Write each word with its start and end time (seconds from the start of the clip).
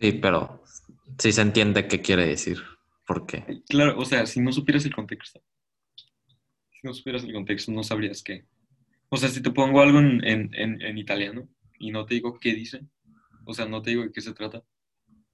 Sí, 0.00 0.12
pero 0.12 0.62
sí 1.18 1.32
se 1.32 1.40
entiende 1.42 1.88
qué 1.88 2.00
quiere 2.00 2.26
decir. 2.26 2.58
¿Por 3.06 3.26
qué? 3.26 3.62
Claro, 3.68 3.98
o 3.98 4.04
sea, 4.04 4.26
si 4.26 4.40
no 4.40 4.52
supieras 4.52 4.84
el 4.84 4.94
contexto, 4.94 5.40
si 5.96 6.80
no 6.86 6.92
supieras 6.94 7.24
el 7.24 7.32
contexto, 7.32 7.72
no 7.72 7.82
sabrías 7.82 8.22
qué. 8.22 8.44
O 9.08 9.16
sea, 9.16 9.28
si 9.30 9.42
te 9.42 9.50
pongo 9.50 9.80
algo 9.80 9.98
en, 9.98 10.22
en, 10.24 10.54
en, 10.54 10.82
en 10.82 10.98
italiano 10.98 11.48
y 11.78 11.90
no 11.90 12.04
te 12.04 12.14
digo 12.14 12.38
qué 12.38 12.54
dice, 12.54 12.82
o 13.46 13.54
sea, 13.54 13.66
no 13.66 13.80
te 13.82 13.90
digo 13.90 14.02
de 14.02 14.12
qué 14.12 14.20
se 14.20 14.34
trata, 14.34 14.62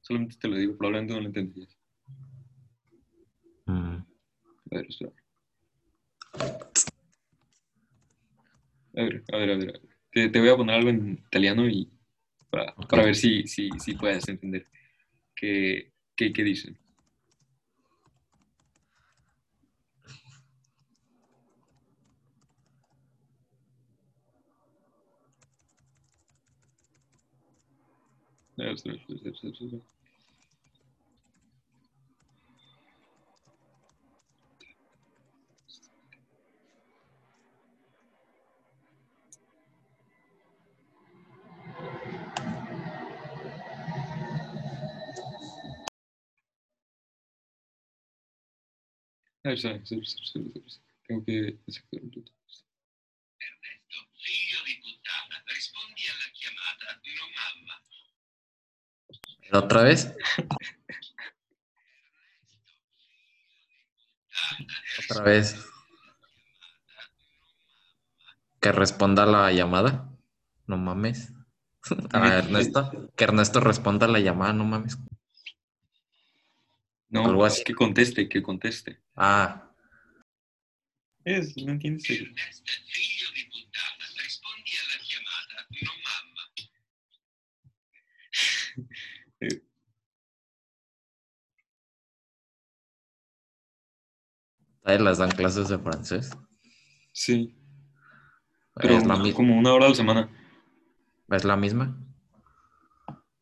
solamente 0.01 0.37
te 0.41 0.49
lo 0.49 0.57
digo, 0.57 0.77
probablemente 0.77 1.15
no 1.15 1.21
lo 1.21 1.27
entenderías. 1.27 1.77
Mm, 3.67 3.97
A 3.97 4.05
ver, 4.71 4.87
espera. 4.89 5.13
A 8.97 9.03
ver, 9.03 9.25
a 9.33 9.37
ver, 9.37 9.51
a 9.51 9.57
ver. 9.57 9.69
a 9.69 9.73
ver. 9.73 9.81
Te, 10.13 10.29
te 10.29 10.41
voy 10.41 10.49
a 10.49 10.57
poner 10.57 10.77
algo 10.77 10.91
en 10.91 11.19
italiano 11.27 11.69
y 11.69 11.91
para, 12.55 12.73
Ok. 12.77 12.87
para 12.89 13.05
ver 13.05 13.17
si, 13.17 13.47
si, 13.49 13.69
si 13.79 13.95
puedes 13.95 14.29
entender 14.29 14.67
qué, 15.35 15.93
qué, 16.15 16.33
qué 16.33 16.45
dicen. 16.45 16.79
A 28.57 28.63
ver, 28.63 28.75
espera, 28.75 28.95
espera, 28.97 29.17
espera, 29.17 29.35
espera, 29.35 29.53
espera. 29.53 29.65
A 29.67 29.67
ver, 29.67 29.67
espera, 29.67 29.73
espera, 29.73 29.85
espera, 49.53 49.77
espera, 49.77 50.03
espera, 50.03 50.03
espera. 50.03 50.81
Tengo 51.07 51.25
que. 51.25 51.59
Ernesto, 53.45 53.97
figlio 54.17 54.59
di 54.65 54.75
puttana, 54.81 55.37
rispondi 55.45 56.03
alla 56.09 56.29
chiamata, 56.33 56.87
non 57.05 57.31
mamma. 57.37 57.77
¿Otra 59.53 59.83
vez? 59.83 60.15
Otra 65.11 65.23
vez. 65.23 65.57
Que 68.61 68.73
responda 68.73 69.27
la 69.27 69.53
llamada. 69.53 70.11
No 70.67 70.79
mames. 70.79 71.33
A 72.13 72.29
Ernesto. 72.39 73.11
Que 73.15 73.25
Ernesto 73.25 73.61
responda 73.61 74.09
la 74.09 74.21
llamada, 74.21 74.55
no 74.55 74.65
mames. 74.65 74.97
No, 77.15 77.25
Algo 77.27 77.45
así. 77.45 77.63
que 77.63 77.75
conteste, 77.75 78.29
que 78.29 78.43
conteste. 78.43 79.01
Ah, 79.15 79.71
Es, 81.25 81.57
no 81.57 81.71
entiendes. 81.73 82.09
Mamma. 85.83 86.45
ahí 94.85 94.99
les 94.99 95.19
dan 95.19 95.31
clases 95.31 95.69
de 95.69 95.79
francés. 95.79 96.31
Sí, 97.13 97.55
pero 98.75 98.97
Es 98.97 99.07
la, 99.07 99.17
mi- 99.17 99.33
como 99.33 99.57
una 99.59 99.73
hora 99.73 99.87
a 99.87 99.89
la 99.91 99.95
semana. 99.95 100.29
es 101.31 101.45
la 101.45 101.57
misma. 101.57 101.97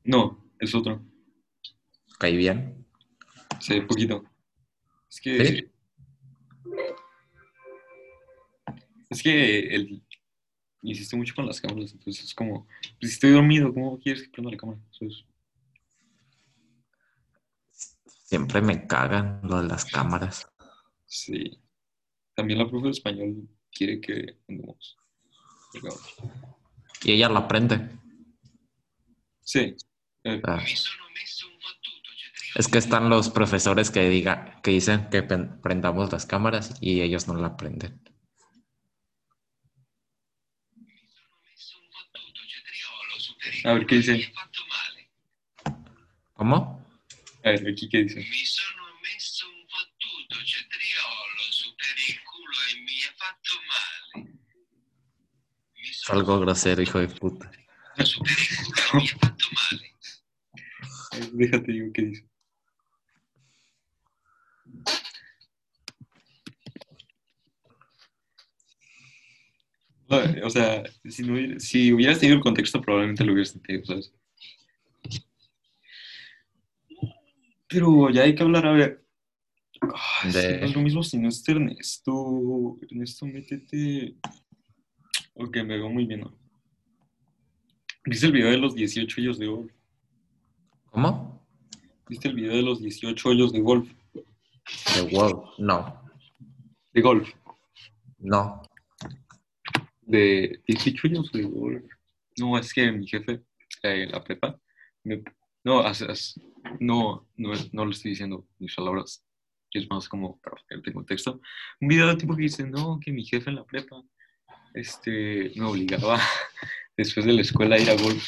No, 0.05 0.45
es 0.59 0.75
otro. 0.75 1.03
Caí 2.19 2.37
bien. 2.37 2.82
Sí, 3.63 3.81
poquito. 3.83 4.25
Es 5.09 5.21
que. 5.21 5.47
¿Sí? 5.47 5.71
Es 9.11 9.23
que 9.23 9.59
el, 9.75 10.03
insiste 10.83 11.17
mucho 11.17 11.35
con 11.35 11.47
las 11.47 11.61
cámaras, 11.61 11.93
entonces 11.93 12.25
es 12.25 12.35
como, 12.35 12.67
pues 12.99 13.11
si 13.13 13.15
estoy 13.15 13.31
dormido, 13.31 13.73
¿cómo 13.73 13.99
quieres 13.99 14.23
que 14.23 14.31
prenda 14.31 14.51
la 14.51 14.57
cámara? 14.57 14.81
Eso 14.91 15.25
Siempre 18.25 18.63
me 18.63 18.87
cagan 18.87 19.41
lo 19.45 19.61
de 19.63 19.69
las 19.69 19.85
cámaras. 19.85 20.51
sí. 21.07 21.59
También 22.35 22.59
la 22.61 22.67
profe 22.67 22.87
de 22.87 22.93
español 22.93 23.47
quiere 23.71 24.01
que 24.01 24.39
andemos. 24.49 24.97
pegados. 25.71 26.17
Y 27.05 27.13
ella 27.13 27.29
la 27.29 27.41
aprende. 27.41 27.91
Sí. 29.43 29.77
Eh, 30.25 30.41
Ah, 30.45 30.57
messo 30.57 31.47
un 31.52 31.52
fottuto 31.52 31.52
cetriolo. 31.52 31.52
Es 32.55 32.69
que 32.69 32.79
están 32.79 33.09
los 33.09 33.31
profesores 33.31 33.91
que 33.91 34.09
diga, 34.09 34.61
que 34.63 34.73
dicen 34.73 35.09
que 35.11 35.23
prendamos 35.23 36.13
las 36.13 36.27
cámaras 36.27 36.75
y 36.81 37.01
ellos 37.01 37.27
no 37.27 37.35
la 37.35 37.57
il 37.61 38.01
A 43.65 43.75
ver, 43.75 43.87
¿qué 43.87 43.95
dice? 43.97 44.33
¿Cómo? 46.35 46.83
a 47.45 47.51
ver, 47.51 47.69
aquí 47.69 47.89
qué 47.89 48.05
dice. 48.05 48.25
Algo 56.09 56.41
grosero, 56.41 56.83
hijo 56.83 56.99
de 56.99 57.07
puta. 57.09 57.51
Déjate 61.33 61.73
digo 61.73 61.91
qué 61.95 62.03
dice. 62.03 62.32
O 70.45 70.51
sea, 70.51 70.83
si, 71.09 71.23
no 71.23 71.35
hubiera- 71.35 71.59
si 71.61 71.93
hubieras 71.93 72.19
tenido 72.19 72.37
el 72.37 72.43
contexto, 72.43 72.81
probablemente 72.81 73.25
lo 73.25 73.33
hubieras 73.33 73.55
entendido, 73.55 73.87
¿sabes? 73.87 74.13
Pero 77.69 78.11
ya 78.11 78.23
hay 78.23 78.35
que 78.35 78.43
hablar, 78.43 78.67
a 78.67 78.73
ver. 78.73 79.05
Es 80.25 80.33
que 80.33 80.39
De- 80.39 80.61
no 80.61 80.67
es 80.67 80.75
lo 80.77 80.83
mismo 80.83 81.03
si 81.03 81.19
no 81.19 81.29
es 81.29 81.47
Ernesto. 81.49 82.77
Ernesto, 82.83 83.27
métete. 83.27 84.17
Ok, 85.35 85.57
me 85.57 85.79
veo 85.79 85.89
muy 85.89 86.05
bien. 86.07 86.21
¿no? 86.21 86.37
¿Viste 88.05 88.27
el 88.27 88.33
video 88.33 88.51
de 88.51 88.59
los 88.59 88.75
18 88.75 89.21
hoyos 89.21 89.39
de 89.39 89.47
golf? 89.47 89.73
¿Cómo? 90.91 91.41
¿Viste 92.09 92.29
el 92.29 92.35
video 92.35 92.55
de 92.55 92.63
los 92.63 92.81
18 92.83 93.29
hoyos 93.31 93.53
de 93.53 93.61
golf? 93.61 93.91
The 94.95 95.03
World. 95.17 95.43
No, 95.59 96.03
De 96.93 97.01
golf. 97.01 97.29
no. 98.19 98.63
De 100.13 100.61
18 100.67 101.09
hoyos 101.09 101.33
de 101.33 101.43
golf. 101.43 101.85
No, 102.39 102.59
es 102.59 102.73
que 102.75 102.91
mi 102.93 103.07
jefe, 103.07 103.33
eh, 103.83 104.03
en 104.05 104.11
la 104.13 104.23
prepa, 104.23 104.59
me- 105.05 105.23
no, 105.65 105.81
as- 105.81 106.03
as- 106.03 106.41
no, 106.81 107.27
no, 107.37 107.53
no 107.73 107.85
le 107.87 107.93
estoy 107.93 108.11
diciendo 108.13 108.47
mis 108.59 108.75
palabras, 108.75 109.25
es 109.71 109.89
más 109.89 110.09
como 110.09 110.39
para 110.41 110.57
ponerte 110.69 110.93
contexto. 110.93 111.41
Un 111.81 111.89
video 111.89 112.09
de 112.09 112.17
tipo 112.17 112.37
que 112.37 112.43
dice, 112.43 112.67
no, 112.67 112.99
que 113.01 113.11
mi 113.13 113.25
jefe 113.25 113.49
en 113.51 113.57
la 113.57 113.65
prepa 113.65 114.03
este, 114.75 115.53
me 115.57 115.65
obligaba 115.65 116.19
después 116.97 117.25
de 117.27 117.33
la 117.33 117.41
escuela 117.43 117.77
a 117.77 117.79
ir 117.81 117.89
a 117.91 117.95
golf. 117.97 118.25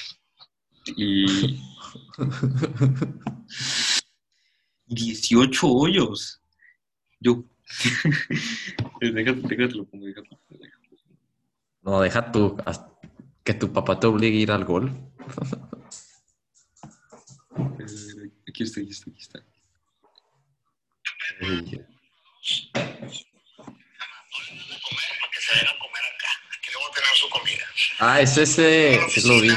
Y 0.96 1.26
18 4.86 5.66
hoyos. 5.68 6.40
Yo. 7.20 7.44
déjate, 9.00 9.40
déjate 9.48 9.74
lo 9.74 9.84
pongo, 9.86 10.06
déjate, 10.06 10.28
déjate. 10.50 10.83
No, 11.84 12.00
deja 12.00 12.32
tú. 12.32 12.56
haz- 12.66 12.86
Que 13.44 13.54
tu 13.54 13.72
papá 13.72 14.00
te 14.00 14.06
obligue 14.06 14.38
a 14.38 14.40
ir 14.42 14.50
al 14.50 14.64
golf. 14.64 14.90
Eh, 17.56 18.30
Aquí 18.48 18.62
está, 18.62 18.80
aquí 18.80 18.90
está, 18.90 19.10
aquí 19.10 19.20
está. 19.20 19.40
comida. 27.30 27.64
Ah, 27.98 28.20
es 28.20 28.36
ese. 28.36 29.00
Sí 29.08 29.26
lo 29.26 29.40
vi. 29.40 29.48
Y 29.48 29.50
ya 29.50 29.54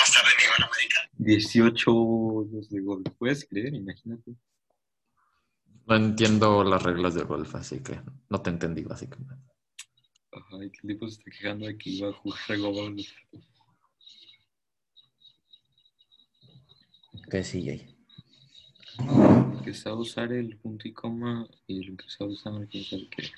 más 0.00 0.12
tarde 0.12 0.30
me 0.38 0.44
iban 0.44 0.62
a 0.62 0.70
medicar. 0.76 1.10
18 1.18 1.92
hoyos 1.94 2.68
de 2.70 2.80
golf. 2.80 3.06
¿Puedes 3.18 3.46
creer? 3.48 3.74
Imagínate. 3.74 4.32
No 5.86 5.96
entiendo 5.96 6.64
las 6.64 6.82
reglas 6.82 7.14
de 7.14 7.22
golf, 7.22 7.54
así 7.54 7.82
que 7.82 8.00
no 8.28 8.42
te 8.42 8.50
entendí, 8.50 8.82
básicamente. 8.82 9.34
Ajá, 10.38 10.56
y 10.58 10.66
el 10.66 10.70
tipo 10.70 11.08
se 11.08 11.18
está 11.18 11.30
quejando 11.30 11.66
de 11.66 11.76
que 11.76 11.90
iba 11.90 12.10
a 12.10 12.12
jugar 12.12 12.58
golf. 12.58 13.08
Que 17.30 17.42
sí, 17.42 17.64
Jay. 17.64 17.94
Empezó 19.58 19.90
a 19.90 19.94
usar 19.94 20.32
el 20.32 20.56
punto 20.56 20.86
y 20.86 20.92
coma 20.92 21.48
y 21.66 21.82
lo 21.84 21.90
empezó 21.90 22.24
a 22.24 22.28
usar 22.28 22.68
quién 22.68 22.84
sabe 22.84 23.08
qué. 23.10 23.30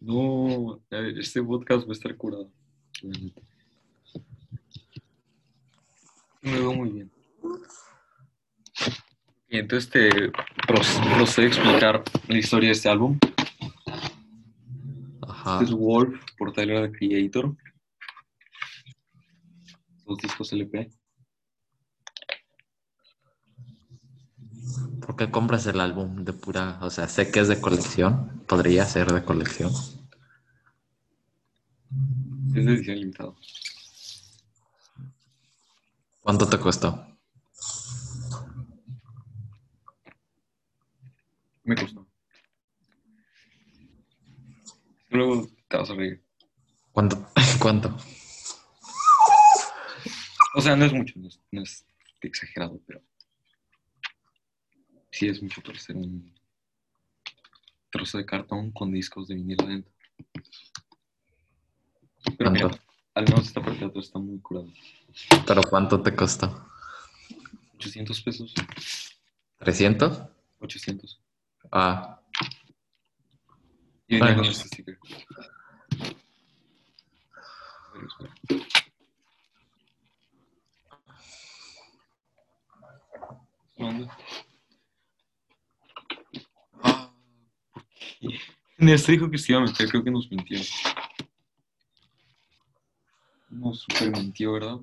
No, 0.00 0.80
a 0.90 0.96
ver, 0.96 1.18
este 1.18 1.42
podcast 1.42 1.86
va 1.86 1.90
a 1.90 1.92
estar 1.92 2.16
curado. 2.16 2.50
Me 6.40 6.52
veo 6.52 6.72
muy 6.72 6.90
bien. 6.90 7.10
Y 9.48 9.58
entonces 9.58 9.88
te 9.90 10.30
proce- 10.66 11.14
procede 11.16 11.46
a 11.46 11.48
explicar 11.48 12.02
la 12.28 12.38
historia 12.38 12.68
de 12.68 12.72
este 12.72 12.88
álbum. 12.88 13.18
Ajá. 15.26 15.52
Este 15.54 15.64
es 15.64 15.70
Wolf 15.72 16.20
por 16.36 16.52
Tyler, 16.52 16.90
the 16.90 16.98
Creator. 16.98 17.56
Dos 20.04 20.18
discos 20.18 20.52
LP. 20.52 20.90
¿Por 25.00 25.16
qué 25.16 25.30
compras 25.30 25.66
el 25.66 25.80
álbum 25.80 26.24
de 26.24 26.32
pura? 26.34 26.78
O 26.82 26.90
sea, 26.90 27.08
sé 27.08 27.30
que 27.30 27.40
es 27.40 27.48
de 27.48 27.60
colección. 27.60 28.42
Podría 28.46 28.84
ser 28.84 29.10
de 29.12 29.24
colección. 29.24 29.70
Es 32.54 32.64
de 32.66 32.72
edición 32.74 32.98
limitada. 32.98 33.32
¿Cuánto 36.20 36.46
te 36.46 36.58
costó? 36.58 37.06
Me 41.68 41.76
costó. 41.76 42.08
Luego 45.10 45.50
te 45.68 45.76
vas 45.76 45.90
a 45.90 45.94
reír. 45.94 46.24
¿Cuánto? 46.92 47.28
¿Cuánto? 47.60 47.94
O 50.54 50.62
sea, 50.62 50.74
no 50.76 50.86
es 50.86 50.94
mucho, 50.94 51.12
no 51.18 51.28
es, 51.28 51.38
no 51.52 51.62
es 51.62 51.84
exagerado, 52.22 52.80
pero 52.86 53.02
sí 55.10 55.28
es 55.28 55.42
mucho 55.42 55.60
por 55.60 55.78
ser 55.78 55.96
un 55.96 56.34
trozo 57.90 58.16
de 58.16 58.24
cartón 58.24 58.72
con 58.72 58.90
discos 58.90 59.28
de 59.28 59.34
vinilo 59.34 59.66
adentro. 59.66 59.92
Pero 62.38 62.70
al 63.12 63.24
menos 63.24 63.46
esta 63.46 63.60
parte 63.62 63.80
de 63.80 63.86
atrás 63.86 64.06
está 64.06 64.18
muy 64.18 64.40
curada. 64.40 64.68
¿Pero 65.46 65.62
cuánto 65.68 66.00
te 66.00 66.16
costó? 66.16 66.66
800 67.74 68.22
pesos. 68.22 68.54
¿300? 69.60 70.30
800. 70.60 71.27
Ah, 71.70 72.14
Y 74.10 74.14
venía 74.14 74.28
Bueno. 74.34 74.42
con 74.42 74.50
este 74.50 74.68
sticker. 74.68 74.98
¿Dónde? 83.76 84.08
Ah, 86.82 87.12
¿por 87.72 87.84
qué? 88.20 88.38
Néstor 88.78 89.12
dijo 89.12 89.30
que 89.30 89.38
se 89.38 89.52
iba 89.52 89.60
a 89.60 89.64
meter, 89.64 89.88
creo 89.88 90.04
que 90.04 90.10
nos 90.10 90.30
mintió. 90.30 90.58
Nos 93.50 93.80
super 93.80 94.10
mintió, 94.10 94.52
¿verdad? 94.52 94.78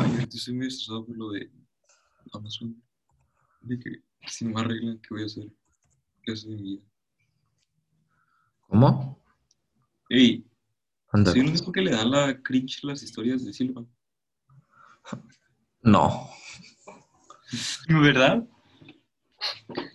Ay, 0.00 0.26
estoy 0.30 0.54
muy 0.54 0.66
estresado 0.66 1.04
por 1.06 1.16
lo 1.16 1.30
de 1.30 1.50
Amazon. 2.32 2.82
De 3.60 3.78
que 3.78 3.90
si 4.26 4.44
no 4.44 4.54
me 4.54 4.60
arreglan, 4.60 4.98
¿qué 5.00 5.08
voy 5.10 5.22
a 5.22 5.26
hacer? 5.26 5.48
¿Qué 6.22 6.32
es 6.32 6.46
mi 6.46 6.56
vida? 6.56 6.82
¿cómo? 8.68 9.22
Ey, 10.10 10.46
Anda. 11.10 11.32
¿soy 11.32 11.40
el 11.40 11.48
único 11.48 11.72
que 11.72 11.80
le 11.80 11.90
dan 11.90 12.10
la 12.10 12.40
cringe 12.42 12.84
las 12.84 13.02
historias 13.02 13.44
de 13.44 13.52
Silva? 13.52 13.84
No. 15.82 16.28
¿Verdad? 17.88 18.46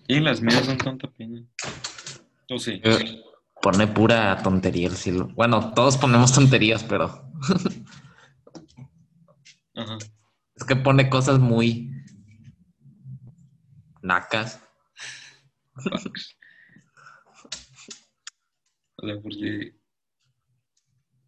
Y 0.07 0.15
en 0.15 0.23
las 0.23 0.41
mías 0.41 0.65
dan 0.65 0.77
tanta 0.77 1.09
pena. 1.11 1.43
No 2.49 2.57
sé. 2.57 2.81
Eh, 2.83 3.23
Pone 3.61 3.87
pura 3.87 4.41
tontería 4.43 4.87
el 4.87 4.95
cielo. 4.97 5.29
Bueno, 5.35 5.73
todos 5.73 5.97
ponemos 5.97 6.33
tonterías, 6.33 6.83
pero 6.83 7.31
Ajá. 9.75 9.97
es 10.55 10.63
que 10.65 10.75
pone 10.75 11.09
cosas 11.09 11.39
muy 11.39 11.92
nacas. 14.03 14.61
O 18.95 19.07
sea, 19.07 19.19
porque. 19.21 19.75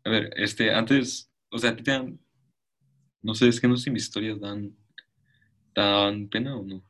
A 0.06 0.10
ver, 0.10 0.32
este, 0.38 0.72
antes. 0.74 1.32
O 1.52 1.58
sea, 1.58 1.72
a 1.72 1.76
ti 1.76 1.84
te 1.84 1.92
dan. 1.92 2.20
No 3.22 3.34
sé, 3.34 3.48
es 3.48 3.60
que 3.60 3.68
no 3.68 3.76
sé 3.76 3.86
si 3.86 3.92
mis 3.92 4.04
historias 4.04 4.40
dan. 4.40 4.78
¿Dan 5.74 6.30
pena 6.30 6.56
o 6.56 6.64
no? 6.64 6.82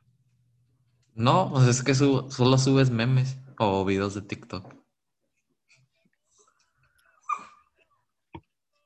No, 1.14 1.50
pues 1.50 1.66
es 1.66 1.82
que 1.82 1.94
su- 1.94 2.30
solo 2.30 2.58
subes 2.58 2.90
memes 2.90 3.38
o 3.58 3.84
videos 3.84 4.14
de 4.14 4.22
TikTok. 4.22 4.74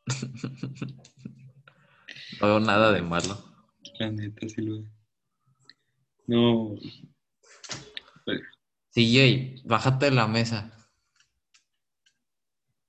No 2.41 2.46
veo 2.46 2.61
nada 2.61 2.93
de 2.93 3.03
malo. 3.03 3.37
La 3.99 4.11
neta, 4.11 4.49
sí 4.49 4.62
lo 4.62 4.82
No. 6.26 6.76
CJ, 8.94 9.62
bájate 9.64 10.06
de 10.06 10.11
la 10.12 10.26
mesa. 10.26 10.72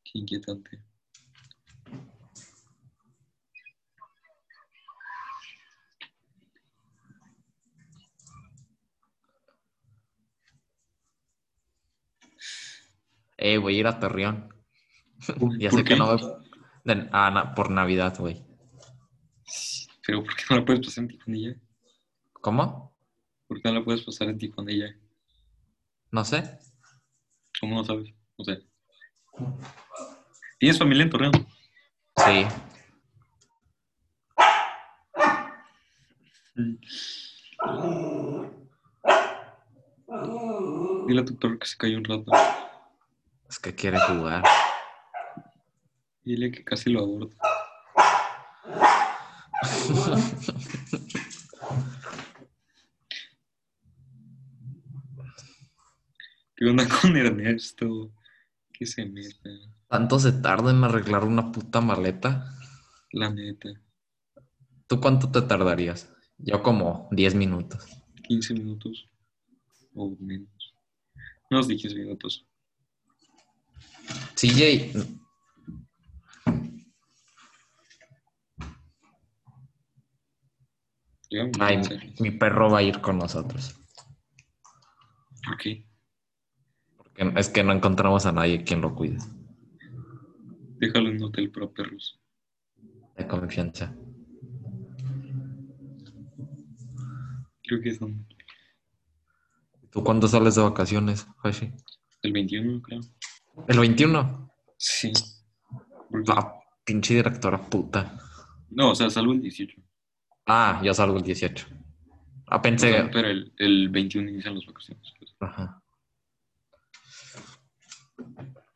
Qué 0.03 0.19
inquietante. 0.19 0.81
Eh, 13.37 13.57
voy 13.57 13.75
a 13.75 13.79
ir 13.79 13.87
a 13.87 13.99
Torreón. 13.99 14.53
Ya 15.57 15.69
¿Por 15.69 15.79
sé 15.79 15.83
que 15.85 15.95
no 15.95 16.15
me... 16.85 17.09
ah, 17.11 17.31
na- 17.31 17.55
por 17.55 17.71
Navidad, 17.71 18.15
güey. 18.19 18.43
Pero 20.05 20.23
¿por 20.23 20.35
qué 20.35 20.43
no 20.49 20.55
la 20.57 20.65
puedes 20.65 20.85
pasar 20.85 21.03
en 21.03 21.07
Tijuana? 21.09 21.61
¿Cómo? 22.33 22.90
¿Por 23.51 23.61
qué 23.61 23.67
no 23.67 23.79
la 23.79 23.83
puedes 23.83 24.01
pasar 24.01 24.29
en 24.29 24.37
Tijuana 24.37 24.71
ya? 24.71 24.95
No 26.09 26.23
sé. 26.23 26.57
¿Cómo 27.59 27.75
no 27.75 27.83
sabes? 27.83 28.13
No 28.37 28.45
sé. 28.45 28.65
¿Tienes 30.57 30.79
familia 30.79 31.03
en 31.03 31.09
Torreón? 31.09 31.33
Sí. 32.15 32.47
Dile 41.07 41.19
a 41.19 41.25
tu 41.25 41.37
perro 41.37 41.59
que 41.59 41.67
se 41.67 41.75
cayó 41.75 41.97
un 41.97 42.05
rato. 42.05 42.31
Es 43.49 43.59
que 43.59 43.75
quiere 43.75 43.99
jugar. 43.99 44.45
Dile 46.23 46.53
que 46.53 46.63
casi 46.63 46.89
lo 46.89 47.01
aborto. 47.01 47.35
¿Qué 56.61 56.69
onda 56.69 56.87
con 56.87 57.17
Ernesto? 57.17 58.13
Que 58.71 58.85
se 58.85 59.03
meta, 59.03 59.49
¿Tanto 59.87 60.19
se 60.19 60.31
tarda 60.31 60.69
en 60.69 60.83
arreglar 60.83 61.23
una 61.23 61.51
puta 61.51 61.81
maleta? 61.81 62.55
la 63.13 63.31
neta. 63.31 63.69
¿Tú 64.85 65.01
cuánto 65.01 65.31
te 65.31 65.41
tardarías? 65.41 66.13
Yo 66.37 66.61
como 66.61 67.09
10 67.13 67.33
minutos. 67.33 67.83
15 68.27 68.53
minutos 68.53 69.09
o 69.95 70.15
menos. 70.19 70.75
Unos 71.49 71.67
10 71.67 71.95
minutos. 71.95 72.45
CJ, 74.35 74.93
ay, 81.59 81.81
mi 82.19 82.29
perro 82.29 82.69
va 82.69 82.77
a 82.79 82.83
ir 82.83 83.01
con 83.01 83.17
nosotros. 83.17 83.75
¿Por 85.43 85.57
qué? 85.57 85.90
Es 87.15 87.49
que 87.49 87.63
no 87.63 87.71
encontramos 87.73 88.25
a 88.25 88.31
nadie 88.31 88.63
quien 88.63 88.81
lo 88.81 88.95
cuide. 88.95 89.17
Déjalo 90.79 91.09
en 91.09 91.17
un 91.17 91.23
hotel 91.23 91.51
para 91.51 91.67
perros. 91.69 92.19
De 93.17 93.27
confianza. 93.27 93.93
Creo 97.63 97.81
que 97.81 97.93
donde- 97.97 98.25
¿Tú 99.91 100.03
cuándo 100.03 100.27
sales 100.27 100.55
de 100.55 100.61
vacaciones, 100.61 101.27
Hashi? 101.43 101.71
el 102.23 102.31
21, 102.33 102.81
creo. 102.81 103.01
¿El 103.67 103.79
21? 103.79 104.51
Sí. 104.77 105.11
La 106.27 106.53
pinche 106.85 107.15
directora 107.15 107.57
puta. 107.61 108.17
No, 108.69 108.91
o 108.91 108.95
sea, 108.95 109.09
salgo 109.09 109.33
el 109.33 109.41
18. 109.41 109.81
Ah, 110.45 110.81
yo 110.83 110.93
salgo 110.93 111.17
el 111.17 111.23
18. 111.23 111.67
Ah, 112.47 112.57
O 112.57 112.61
pensé. 112.61 112.91
sea, 112.91 113.09
pero 113.11 113.27
el, 113.29 113.53
el 113.57 113.89
21 113.89 114.29
inician 114.29 114.55
las 114.55 114.65
vacaciones. 114.65 115.13
pues. 115.19 115.35
Ajá. 115.39 115.80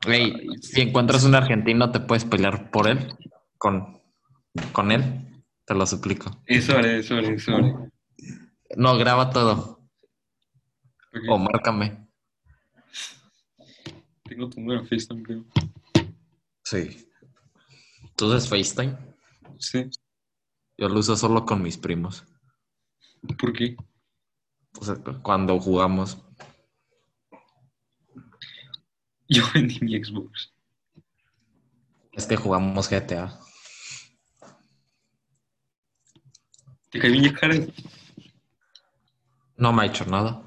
Ey, 0.08 0.48
si 0.62 0.82
encuentras 0.82 1.24
un 1.24 1.36
argentino, 1.36 1.92
¿te 1.92 2.00
puedes 2.00 2.26
pelear 2.26 2.70
por 2.72 2.88
él? 2.88 3.16
Con, 3.58 4.02
con 4.72 4.92
él. 4.92 5.44
Te 5.66 5.74
lo 5.74 5.86
suplico. 5.86 6.44
Eso 6.46 6.78
haré, 6.78 7.00
eso 7.00 7.16
haré. 7.16 7.38
No, 8.78 8.98
graba 8.98 9.32
todo. 9.32 9.80
O 11.30 11.38
márcame. 11.38 12.08
Te 14.24 14.36
Tengo 14.36 14.50
tu 14.50 14.60
número 14.60 14.86
FaceTime, 14.86 15.24
creo. 15.24 15.46
Sí. 16.64 17.08
¿Tú 18.16 18.28
usas 18.28 18.48
FaceTime? 18.48 18.98
Sí. 19.60 19.90
Yo 20.78 20.90
lo 20.90 21.00
uso 21.00 21.16
solo 21.16 21.46
con 21.46 21.62
mis 21.62 21.78
primos. 21.78 22.26
¿Por 23.40 23.54
qué? 23.54 23.76
O 24.80 24.84
sea, 24.84 24.96
cuando 25.24 25.60
jugamos. 25.60 26.18
Yo 29.28 29.44
vendí 29.54 29.80
mi 29.82 30.04
Xbox. 30.04 30.54
Es 32.14 32.26
que 32.28 32.36
jugamos 32.36 32.90
GTA. 32.90 33.40
¿Te 36.90 37.00
cae 37.00 37.12
bien 37.12 37.34
Jared? 37.34 37.70
No 39.58 39.74
me 39.74 39.84
ha 39.84 39.86
hecho 39.88 40.06
nada. 40.06 40.42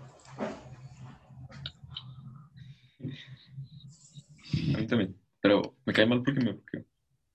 A 4.74 4.78
mí 4.78 4.86
también. 4.86 5.16
Pero 5.40 5.76
me 5.84 5.92
cae 5.92 6.06
mal 6.06 6.22
porque 6.22 6.40
me 6.40 6.52
bloqueó. 6.52 6.84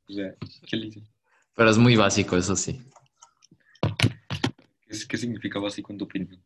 O 0.09 0.13
sea, 0.13 0.35
¿qué 0.67 0.77
le 0.77 0.87
hice? 0.87 1.03
Pero 1.55 1.69
es 1.69 1.77
muy 1.77 1.95
básico, 1.95 2.35
eso 2.37 2.55
sí. 2.55 2.81
¿Qué, 4.87 4.97
qué 5.07 5.17
significa 5.17 5.59
básico 5.59 5.91
en 5.91 5.97
tu 5.99 6.05
opinión? 6.05 6.43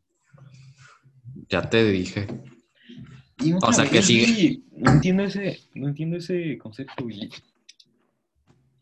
Ya 1.49 1.69
te 1.69 1.83
dije. 1.85 2.27
Y 3.39 3.53
O 3.53 3.71
sea, 3.73 3.89
que 3.89 4.01
sigue- 4.01 4.61
No 4.71 4.91
entiendo 4.91 5.23
ese, 5.23 5.59
no 5.73 5.87
entiendo 5.87 6.17
ese 6.17 6.57
concepto, 6.57 7.03
Billy. 7.05 7.29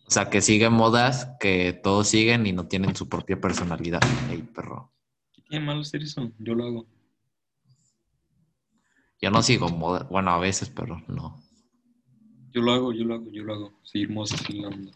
O 0.08 0.12
sea, 0.12 0.30
que 0.30 0.42
siguen 0.42 0.74
modas 0.74 1.30
que 1.40 1.74
todos 1.74 2.08
siguen 2.08 2.46
y 2.46 2.52
no 2.54 2.68
tienen 2.68 2.96
su 2.96 3.10
propia 3.10 3.40
personalidad. 3.42 4.02
Ey, 4.30 4.42
perro. 4.44 4.92
¿Qué 5.34 5.42
tiene 5.50 5.66
malo 5.66 5.82
hacer 5.82 6.04
eso? 6.04 6.32
Yo 6.40 6.54
lo 6.54 6.66
hago. 6.66 6.86
Yo 9.22 9.32
no 9.32 9.42
sigo 9.42 9.70
modas. 9.70 10.08
Bueno, 10.10 10.32
a 10.32 10.38
veces, 10.40 10.70
pero 10.70 11.02
no. 11.08 11.42
Yo 12.52 12.62
lo 12.62 12.72
hago, 12.74 12.94
yo 12.94 13.04
lo 13.04 13.16
hago, 13.16 13.32
yo 13.32 13.44
lo 13.44 13.54
hago. 13.54 13.74
Seguir 13.84 14.10
más 14.12 14.32
así 14.32 14.54
la 14.54 14.68
onda. 14.68 14.92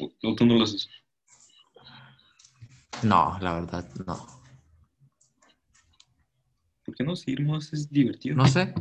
O, 0.00 0.12
o 0.28 0.34
tú 0.34 0.44
no 0.46 0.54
lo 0.54 0.64
haces. 0.64 0.88
No, 3.02 3.38
la 3.40 3.54
verdad, 3.54 3.88
no. 4.06 4.37
¿Por 6.88 6.96
qué 6.96 7.04
no 7.04 7.14
seguir 7.16 7.44
más? 7.44 7.70
Es 7.74 7.90
divertido. 7.90 8.34
No 8.34 8.46
sé. 8.46 8.72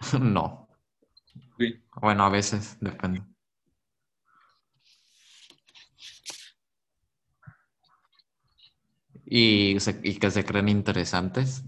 No. 0.20 0.68
Bueno, 2.00 2.24
a 2.24 2.28
veces, 2.28 2.76
depende. 2.80 3.22
Y, 9.24 9.78
se- 9.78 10.00
y 10.02 10.16
que 10.18 10.30
se 10.32 10.44
creen 10.44 10.68
interesantes. 10.68 11.64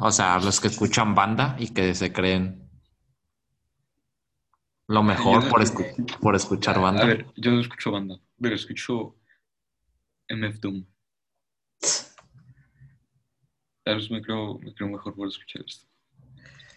O 0.00 0.10
sea, 0.10 0.38
los 0.38 0.60
que 0.62 0.68
escuchan 0.68 1.14
banda 1.14 1.56
y 1.58 1.68
que 1.74 1.94
se 1.94 2.10
creen 2.10 2.68
lo 4.86 5.02
mejor 5.02 5.48
por, 5.50 5.60
escu- 5.62 6.18
por 6.20 6.34
escuchar 6.34 6.80
banda. 6.80 7.02
A 7.02 7.06
ver, 7.06 7.26
yo 7.36 7.50
no 7.52 7.60
escucho 7.60 7.90
banda, 7.92 8.18
pero 8.40 8.54
escucho 8.54 9.16
MF 10.28 10.58
Doom. 10.58 10.86
Tal 13.84 13.96
vez 13.96 14.10
me 14.10 14.20
creo, 14.20 14.58
me 14.58 14.74
creo 14.74 14.88
mejor 14.90 15.14
por 15.14 15.28
escuchar 15.28 15.62
esto. 15.66 15.86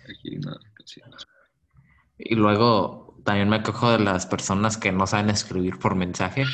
Aquí 0.10 0.30
hay 0.30 0.38
una 0.38 0.58
canción. 0.76 1.10
Y 2.18 2.36
luego 2.36 3.18
también 3.26 3.50
me 3.50 3.62
quejo 3.64 3.92
de 3.92 4.00
las 4.00 4.26
personas 4.26 4.78
que 4.78 4.92
no 4.92 5.06
saben 5.08 5.30
escribir 5.30 5.78
por 5.80 5.96
mensaje. 5.96 6.46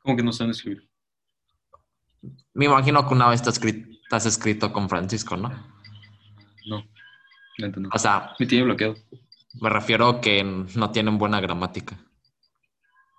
¿Cómo 0.00 0.16
que 0.16 0.22
no 0.22 0.32
saben 0.32 0.50
escribir? 0.50 0.88
Me 2.52 2.66
imagino 2.66 3.06
que 3.06 3.14
una 3.14 3.28
vez 3.28 3.42
te 3.42 3.48
has 3.50 3.60
escri- 3.60 3.98
te 4.08 4.16
has 4.16 4.26
escrito 4.26 4.72
con 4.72 4.88
Francisco, 4.88 5.36
¿no? 5.36 5.48
No, 6.66 6.84
no. 7.58 7.88
O 7.92 7.98
sea, 7.98 8.34
Me 8.38 8.46
tiene 8.46 8.64
bloqueado. 8.64 8.94
me 9.60 9.68
refiero 9.70 10.20
que 10.20 10.42
no 10.44 10.90
tienen 10.90 11.18
buena 11.18 11.40
gramática, 11.40 11.96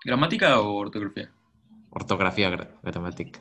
¿Gramática 0.04 0.60
o 0.60 0.76
ortografía? 0.76 1.32
ortografía 1.90 2.50
gra- 2.52 2.80
gramática. 2.84 3.40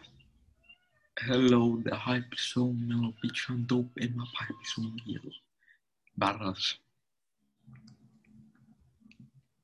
Hello, 1.17 1.81
the 1.85 1.95
hype 1.95 2.35
is 2.35 2.41
so 2.41 2.73
mellow, 2.73 3.15
bitch, 3.23 3.49
I'm 3.49 3.65
dope, 3.67 3.93
and 4.01 4.17
my 4.17 4.25
pipe 4.35 4.57
is 4.63 4.73
so 4.75 4.83
yellow. 5.07 5.33
Barras. 6.17 6.81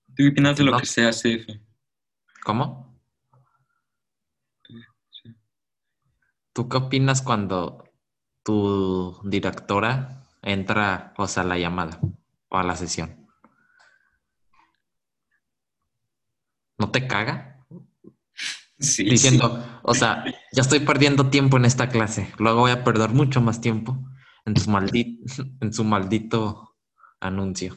¿Tú 0.07 0.15
qué 0.15 0.29
opinas 0.29 0.57
de 0.57 0.65
lo 0.65 0.79
que 0.79 0.87
sea 0.87 1.11
CF? 1.11 1.61
¿Cómo? 2.45 2.97
Sí. 5.11 5.35
¿Tú 6.53 6.69
qué 6.69 6.77
opinas 6.77 7.21
cuando 7.21 7.85
tu 8.45 9.21
directora 9.25 10.29
entra, 10.43 11.15
o 11.17 11.27
sea, 11.27 11.43
a 11.43 11.47
la 11.47 11.59
llamada 11.59 11.99
o 12.49 12.59
a 12.59 12.63
la 12.63 12.77
sesión? 12.77 13.29
¿No 16.79 16.91
te 16.93 17.09
caga? 17.09 17.60
Sí, 18.81 19.05
Diciendo, 19.05 19.63
o 19.83 19.95
sea, 19.95 20.25
ya 20.53 20.63
estoy 20.63 20.81
perdiendo 20.81 21.29
tiempo 21.29 21.59
en 21.59 21.67
esta 21.67 21.91
clase, 21.91 22.33
luego 22.39 22.61
voy 22.61 22.71
a 22.71 22.83
perder 22.83 23.11
mucho 23.11 23.41
más 23.43 23.61
tiempo 23.61 23.99
en, 24.47 24.57
su 24.57 24.71
maldi- 24.71 25.19
en 25.61 25.73
su 25.73 25.85
maldito 25.85 26.77
anuncio. 27.21 27.77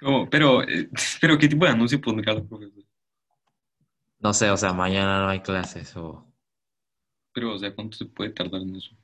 ¿Cómo? 0.00 0.28
Pero, 0.28 0.62
eh, 0.62 0.88
pero, 1.20 1.38
¿qué 1.38 1.48
tipo 1.48 1.64
de 1.64 1.72
anuncio 1.72 2.00
pondría 2.00 2.34
la 2.34 2.42
profesora? 2.42 2.86
No 4.20 4.32
sé, 4.32 4.50
o 4.50 4.56
sea, 4.56 4.72
mañana 4.72 5.20
no 5.22 5.28
hay 5.28 5.40
clases 5.40 5.96
o... 5.96 6.26
Pero, 7.32 7.54
o 7.54 7.58
sea, 7.58 7.74
¿cuánto 7.74 7.96
se 7.96 8.06
puede 8.06 8.30
tardar 8.30 8.62
en 8.62 8.76
eso? 8.76 8.96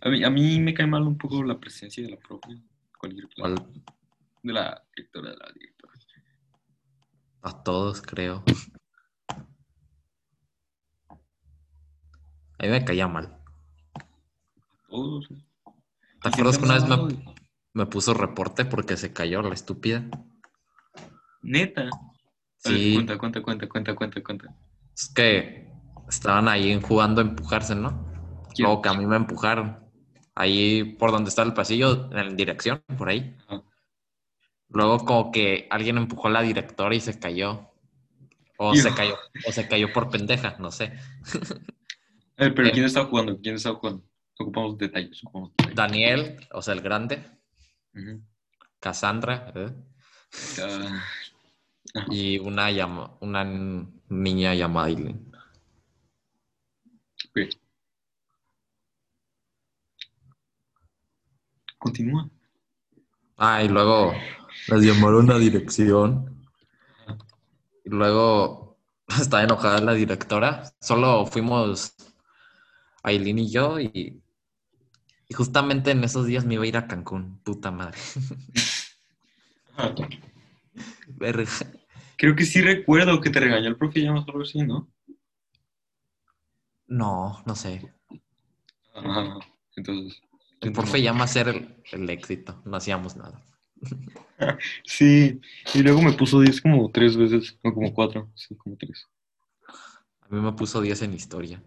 A 0.00 0.08
mí, 0.08 0.24
a 0.24 0.30
mí 0.30 0.60
me 0.60 0.74
cae 0.74 0.86
mal 0.86 1.02
un 1.02 1.16
poco 1.16 1.42
la 1.44 1.58
presencia 1.58 2.02
de 2.02 2.10
la 2.10 2.16
profe. 2.16 2.60
De 3.02 4.52
la 4.52 4.82
directora, 4.94 5.30
de 5.30 5.36
la 5.36 5.52
directora. 5.52 5.92
A 7.42 7.62
todos, 7.64 8.00
creo. 8.02 8.44
A 12.58 12.62
mí 12.62 12.68
me 12.68 12.84
caía 12.84 13.08
mal. 13.08 13.38
Todos. 14.88 15.28
¿Te 16.22 16.28
acuerdas 16.28 16.58
que 16.58 16.64
una 16.64 16.74
vez 16.74 16.84
me, 16.86 17.24
me 17.74 17.86
puso 17.86 18.14
reporte 18.14 18.64
porque 18.64 18.96
se 18.96 19.12
cayó 19.12 19.42
la 19.42 19.54
estúpida? 19.54 20.04
Neta. 21.42 21.80
A 21.82 21.84
ver, 21.84 22.78
Sí, 22.78 22.94
Cuenta, 22.94 23.18
cuenta, 23.18 23.42
cuenta, 23.42 23.68
cuenta, 23.68 23.94
cuenta, 23.96 24.22
cuenta. 24.22 24.54
es 24.94 25.08
que 25.12 25.72
estaban 26.08 26.46
ahí 26.46 26.80
jugando 26.80 27.20
a 27.20 27.24
empujarse, 27.24 27.74
¿no? 27.74 27.90
¿Quién? 28.54 28.66
Luego 28.66 28.82
que 28.82 28.88
a 28.88 28.94
mí 28.94 29.04
me 29.06 29.16
empujaron. 29.16 29.81
Ahí 30.34 30.84
por 30.98 31.10
donde 31.10 31.28
está 31.28 31.42
el 31.42 31.52
pasillo, 31.54 32.10
en 32.16 32.36
dirección, 32.36 32.82
por 32.98 33.08
ahí. 33.08 33.36
Luego 34.68 35.04
como 35.04 35.30
que 35.30 35.66
alguien 35.70 35.98
empujó 35.98 36.28
a 36.28 36.30
la 36.30 36.42
directora 36.42 36.94
y 36.94 37.00
se 37.00 37.18
cayó. 37.18 37.68
O 38.56 38.74
Hijo. 38.74 38.88
se 38.88 38.94
cayó, 38.94 39.16
o 39.46 39.52
se 39.52 39.68
cayó 39.68 39.92
por 39.92 40.08
pendeja, 40.08 40.56
no 40.58 40.70
sé. 40.70 40.92
Ver, 42.38 42.54
pero 42.54 42.68
Eh. 42.68 42.72
¿quién 42.72 42.84
estaba 42.86 43.06
jugando? 43.06 43.38
¿Quién 43.40 43.56
estaba 43.56 43.76
jugando? 43.78 44.04
Ocupamos 44.38 44.78
detalles. 44.78 45.20
Ocupamos 45.24 45.50
detalles. 45.56 45.76
Daniel, 45.76 46.48
o 46.52 46.62
sea, 46.62 46.74
el 46.74 46.80
grande, 46.80 47.22
Ujú. 47.94 48.22
Cassandra, 48.80 49.52
¿eh? 49.54 49.70
Ah, 50.62 51.02
y 52.10 52.38
una, 52.38 52.70
llama, 52.70 53.16
una 53.20 53.44
niña 54.08 54.54
llamada 54.54 54.86
Aileen. 54.86 55.30
Continúa. 61.82 62.30
Ah, 63.36 63.60
y 63.64 63.68
luego 63.68 64.14
les 64.68 64.82
llamaron 64.82 65.32
a 65.32 65.38
dirección. 65.38 66.46
Y 67.84 67.90
luego 67.90 68.78
estaba 69.20 69.42
enojada 69.42 69.80
la 69.80 69.94
directora. 69.94 70.62
Solo 70.80 71.26
fuimos 71.26 71.96
Aileen 73.02 73.40
y 73.40 73.50
yo 73.50 73.80
y, 73.80 74.22
y 75.28 75.34
justamente 75.34 75.90
en 75.90 76.04
esos 76.04 76.24
días 76.26 76.44
me 76.44 76.54
iba 76.54 76.62
a 76.62 76.68
ir 76.68 76.76
a 76.76 76.86
Cancún. 76.86 77.40
Puta 77.42 77.72
madre. 77.72 77.98
Verga. 81.08 81.50
Creo 82.16 82.36
que 82.36 82.44
sí 82.44 82.60
recuerdo 82.60 83.20
que 83.20 83.30
te 83.30 83.40
regañó 83.40 83.66
el 83.66 83.76
profe 83.76 84.02
llamas 84.02 84.24
algo 84.28 84.42
así, 84.42 84.62
¿no? 84.62 84.88
No, 86.86 87.42
no 87.44 87.56
sé. 87.56 87.92
Ajá. 88.94 89.38
Entonces. 89.74 90.22
El 90.62 90.72
profe 90.72 91.02
llama 91.02 91.24
a 91.24 91.28
ser 91.28 91.48
el, 91.48 91.76
el 91.92 92.08
éxito. 92.08 92.62
No 92.64 92.76
hacíamos 92.76 93.16
nada. 93.16 93.42
Sí, 94.84 95.40
y 95.72 95.82
luego 95.84 96.02
me 96.02 96.14
puso 96.14 96.40
10 96.40 96.60
como 96.62 96.90
tres 96.90 97.16
veces, 97.16 97.56
o 97.62 97.72
como 97.72 97.94
cuatro, 97.94 98.28
sí, 98.34 98.56
como 98.56 98.76
tres. 98.76 99.06
A 100.20 100.28
mí 100.34 100.40
me 100.40 100.52
puso 100.52 100.80
10 100.80 101.02
en 101.02 101.14
historia. 101.14 101.62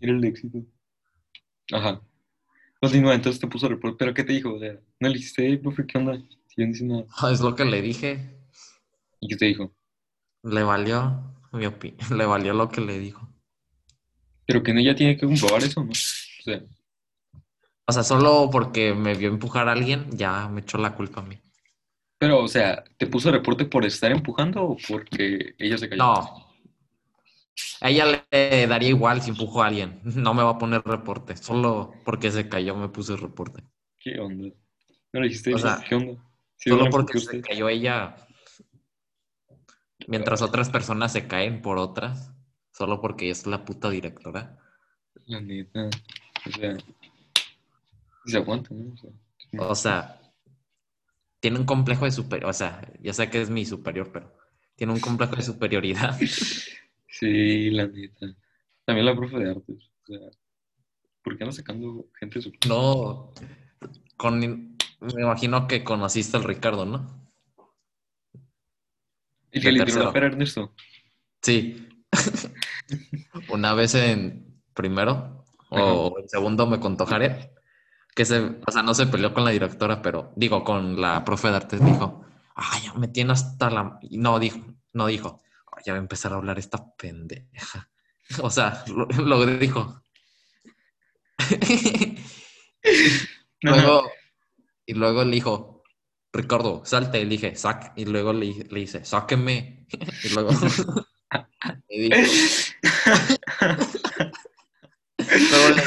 Era 0.00 0.12
el 0.12 0.24
éxito. 0.24 0.58
Ajá. 1.70 2.00
Continúa, 2.80 3.14
entonces 3.14 3.40
te 3.40 3.46
puso 3.46 3.68
reporte. 3.68 3.96
¿Pero 3.98 4.12
qué 4.12 4.24
te 4.24 4.32
dijo? 4.32 4.54
O 4.54 4.58
sea, 4.58 4.76
no 4.98 5.08
le 5.08 5.18
hiciste, 5.18 5.56
profe, 5.58 5.86
¿qué 5.86 5.98
onda? 5.98 6.16
Si 6.48 6.60
yo 6.60 6.66
no 6.66 6.72
hice 6.72 6.84
nada. 6.84 7.04
Es 7.32 7.40
lo 7.40 7.54
que 7.54 7.64
le 7.64 7.80
dije. 7.80 8.36
¿Y 9.20 9.28
qué 9.28 9.36
te 9.36 9.44
dijo? 9.46 9.72
Le 10.42 10.64
valió 10.64 11.34
mi 11.52 11.66
le 12.16 12.26
valió 12.26 12.52
lo 12.52 12.68
que 12.68 12.80
le 12.80 12.98
dijo. 12.98 13.28
Pero 14.46 14.62
que 14.62 14.72
ella 14.72 14.94
tiene 14.94 15.16
que 15.16 15.26
comprobar 15.26 15.62
eso, 15.62 15.82
¿no? 15.84 15.92
O 15.92 16.42
sea, 16.42 16.62
O 17.86 17.92
sea, 17.92 18.02
solo 18.02 18.48
porque 18.50 18.94
me 18.94 19.14
vio 19.14 19.28
empujar 19.28 19.68
a 19.68 19.72
alguien, 19.72 20.10
ya 20.12 20.48
me 20.48 20.62
echó 20.62 20.78
la 20.78 20.94
culpa 20.94 21.20
a 21.20 21.24
mí. 21.24 21.38
pero, 22.18 22.40
o 22.42 22.48
sea, 22.48 22.82
¿te 22.96 23.06
puso 23.06 23.30
reporte 23.30 23.66
por 23.66 23.84
estar 23.84 24.10
empujando 24.10 24.62
o 24.62 24.76
porque 24.88 25.54
ella 25.58 25.76
se 25.76 25.88
cayó? 25.88 26.02
No. 26.02 26.44
A 27.80 27.90
ella 27.90 28.26
le 28.30 28.66
daría 28.66 28.88
igual 28.88 29.20
si 29.22 29.30
empujó 29.30 29.62
a 29.62 29.66
alguien. 29.66 30.00
No 30.16 30.34
me 30.34 30.42
va 30.42 30.50
a 30.50 30.58
poner 30.58 30.82
reporte. 30.82 31.36
Solo 31.36 31.92
porque 32.04 32.30
se 32.30 32.48
cayó 32.48 32.74
me 32.74 32.88
puse 32.88 33.16
reporte. 33.16 33.62
¿Qué 33.98 34.18
onda? 34.18 34.48
¿No 35.12 35.20
le 35.20 35.28
dijiste 35.28 35.54
O 35.54 35.58
sea, 35.58 35.84
qué 35.86 35.94
onda? 35.94 36.22
Solo 36.56 36.88
porque 36.90 37.18
se 37.20 37.42
cayó 37.42 37.68
ella. 37.68 38.16
Mientras 40.06 40.42
otras 40.42 40.70
personas 40.70 41.12
se 41.12 41.26
caen 41.26 41.60
por 41.62 41.78
otras. 41.78 42.32
Solo 42.72 43.00
porque 43.00 43.30
es 43.30 43.46
la 43.46 43.64
puta 43.64 43.90
directora. 43.90 44.58
La 45.26 45.40
neta. 45.40 45.88
O 46.46 46.50
sea, 46.50 46.76
se 48.26 48.36
aguanta, 48.36 48.70
¿no? 48.72 48.94
O 49.58 49.74
sea, 49.74 50.20
tiene 51.40 51.58
un 51.58 51.66
complejo 51.66 52.04
de 52.04 52.10
superior. 52.10 52.50
O 52.50 52.52
sea, 52.52 52.80
ya 53.00 53.12
sé 53.12 53.30
que 53.30 53.42
es 53.42 53.50
mi 53.50 53.64
superior, 53.64 54.10
pero 54.12 54.32
tiene 54.76 54.92
un 54.92 55.00
complejo 55.00 55.36
de 55.36 55.42
superioridad. 55.52 56.18
sí, 57.06 57.70
la 57.70 57.86
neta. 57.86 58.34
También 58.84 59.06
la 59.06 59.16
profe 59.16 59.38
de 59.38 59.50
artes. 59.50 59.90
O 60.02 60.06
sea, 60.06 60.18
¿por 61.22 61.36
qué 61.36 61.44
anda 61.44 61.54
sacando 61.54 62.06
gente 62.18 62.38
de 62.38 62.42
su 62.42 62.52
No. 62.68 63.32
Con, 64.16 64.38
me 64.40 65.22
imagino 65.22 65.66
que 65.66 65.84
conociste 65.84 66.36
al 66.36 66.44
Ricardo, 66.44 66.86
¿no? 66.86 67.24
¿Y 69.52 69.60
que 69.60 69.70
le 69.70 69.84
tiró 69.84 70.04
la 70.04 70.12
pera 70.12 70.26
Ernesto? 70.26 70.74
Sí. 71.42 71.88
Una 73.50 73.74
vez 73.74 73.94
en 73.94 74.62
primero 74.72 75.44
Ajá. 75.70 75.84
o 75.84 76.18
en 76.18 76.28
segundo 76.28 76.66
me 76.66 76.80
contó 76.80 77.06
Jared 77.06 77.54
que 78.14 78.24
se, 78.24 78.40
o 78.66 78.70
sea, 78.72 78.82
no 78.82 78.94
se 78.94 79.06
peleó 79.06 79.32
con 79.34 79.44
la 79.44 79.50
directora, 79.50 80.00
pero 80.02 80.32
digo, 80.36 80.62
con 80.64 81.00
la 81.00 81.24
profe 81.24 81.48
de 81.48 81.56
artes 81.56 81.84
dijo, 81.84 82.24
ay, 82.54 82.82
ya 82.84 82.94
me 82.94 83.08
tiene 83.08 83.32
hasta 83.32 83.70
la... 83.70 83.98
y 84.02 84.18
No 84.18 84.38
dijo, 84.38 84.60
no 84.92 85.06
dijo, 85.06 85.42
"Ay, 85.76 85.82
ya 85.86 85.92
va 85.92 85.98
a 85.98 86.02
empezar 86.02 86.32
a 86.32 86.36
hablar 86.36 86.58
esta 86.58 86.84
pendeja. 86.96 87.90
O 88.42 88.48
sea, 88.50 88.82
lo, 88.86 89.04
lo 89.06 89.44
dijo. 89.46 90.00
luego, 93.60 94.10
y 94.86 94.94
luego 94.94 95.24
le 95.24 95.30
dijo, 95.32 95.82
Ricardo, 96.32 96.82
salte. 96.86 97.20
Y 97.20 97.24
le 97.24 97.30
dije, 97.30 97.54
sac. 97.56 97.92
Y 97.96 98.06
luego 98.06 98.32
le, 98.32 98.46
le 98.70 98.80
dice, 98.80 99.04
sáqueme. 99.04 99.86
Y 100.24 100.28
luego 100.30 100.50
le 100.52 100.68
dijo, 100.68 101.06
luego 105.50 105.68
le- 105.76 105.84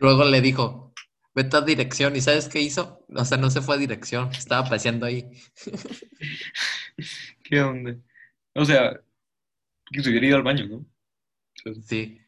Luego 0.00 0.24
le 0.24 0.40
dijo, 0.40 0.92
vete 1.34 1.56
a 1.56 1.60
dirección. 1.60 2.16
¿Y 2.16 2.20
sabes 2.20 2.48
qué 2.48 2.60
hizo? 2.60 3.04
O 3.14 3.24
sea, 3.24 3.38
no 3.38 3.50
se 3.50 3.60
fue 3.60 3.76
a 3.76 3.78
dirección, 3.78 4.30
estaba 4.32 4.68
paseando 4.68 5.06
ahí. 5.06 5.30
¿Qué 7.44 7.60
onda? 7.60 7.96
O 8.54 8.64
sea, 8.64 9.00
que 9.90 10.02
se 10.02 10.10
hubiera 10.10 10.26
ido 10.26 10.36
al 10.36 10.42
baño, 10.42 10.66
¿no? 10.66 10.86
Sea, 11.54 11.74
Sí, 11.82 12.20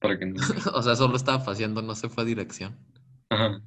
Para 0.00 0.18
que 0.18 0.26
no. 0.26 0.40
o 0.74 0.82
sea, 0.82 0.96
solo 0.96 1.16
estaba 1.16 1.44
paseando, 1.44 1.82
no 1.82 1.94
se 1.94 2.08
fue 2.08 2.24
a 2.24 2.26
dirección. 2.26 2.78
Ajá. 3.30 3.62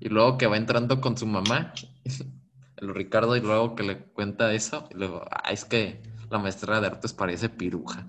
Y 0.00 0.08
luego 0.08 0.38
que 0.38 0.46
va 0.46 0.56
entrando 0.56 1.00
con 1.00 1.16
su 1.16 1.26
mamá, 1.26 1.72
el 2.76 2.94
Ricardo, 2.94 3.36
y 3.36 3.40
luego 3.40 3.74
que 3.74 3.82
le 3.82 3.98
cuenta 3.98 4.52
eso, 4.52 4.88
y 4.90 4.94
luego, 4.94 5.24
ah, 5.30 5.50
es 5.50 5.64
que 5.64 6.02
la 6.30 6.38
maestra 6.38 6.80
de 6.80 6.86
artes 6.86 7.12
parece 7.12 7.48
piruja. 7.48 8.06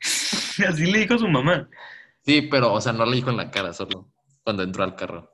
Así 0.68 0.86
le 0.86 0.98
dijo 0.98 1.14
a 1.14 1.18
su 1.18 1.28
mamá. 1.28 1.68
Sí, 2.22 2.42
pero, 2.42 2.72
o 2.72 2.80
sea, 2.80 2.92
no 2.92 3.06
le 3.06 3.16
dijo 3.16 3.30
en 3.30 3.36
la 3.36 3.50
cara, 3.50 3.72
solo 3.72 4.12
cuando 4.44 4.62
entró 4.62 4.84
al 4.84 4.96
carro. 4.96 5.30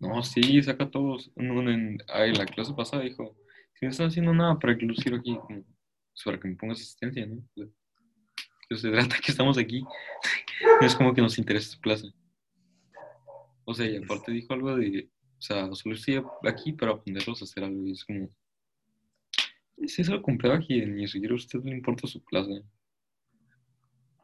No, 0.00 0.22
sí, 0.22 0.62
saca 0.62 0.90
todos. 0.90 1.30
No, 1.36 1.60
en, 1.70 1.98
ay, 2.08 2.34
la 2.34 2.44
clase 2.44 2.74
pasada 2.74 3.04
dijo, 3.04 3.36
si 3.74 3.86
no 3.86 3.90
están 3.90 4.08
haciendo 4.08 4.34
nada 4.34 4.58
para 4.58 4.76
que 4.76 4.86
quiero 4.86 5.18
aquí, 5.18 5.36
como, 5.36 5.64
para 6.24 6.40
que 6.40 6.48
me 6.48 6.56
pongas 6.56 6.78
asistencia, 6.78 7.24
¿no? 7.24 7.42
Que 8.68 8.76
se 8.76 8.90
trata 8.90 9.16
que 9.24 9.30
estamos 9.30 9.58
aquí. 9.58 9.82
No 10.80 10.80
es 10.86 10.94
como 10.94 11.14
que 11.14 11.22
nos 11.22 11.38
interesa 11.38 11.70
su 11.70 11.80
clase. 11.80 12.12
O 13.64 13.74
sea, 13.74 13.86
y 13.86 13.96
aparte 13.96 14.32
dijo 14.32 14.52
algo 14.54 14.74
de, 14.76 15.08
o 15.38 15.40
sea, 15.40 15.72
solo 15.72 15.94
estoy 15.94 16.22
aquí 16.44 16.72
para 16.72 16.92
aprenderlos 16.92 17.40
a 17.40 17.44
hacer 17.44 17.64
algo. 17.64 17.86
Y 17.86 17.92
es 17.92 18.04
como, 18.04 18.28
si 19.86 20.02
eso 20.02 20.12
lo 20.12 20.22
compré 20.22 20.52
aquí, 20.52 20.84
ni 20.86 21.08
siquiera 21.08 21.34
a 21.34 21.36
usted 21.36 21.62
le 21.64 21.72
importa 21.72 22.06
su 22.06 22.22
clase. 22.24 22.62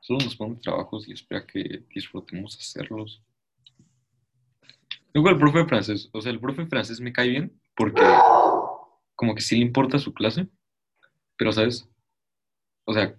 Solo 0.00 0.20
nos 0.24 0.36
pone 0.36 0.56
trabajos 0.56 1.08
y 1.08 1.12
espera 1.12 1.46
que 1.46 1.84
disfrutemos 1.94 2.56
hacerlos. 2.56 3.22
Luego 5.12 5.30
el 5.30 5.38
profe 5.38 5.58
de 5.58 5.66
francés, 5.66 6.08
o 6.12 6.20
sea, 6.20 6.32
el 6.32 6.40
profe 6.40 6.62
de 6.62 6.68
francés 6.68 7.00
me 7.00 7.12
cae 7.12 7.28
bien 7.28 7.60
porque 7.74 8.02
como 9.14 9.34
que 9.34 9.40
sí 9.40 9.56
le 9.56 9.62
importa 9.62 9.98
su 9.98 10.14
clase, 10.14 10.48
pero 11.36 11.52
sabes, 11.52 11.88
o 12.84 12.94
sea, 12.94 13.14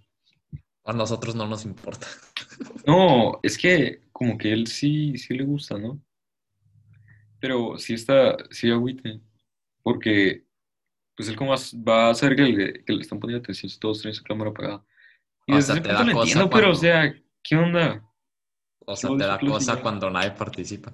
A 0.85 0.93
nosotros 0.93 1.35
no 1.35 1.45
nos 1.45 1.65
importa. 1.65 2.07
no, 2.87 3.39
es 3.43 3.57
que 3.57 4.01
como 4.11 4.37
que 4.37 4.51
él 4.51 4.67
sí, 4.67 5.17
sí 5.17 5.35
le 5.35 5.43
gusta, 5.43 5.77
¿no? 5.77 6.01
Pero 7.39 7.77
sí 7.77 7.93
está, 7.93 8.35
sí 8.49 8.71
agüite, 8.71 9.21
porque 9.83 10.45
pues 11.19 11.27
él 11.27 11.35
como 11.35 11.53
va 11.85 12.09
a 12.11 12.15
saber 12.15 12.37
que 12.37 12.43
le, 12.43 12.85
que 12.85 12.93
le 12.93 13.01
están 13.01 13.19
poniendo 13.19 13.43
atención 13.43 13.69
si 13.69 13.77
todos 13.77 14.01
tienen 14.01 14.13
su 14.15 14.23
cámara 14.23 14.51
apagada. 14.51 14.85
Y 15.45 15.51
O 15.51 15.61
sea, 15.61 15.75
te 15.81 15.89
da 15.89 15.97
cosa 15.97 16.11
entiendo, 16.21 16.49
pero 16.49 16.67
o 16.67 16.69
cuando- 16.71 16.79
sea, 16.79 17.13
¿qué 17.43 17.55
onda? 17.57 18.09
O 18.85 18.95
sea, 18.95 19.09
te 19.17 19.25
da 19.25 19.37
cosa 19.37 19.75
ya. 19.75 19.81
cuando 19.81 20.09
nadie 20.09 20.31
participa. 20.31 20.93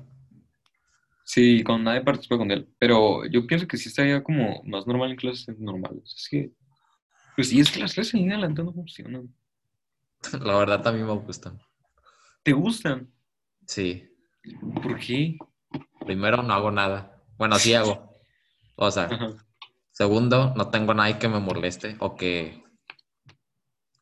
Sí, 1.24 1.64
con 1.64 1.84
nadie 1.84 2.02
participa 2.02 2.40
con 2.40 2.50
él, 2.50 2.68
pero 2.80 3.24
yo 3.28 3.46
pienso 3.46 3.68
que 3.68 3.78
sí 3.78 3.90
estaría 3.90 4.24
como 4.24 4.64
más 4.64 4.88
normal 4.88 5.12
en 5.12 5.16
clases 5.16 5.60
normales. 5.60 6.12
Es 6.18 6.28
que, 6.28 6.52
pues 7.36 7.50
sí, 7.50 7.60
es 7.60 7.70
que 7.70 7.80
las 7.82 7.94
clases 7.94 8.16
en 8.16 8.22
línea 8.22 8.40
la 8.40 8.48
neta 8.48 8.64
no 8.64 8.74
funcionan. 8.74 9.32
La 10.42 10.58
verdad 10.58 10.82
también 10.82 11.06
me 11.06 11.14
gustan. 11.14 11.60
¿Te 12.42 12.52
gustan? 12.52 13.12
Sí. 13.68 14.10
¿Por 14.82 14.98
qué? 14.98 15.38
Primero, 16.04 16.42
no 16.42 16.52
hago 16.52 16.72
nada. 16.72 17.22
Bueno, 17.38 17.60
sí 17.60 17.76
hago. 17.76 18.12
O 18.76 18.90
sea, 18.90 19.04
Ajá. 19.04 19.45
Segundo, 19.96 20.54
no 20.58 20.70
tengo 20.70 20.94
nadie 20.94 21.18
que 21.18 21.30
me 21.30 21.40
moleste 21.40 21.96
o 22.00 22.16
que, 22.16 22.64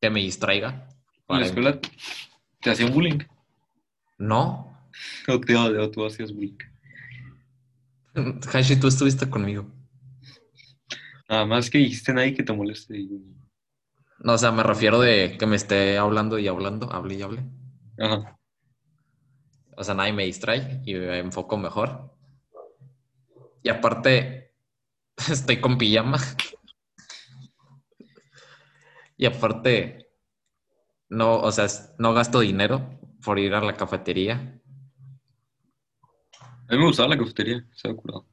que 0.02 0.10
me 0.10 0.22
distraiga. 0.22 0.90
¿En 1.30 1.40
la 1.40 1.46
escuela 1.46 1.80
te 2.62 2.72
hacían 2.72 2.92
bullying? 2.94 3.20
No. 4.18 4.78
¿O, 5.28 5.40
te, 5.40 5.54
tú 5.90 6.06
hacías 6.06 6.34
bullying? 6.34 6.58
Hashi, 8.54 8.80
tú 8.80 8.88
estuviste 8.88 9.30
conmigo. 9.30 9.66
Nada 11.30 11.46
más 11.46 11.70
que 11.70 11.78
dijiste 11.78 12.14
nadie 12.14 12.34
que 12.34 12.44
te 12.44 12.54
moleste. 12.54 12.98
y- 12.98 13.36
No, 14.20 14.34
o 14.34 14.38
sea, 14.38 14.52
me 14.52 14.64
refiero 14.64 15.00
de 15.00 15.38
que 15.38 15.46
me 15.46 15.56
esté 15.56 15.98
hablando 15.98 16.40
y 16.40 16.48
hablando, 16.48 16.92
hable 16.92 17.16
y 17.16 17.22
hable. 17.22 17.44
Ajá. 18.00 18.40
O 19.78 19.84
sea, 19.84 19.94
nadie 19.96 20.14
me 20.14 20.26
distrae 20.26 20.82
y 20.86 20.94
me 20.96 21.20
enfoco 21.20 21.58
mejor. 21.58 22.12
Y 23.64 23.70
aparte, 23.70 24.43
estoy 25.30 25.60
con 25.62 25.78
pijama. 25.78 26.18
Y 29.18 29.26
aparte, 29.26 30.08
no, 31.10 31.40
o 31.40 31.52
sea, 31.52 31.68
no 32.00 32.14
gasto 32.14 32.40
dinero 32.40 33.00
por 33.24 33.40
ir 33.40 33.54
a 33.54 33.62
la 33.62 33.76
cafetería. 33.78 34.60
A 36.68 36.72
mí 36.72 36.78
me 36.78 36.86
gustaba 36.86 37.10
la 37.10 37.18
cafetería, 37.18 37.66
se 37.74 37.88
me 37.88 37.94
acuerdo. 37.94 38.28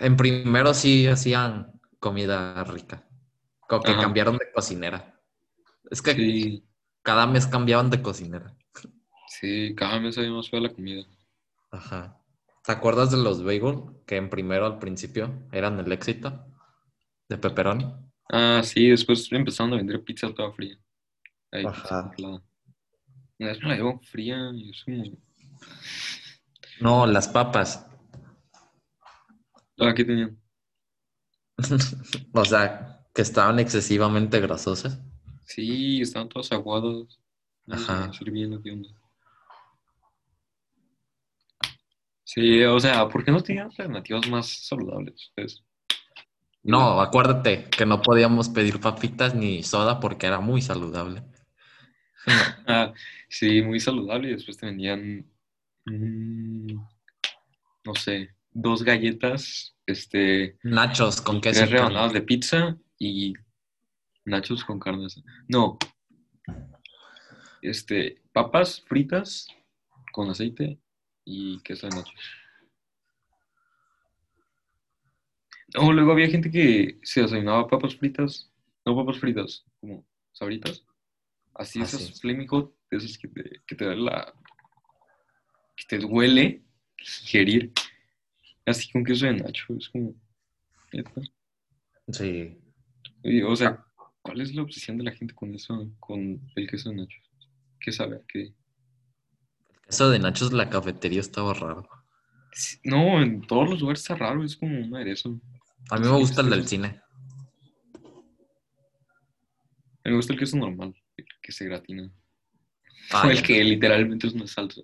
En 0.00 0.16
primero 0.16 0.74
sí 0.74 1.06
hacían 1.06 1.80
comida 1.98 2.62
rica. 2.64 3.08
Como 3.68 3.82
que 3.82 3.92
Ajá. 3.92 4.02
cambiaron 4.02 4.36
de 4.36 4.52
cocinera. 4.52 5.20
Es 5.90 6.02
que 6.02 6.12
Sí, 6.12 6.64
cada 7.02 7.26
mes 7.26 7.46
cambiaban 7.46 7.90
de 7.90 8.02
cocinera. 8.02 8.54
sí, 9.28 9.74
cada 9.74 9.98
vez 9.98 10.18
había 10.18 10.30
más 10.32 10.50
fea 10.50 10.60
la 10.60 10.72
comida. 10.72 11.04
Ajá. 11.70 12.20
¿Te 12.64 12.72
acuerdas 12.72 13.10
de 13.10 13.18
los 13.18 13.44
bagel 13.44 13.82
que 14.06 14.16
en 14.16 14.30
primero 14.30 14.64
al 14.64 14.78
principio 14.78 15.46
eran 15.52 15.78
el 15.78 15.92
éxito? 15.92 16.46
De 17.28 17.36
pepperoni. 17.36 17.86
Ah, 18.30 18.62
sí, 18.64 18.88
después 18.88 19.30
empezaron 19.32 19.74
a 19.74 19.76
vender 19.76 20.02
pizza 20.02 20.32
toda 20.32 20.50
fría. 20.50 20.78
Ahí, 21.52 21.66
Ajá. 21.66 22.10
pizza. 22.10 22.28
Una 23.38 23.50
vez 23.50 23.62
me 23.62 23.68
la 23.68 23.76
llevo 23.76 24.00
fría 24.00 24.50
y 24.54 24.70
es 24.70 24.82
como... 24.82 25.04
No, 26.80 27.06
las 27.06 27.28
papas. 27.28 27.86
Ah, 29.78 29.92
¿qué 29.94 30.04
tenían? 30.04 30.40
o 32.32 32.44
sea, 32.46 33.06
que 33.14 33.22
estaban 33.22 33.58
excesivamente 33.58 34.40
grasosas. 34.40 34.98
Sí, 35.44 36.00
estaban 36.00 36.30
todas 36.30 36.50
aguadas. 36.52 37.20
Ajá. 37.68 38.10
sirviendo, 38.12 38.62
¿qué 38.62 38.72
onda? 38.72 38.88
Sí, 42.34 42.64
o 42.64 42.80
sea, 42.80 43.08
¿por 43.08 43.24
qué 43.24 43.30
no 43.30 43.40
tenían 43.44 43.66
alternativas 43.66 44.28
más 44.28 44.66
saludables? 44.66 45.30
Pues, 45.36 45.62
No, 46.64 47.00
acuérdate 47.00 47.66
que 47.70 47.86
no 47.86 48.02
podíamos 48.02 48.48
pedir 48.48 48.80
papitas 48.80 49.36
ni 49.36 49.62
soda 49.62 50.00
porque 50.00 50.26
era 50.26 50.40
muy 50.40 50.60
saludable. 50.60 51.22
ah, 52.66 52.92
sí, 53.28 53.62
muy 53.62 53.78
saludable. 53.78 54.30
Y 54.30 54.32
después 54.32 54.56
te 54.56 54.66
vendían, 54.66 55.30
mm, 55.84 56.74
no 57.84 57.94
sé, 57.94 58.34
dos 58.50 58.82
galletas, 58.82 59.76
este, 59.86 60.58
Nachos 60.64 61.20
con 61.20 61.40
queso. 61.40 61.60
tres 61.60 61.70
rebanadas 61.70 62.14
de 62.14 62.22
pizza 62.22 62.76
y 62.98 63.34
nachos 64.24 64.64
con 64.64 64.80
carne. 64.80 65.06
No. 65.46 65.78
Este, 67.62 68.22
papas 68.32 68.82
fritas 68.88 69.46
con 70.10 70.30
aceite 70.30 70.80
y 71.24 71.60
queso 71.60 71.88
de 71.88 71.96
nachos. 71.96 72.14
No, 75.74 75.92
luego 75.92 76.12
había 76.12 76.28
gente 76.28 76.50
que 76.50 76.98
se 77.02 77.22
desayunaba 77.22 77.66
papas 77.68 77.96
fritas, 77.96 78.50
no 78.84 78.94
papas 78.94 79.18
fritas, 79.18 79.64
como 79.80 80.06
sabritas. 80.32 80.84
Así 81.54 81.80
Ah, 81.80 81.84
esas 81.84 82.02
sí. 82.02 82.12
flaming 82.20 82.46
hot, 82.48 82.74
esas 82.90 83.18
que 83.18 83.28
te, 83.28 83.62
que 83.66 83.74
te 83.74 83.84
da 83.84 83.94
la... 83.94 84.34
que 85.76 85.84
te 85.88 85.98
duele 85.98 86.62
ingerir. 86.98 87.72
Así 88.66 88.90
con 88.90 89.04
queso 89.04 89.26
de 89.26 89.34
nacho, 89.34 89.74
es 89.76 89.88
como... 89.88 90.14
neta. 90.92 91.12
Sí. 92.12 92.58
O 93.46 93.56
sea, 93.56 93.84
¿cuál 94.22 94.40
es 94.42 94.54
la 94.54 94.62
obsesión 94.62 94.98
de 94.98 95.04
la 95.04 95.12
gente 95.12 95.34
con 95.34 95.54
eso, 95.54 95.90
con 95.98 96.40
el 96.54 96.70
queso 96.70 96.90
de 96.90 96.96
nachos? 96.96 97.30
¿Qué 97.80 97.90
sabe? 97.90 98.22
¿Qué? 98.28 98.54
Eso 99.88 100.10
de 100.10 100.18
nachos 100.18 100.52
la 100.52 100.70
cafetería 100.70 101.20
estaba 101.20 101.54
raro. 101.54 101.88
No, 102.84 103.20
en 103.20 103.42
todos 103.42 103.68
los 103.68 103.80
lugares 103.80 104.00
está 104.00 104.14
raro, 104.14 104.44
es 104.44 104.56
como 104.56 104.78
un 104.78 104.94
aderezo. 104.94 105.40
A 105.90 105.98
mí 105.98 106.06
me 106.06 106.16
gusta 106.16 106.40
el 106.40 106.50
del 106.50 106.66
cine. 106.66 107.00
A 110.04 110.08
mí 110.08 110.10
me 110.10 110.16
gusta 110.16 110.32
el 110.32 110.38
queso 110.38 110.56
normal, 110.56 110.94
el 111.16 111.26
que 111.42 111.52
se 111.52 111.64
gratina. 111.64 112.10
Ah, 113.10 113.28
el 113.30 113.42
que 113.42 113.62
literalmente 113.62 114.26
es 114.26 114.34
una 114.34 114.46
salsa. 114.46 114.82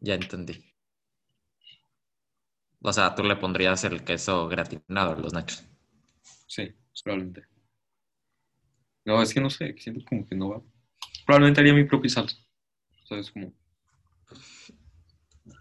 ya 0.00 0.14
entendí. 0.14 0.64
O 2.82 2.92
sea, 2.92 3.14
tú 3.14 3.22
le 3.22 3.36
pondrías 3.36 3.84
el 3.84 4.04
queso 4.04 4.48
gratinado 4.48 5.12
a 5.12 5.18
los 5.18 5.32
nachos. 5.32 5.64
Sí, 6.46 6.72
probablemente. 7.04 7.46
No, 9.04 9.20
es 9.22 9.34
que 9.34 9.40
no 9.40 9.50
sé, 9.50 9.74
siento 9.78 10.04
como 10.06 10.26
que 10.26 10.34
no 10.34 10.50
va. 10.50 10.62
Probablemente 11.26 11.60
haría 11.60 11.74
mi 11.74 11.84
propia 11.84 12.10
salsa. 12.10 12.36
¿Sabes? 13.04 13.30
Como 13.30 13.52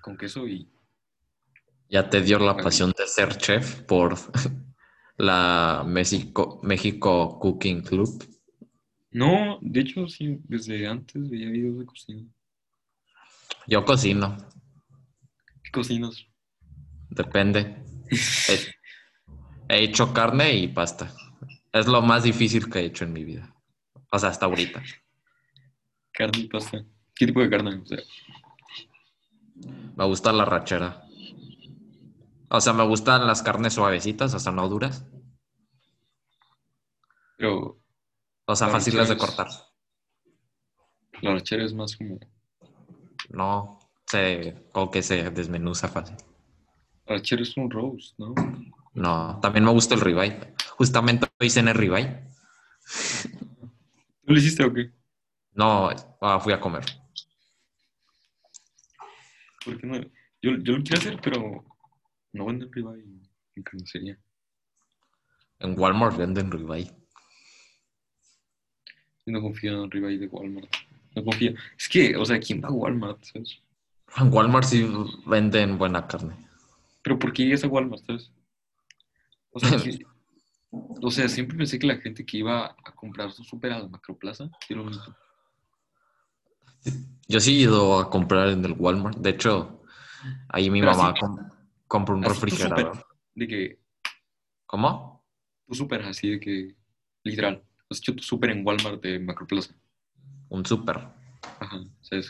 con 0.01 0.17
queso 0.17 0.47
y 0.47 0.67
Ya 1.89 2.09
te 2.09 2.21
dio 2.21 2.39
la 2.39 2.55
pasión 2.57 2.93
de 2.97 3.07
ser 3.07 3.37
chef 3.37 3.81
por 3.83 4.15
la 5.17 5.83
México, 5.87 6.59
México 6.63 7.39
Cooking 7.39 7.81
Club. 7.81 8.23
No, 9.11 9.57
de 9.61 9.79
hecho, 9.81 10.07
sí, 10.07 10.39
desde 10.43 10.85
antes 10.87 11.29
veía 11.29 11.49
videos 11.49 11.79
de 11.79 11.85
cocina. 11.85 12.23
Yo 13.67 13.83
cocino, 13.85 14.37
¿Qué 15.63 15.71
cocinas? 15.71 16.25
depende. 17.09 17.83
He, 18.09 18.59
he 19.69 19.83
hecho 19.83 20.13
carne 20.13 20.53
y 20.53 20.67
pasta. 20.67 21.11
Es 21.73 21.87
lo 21.87 22.01
más 22.01 22.23
difícil 22.23 22.69
que 22.69 22.79
he 22.79 22.85
hecho 22.85 23.03
en 23.03 23.13
mi 23.13 23.23
vida. 23.23 23.55
O 24.11 24.17
sea, 24.19 24.29
hasta 24.29 24.45
ahorita. 24.45 24.81
Carne 26.11 26.39
y 26.43 26.47
pasta. 26.47 26.83
¿Qué 27.15 27.27
tipo 27.27 27.41
de 27.41 27.49
carne? 27.49 27.75
O 27.75 27.85
sea, 27.85 27.99
Me 29.95 30.05
gusta 30.05 30.31
la 30.31 30.45
rachera. 30.45 31.03
O 32.49 32.61
sea, 32.61 32.73
me 32.73 32.85
gustan 32.85 33.27
las 33.27 33.43
carnes 33.43 33.73
suavecitas, 33.73 34.33
sea, 34.41 34.51
no 34.51 34.67
duras. 34.67 35.05
pero 37.37 37.79
O 38.45 38.55
sea, 38.55 38.69
fáciles 38.69 39.07
de 39.09 39.17
cortar. 39.17 39.47
la 41.21 41.33
rachera 41.33 41.63
es 41.63 41.73
más 41.73 41.95
como. 41.95 42.19
No, 43.29 43.79
se, 44.07 44.67
como 44.71 44.89
que 44.89 45.03
se 45.03 45.29
desmenuza 45.29 45.87
fácil. 45.87 46.15
La 47.05 47.17
rachera 47.17 47.43
es 47.43 47.55
un 47.57 47.69
roast, 47.69 48.17
¿no? 48.17 48.33
No, 48.93 49.39
también 49.41 49.65
me 49.65 49.71
gusta 49.71 49.93
el 49.95 50.01
ribeye. 50.01 50.55
Justamente 50.77 51.27
hoy 51.39 51.49
cené 51.49 51.73
ribeye. 51.73 52.27
¿Tú 54.25 54.33
lo 54.33 54.37
hiciste 54.39 54.63
o 54.63 54.73
qué? 54.73 54.91
No, 55.53 55.89
ah, 56.21 56.39
fui 56.39 56.53
a 56.53 56.59
comer. 56.59 56.85
¿Por 59.63 59.77
qué 59.79 59.87
no? 59.87 59.99
Yo, 60.41 60.51
yo 60.63 60.77
lo 60.77 60.83
quiero 60.83 60.97
hacer, 60.97 61.19
pero 61.21 61.65
no 62.33 62.45
venden 62.45 62.71
ribeye 62.71 63.03
en, 63.03 63.21
en 63.55 63.63
carnicería. 63.63 64.17
En 65.59 65.77
Walmart 65.77 66.17
venden 66.17 66.51
ribeye. 66.51 66.91
Yo 69.25 69.33
no 69.33 69.41
confío 69.41 69.83
en 69.83 69.91
ribeye 69.91 70.17
de 70.17 70.27
Walmart. 70.27 70.73
No 71.15 71.23
confío. 71.23 71.53
Es 71.77 71.89
que, 71.89 72.15
o 72.15 72.25
sea, 72.25 72.39
¿quién 72.39 72.61
va 72.63 72.69
a 72.69 72.71
Walmart, 72.71 73.23
sabes? 73.23 73.59
En 74.17 74.33
Walmart 74.33 74.65
sí 74.65 74.87
venden 75.25 75.77
buena 75.77 76.07
carne. 76.07 76.35
Pero 77.03 77.19
¿por 77.19 77.33
qué 77.33 77.43
llegas 77.45 77.63
a 77.63 77.67
Walmart, 77.67 78.03
sabes? 78.05 78.31
O 79.51 79.59
sea, 79.59 79.71
que- 79.83 79.99
o 80.71 81.09
sea, 81.09 81.27
siempre 81.27 81.57
pensé 81.57 81.79
que 81.79 81.87
la 81.87 81.97
gente 81.97 82.23
que 82.25 82.37
iba 82.37 82.67
a 82.85 82.95
comprar 82.95 83.31
su 83.31 83.43
a 83.75 83.79
la 83.79 83.87
macroplaza 83.87 84.49
era 84.69 84.83
mismo. 84.83 85.15
Yo 87.27 87.39
sí 87.39 87.51
he 87.57 87.61
ido 87.63 87.99
a 87.99 88.09
comprar 88.09 88.49
en 88.49 88.65
el 88.65 88.73
Walmart. 88.73 89.17
De 89.17 89.29
hecho, 89.31 89.83
ahí 90.49 90.69
mi 90.69 90.79
Pero 90.81 90.91
mamá 90.95 91.09
así- 91.11 91.19
com- 91.19 91.49
compró 91.87 92.15
un 92.15 92.23
refrigerador. 92.23 93.05
de 93.35 93.47
que 93.47 93.79
¿Cómo? 94.65 95.25
tu 95.67 95.75
súper 95.75 96.01
así 96.03 96.29
de 96.31 96.39
que 96.39 96.75
literal 97.23 97.63
has 97.89 97.99
hecho 97.99 98.15
tu 98.15 98.23
súper 98.23 98.49
en 98.51 98.65
Walmart 98.65 99.01
de 99.01 99.19
Macroplaza 99.19 99.73
Un 100.49 100.65
súper. 100.65 100.97
ajá 101.59 101.79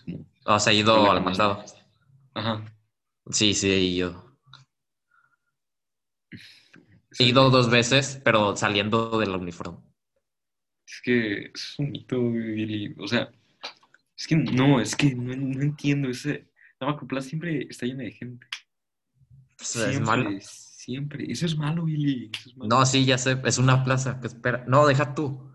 como 0.05 0.25
O 0.45 0.59
sea, 0.59 0.73
he 0.73 0.77
ido 0.77 0.93
Con 0.95 1.03
la 1.05 1.11
al 1.11 1.23
mandado. 1.23 1.63
ajá 2.33 2.65
Sí, 3.31 3.53
sí, 3.53 3.69
he 3.71 3.79
ido. 3.79 4.37
He 7.17 7.23
ido 7.25 7.49
dos 7.49 7.69
veces, 7.69 8.21
pero 8.23 8.55
saliendo 8.55 9.17
del 9.19 9.31
uniforme. 9.31 9.77
es 10.85 11.01
que 11.03 11.51
es 11.53 11.75
un 11.79 11.91
mito 11.91 12.19
Billy 12.31 12.95
o 12.97 13.07
sea 13.07 13.31
es 14.19 14.27
que 14.27 14.35
no 14.35 14.79
es 14.79 14.95
que 14.95 15.15
no, 15.15 15.35
no 15.35 15.61
entiendo 15.63 16.09
ese 16.09 16.51
la 16.79 16.87
Macroplaza 16.87 17.29
siempre 17.29 17.65
está 17.69 17.85
llena 17.85 18.03
de 18.03 18.11
gente 18.11 18.47
Pues, 19.57 19.69
siempre 19.69 19.91
es 19.93 20.01
malo. 20.01 20.29
siempre 20.41 21.25
eso 21.31 21.45
es 21.45 21.57
malo 21.57 21.83
Billy 21.85 22.29
eso 22.33 22.49
es 22.49 22.57
malo. 22.57 22.69
No, 22.69 22.85
sí, 22.85 23.05
ya 23.05 23.17
sé. 23.17 23.41
Es 23.45 23.57
una 23.57 23.83
plaza 23.83 24.19
que 24.19 24.27
espera. 24.27 24.63
No, 24.67 24.85
deja 24.87 25.13
tú. 25.15 25.51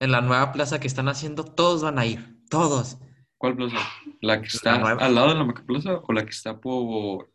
En 0.00 0.10
la 0.12 0.20
nueva 0.20 0.52
plaza 0.52 0.78
que 0.80 0.86
están 0.86 1.08
haciendo, 1.08 1.44
todos 1.44 1.82
van 1.82 1.98
a 1.98 2.06
ir. 2.06 2.40
Todos. 2.50 2.98
¿cuál 3.38 3.54
plaza? 3.56 3.76
la 4.22 4.40
que 4.40 4.48
está 4.48 4.74
al 4.76 5.14
lado 5.14 5.28
de 5.28 5.34
la 5.34 5.44
Macroplaza 5.44 5.98
o 6.06 6.12
la 6.12 6.24
que 6.24 6.30
está 6.30 6.58
por 6.60 7.30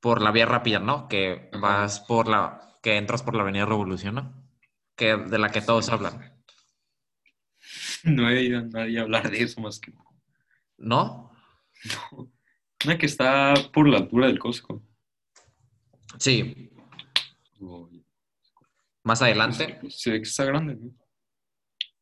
Por 0.00 0.20
la 0.22 0.32
vía 0.32 0.46
rápida, 0.46 0.78
¿no? 0.80 1.06
Que 1.08 1.48
Ajá. 1.52 1.60
vas 1.60 2.00
por 2.00 2.26
la. 2.28 2.78
Que 2.82 2.96
entras 2.96 3.22
por 3.22 3.34
la 3.36 3.42
Avenida 3.42 3.66
Revolución, 3.66 4.14
¿no? 4.16 4.32
Que 4.96 5.16
de 5.16 5.38
la 5.38 5.50
que 5.50 5.60
todos 5.60 5.88
hablan. 5.88 6.39
no 8.04 8.28
he 8.30 8.38
oído 8.38 8.58
a 8.58 8.62
nadie 8.62 9.00
hablar 9.00 9.30
de 9.30 9.42
eso 9.42 9.60
más 9.60 9.78
que 9.80 9.92
¿No? 10.78 11.30
no. 12.12 12.30
una 12.84 12.96
que 12.98 13.06
está 13.06 13.54
por 13.72 13.88
la 13.88 13.98
altura 13.98 14.26
del 14.26 14.38
Costco 14.38 14.82
Sí. 16.18 16.70
Oh, 17.60 17.88
Más 19.04 19.22
adelante. 19.22 19.80
Se 19.88 20.10
ve 20.10 20.16
que 20.22 20.28
está 20.28 20.44
grande, 20.44 20.74
¿no? 20.76 20.90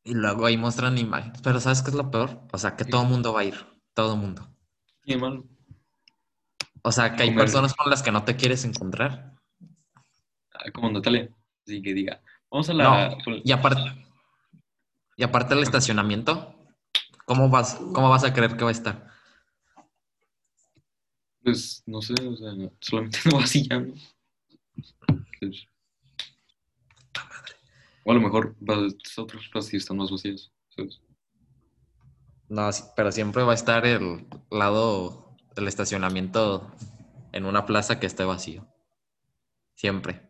Y 0.03 0.15
luego 0.15 0.47
ahí 0.47 0.57
muestran 0.57 0.97
imágenes. 0.97 1.41
Pero 1.43 1.61
¿sabes 1.61 1.83
qué 1.83 1.91
es 1.91 1.97
lo 1.97 2.11
peor? 2.11 2.41
O 2.53 2.59
sea, 2.59 2.75
que 2.75 2.85
todo 2.87 3.03
el 3.03 3.09
mundo 3.09 3.33
va 3.35 3.41
a 3.41 3.45
ir. 3.45 3.55
Todo 3.95 4.15
el 4.15 4.21
mundo. 4.21 4.49
Tiene 5.05 5.21
malo. 5.21 5.45
O 6.83 6.91
sea, 6.91 7.15
que 7.15 7.25
hay 7.25 7.29
Comer. 7.29 7.45
personas 7.45 7.75
con 7.75 7.91
las 7.91 8.03
que 8.03 8.11
no 8.11 8.25
te 8.25 8.35
quieres 8.37 8.65
encontrar. 8.65 9.35
Ah, 10.55 10.71
Como 10.73 10.91
Natalia. 10.91 11.29
Así 11.67 11.83
que 11.83 11.93
diga, 11.93 12.23
vamos 12.51 12.71
a 12.71 12.73
la. 12.75 13.09
No, 13.11 13.37
y 13.45 13.53
aparte, 13.53 13.83
y 15.19 15.25
aparte 15.25 15.55
el 15.55 15.63
estacionamiento, 15.65 16.55
¿cómo 17.27 17.51
vas, 17.51 17.77
cómo 17.95 18.11
vas 18.11 18.25
a 18.25 18.35
creer 18.35 18.57
que 18.57 18.65
va 18.65 18.71
a 18.71 18.73
estar? 18.73 19.09
Pues 21.43 21.83
no 21.87 22.01
sé, 22.01 22.15
o 22.25 22.37
sea, 22.37 22.53
no- 22.57 22.73
solamente 22.81 23.19
no. 23.27 23.41
Pues, 25.41 25.67
o 28.05 28.11
a 28.11 28.15
lo 28.15 28.21
mejor 28.21 28.57
vas- 28.61 28.95
otros 29.19 29.45
espacios 29.45 29.83
están 29.83 29.99
más 29.99 30.11
vacíos, 30.11 30.51
¿sabes? 30.75 31.01
No, 32.49 32.69
pero 32.97 33.13
siempre 33.13 33.43
va 33.43 33.53
a 33.53 33.55
estar 33.55 33.87
el 33.87 34.27
lado 34.51 35.37
del 35.55 35.69
estacionamiento 35.69 36.71
en 37.33 37.45
una 37.45 37.67
plaza 37.67 38.01
que 38.01 38.07
esté 38.07 38.25
vacío. 38.25 38.67
Siempre. 39.75 40.28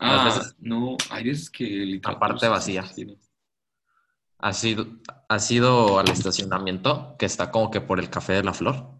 Ah, 0.00 0.24
veces- 0.26 0.56
no, 0.58 0.96
hay 1.10 1.24
veces 1.24 1.50
que 1.50 1.64
literal. 1.64 2.16
Aparte 2.16 2.48
vacía. 2.48 2.84
¿Has 4.38 4.62
ido, 4.64 4.86
has 5.28 5.50
ido 5.50 5.98
al 5.98 6.08
estacionamiento 6.10 7.16
que 7.18 7.24
está 7.26 7.50
como 7.50 7.70
que 7.70 7.80
por 7.80 7.98
el 7.98 8.10
Café 8.10 8.34
de 8.34 8.42
la 8.44 8.52
Flor? 8.54 8.94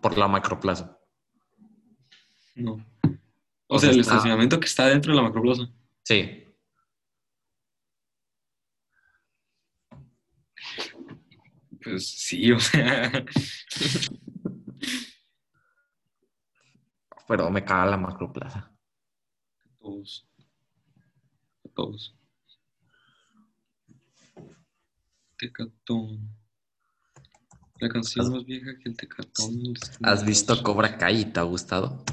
por 0.00 0.18
la 0.18 0.26
macroplaza. 0.26 0.98
No. 2.56 2.72
O 2.72 3.76
O 3.76 3.78
sea, 3.78 3.88
sea, 3.88 3.90
el 3.90 4.00
está- 4.00 4.14
estacionamiento 4.14 4.58
que 4.58 4.66
está 4.66 4.86
dentro 4.86 5.12
de 5.12 5.16
la 5.16 5.22
macroplaza. 5.22 5.68
Sí. 6.02 6.44
Pues 11.82 12.06
sí, 12.08 12.52
o 12.52 12.58
sea. 12.60 13.10
Pero 17.32 17.48
me 17.48 17.64
caga 17.64 17.86
la 17.86 17.96
macroplaza. 17.96 18.70
todos. 19.80 20.28
Todos. 21.74 22.14
Tecatón. 25.38 26.28
La 27.80 27.88
canción 27.88 28.32
más 28.32 28.44
vieja 28.44 28.72
que 28.78 28.90
el 28.90 28.96
Tecatón. 28.98 29.72
¿Has 30.02 30.26
visto 30.26 30.62
Cobra 30.62 30.98
Kai 30.98 31.22
y 31.22 31.24
te 31.24 31.40
ha 31.40 31.44
gustado? 31.44 32.04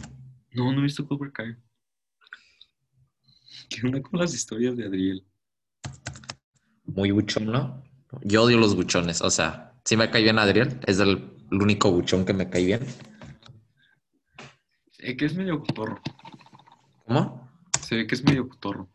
No, 0.53 0.71
no 0.71 0.79
he 0.79 0.83
visto 0.83 1.05
Cobra 1.05 1.29
Kai. 1.33 1.51
¿Qué 3.69 3.85
onda 3.85 4.01
con 4.01 4.21
las 4.21 4.33
historias 4.33 4.77
de 4.77 4.85
Adriel? 4.85 5.27
Muy 6.85 7.11
buchón, 7.11 7.47
¿no? 7.47 7.83
Yo 8.21 8.43
odio 8.43 8.57
los 8.57 8.73
buchones. 8.73 9.21
O 9.21 9.29
sea, 9.29 9.77
sí 9.83 9.97
me 9.97 10.09
cae 10.09 10.23
bien 10.23 10.39
Adriel. 10.39 10.79
Es 10.87 11.01
el, 11.01 11.29
el 11.51 11.61
único 11.61 11.91
buchón 11.91 12.23
que 12.23 12.31
me 12.31 12.49
cae 12.49 12.63
bien. 12.63 12.87
Ve 14.99 15.15
que 15.17 15.25
es 15.25 15.35
medio 15.35 15.59
cotorro. 15.59 16.01
¿Cómo? 17.05 17.49
Se 17.81 17.95
ve 17.95 18.07
que 18.07 18.15
es 18.15 18.23
medio 18.23 18.47
cotorro. 18.47 18.89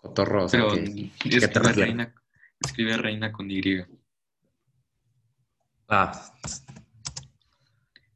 Cotorro. 0.00 0.44
O 0.44 0.48
sea, 0.48 0.60
Pero 0.68 0.74
que- 0.84 1.10
¿qué 1.18 1.30
te 1.30 1.36
escribe, 1.36 1.72
reina, 1.72 2.14
escribe 2.60 2.96
reina 2.96 3.32
con 3.32 3.50
Y. 3.50 3.62
Ah. 5.88 6.32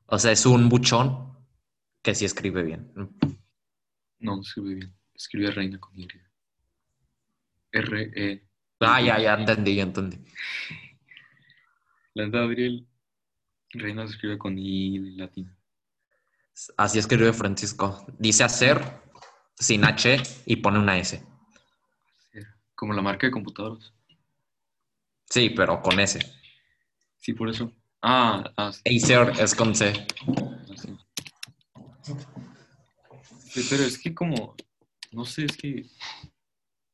O 0.06 0.18
sea, 0.18 0.32
es 0.32 0.46
un 0.46 0.68
buchón 0.68 1.36
que 2.02 2.14
sí 2.14 2.24
escribe 2.24 2.62
bien. 2.62 2.92
No, 2.94 3.10
no 4.20 4.40
escribe 4.40 4.74
bien. 4.74 4.94
Escribe 5.14 5.50
reina 5.50 5.78
con 5.78 5.98
Y. 5.98 6.08
R-E. 7.72 8.48
Ah, 8.80 9.00
ya, 9.00 9.18
ya 9.18 9.34
entendí, 9.34 9.76
ya 9.76 9.82
entendí. 9.84 10.18
La 12.14 12.26
neta, 12.26 12.38
Adriel. 12.40 12.86
Reina 13.70 14.06
se 14.06 14.14
escribe 14.14 14.38
con 14.38 14.56
I 14.58 15.16
latín. 15.16 15.55
Así 16.76 16.98
escribe 16.98 17.32
Francisco. 17.32 18.06
Dice 18.18 18.44
hacer 18.44 18.80
sin 19.58 19.84
H 19.84 20.22
y 20.46 20.56
pone 20.56 20.78
una 20.78 20.98
S. 20.98 21.22
Como 22.74 22.92
la 22.92 23.02
marca 23.02 23.26
de 23.26 23.30
computadoras. 23.30 23.92
Sí, 25.28 25.50
pero 25.50 25.80
con 25.82 25.98
S. 25.98 26.18
Sí, 27.18 27.32
por 27.32 27.48
eso. 27.48 27.72
Ah, 28.02 28.44
ah, 28.56 28.72
sí. 28.72 28.96
Acer 28.96 29.32
es 29.40 29.54
con 29.54 29.74
C. 29.74 29.92
sí. 30.76 30.96
Sí, 33.50 33.66
pero 33.70 33.82
es 33.84 33.98
que 33.98 34.14
como, 34.14 34.54
no 35.12 35.24
sé, 35.24 35.46
es 35.46 35.56
que 35.56 35.86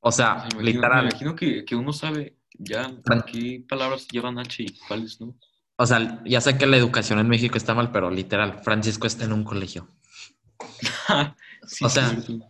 O 0.01 0.11
sea, 0.13 0.35
me 0.35 0.41
imagino, 0.41 0.59
me 0.59 0.63
literal. 0.65 1.05
imagino 1.09 1.35
que, 1.37 1.65
que 1.65 1.75
uno 1.75 1.93
sabe 1.93 2.39
ya 2.59 2.91
qué 3.31 3.65
palabras 3.69 4.07
llevan 4.09 4.39
H 4.39 4.63
y 4.63 4.79
cuáles 4.87 5.21
no. 5.21 5.37
O 5.77 5.87
sea, 5.87 6.23
ya 6.25 6.41
sé 6.41 6.57
que 6.59 6.67
la 6.67 6.77
educación 6.77 7.19
en 7.19 7.29
México 7.29 7.57
está 7.57 7.75
mal, 7.75 7.91
pero 7.93 8.11
literal, 8.11 8.61
Francisco 8.63 9.07
está 9.07 9.25
en 9.25 9.33
un 9.33 9.45
colegio. 9.45 9.89
Sí, 11.65 11.85
O 11.85 11.89
sea- 11.89 12.09
cierto. 12.11 12.45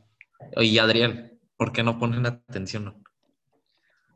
Y 0.62 0.78
Adriel, 0.78 1.38
¿por 1.58 1.70
qué 1.72 1.82
no 1.82 1.98
ponen 1.98 2.24
atención? 2.24 3.02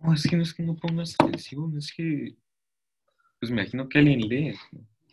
No, 0.01 0.15
es 0.15 0.23
que 0.23 0.37
no 0.37 0.43
es 0.43 0.55
que 0.55 0.63
no 0.63 0.75
pongas 0.75 1.15
atención, 1.19 1.77
es 1.77 1.93
que, 1.95 2.35
pues 3.39 3.53
me 3.53 3.61
imagino 3.63 3.89
que 3.91 3.99
alguien 3.99 4.21
lee. 4.21 4.55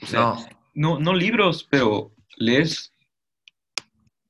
O 0.01 0.05
sea, 0.05 0.19
No, 0.21 0.45
no, 0.73 0.99
no 0.99 1.13
libros, 1.13 1.67
pero 1.69 2.13
lees. 2.37 2.71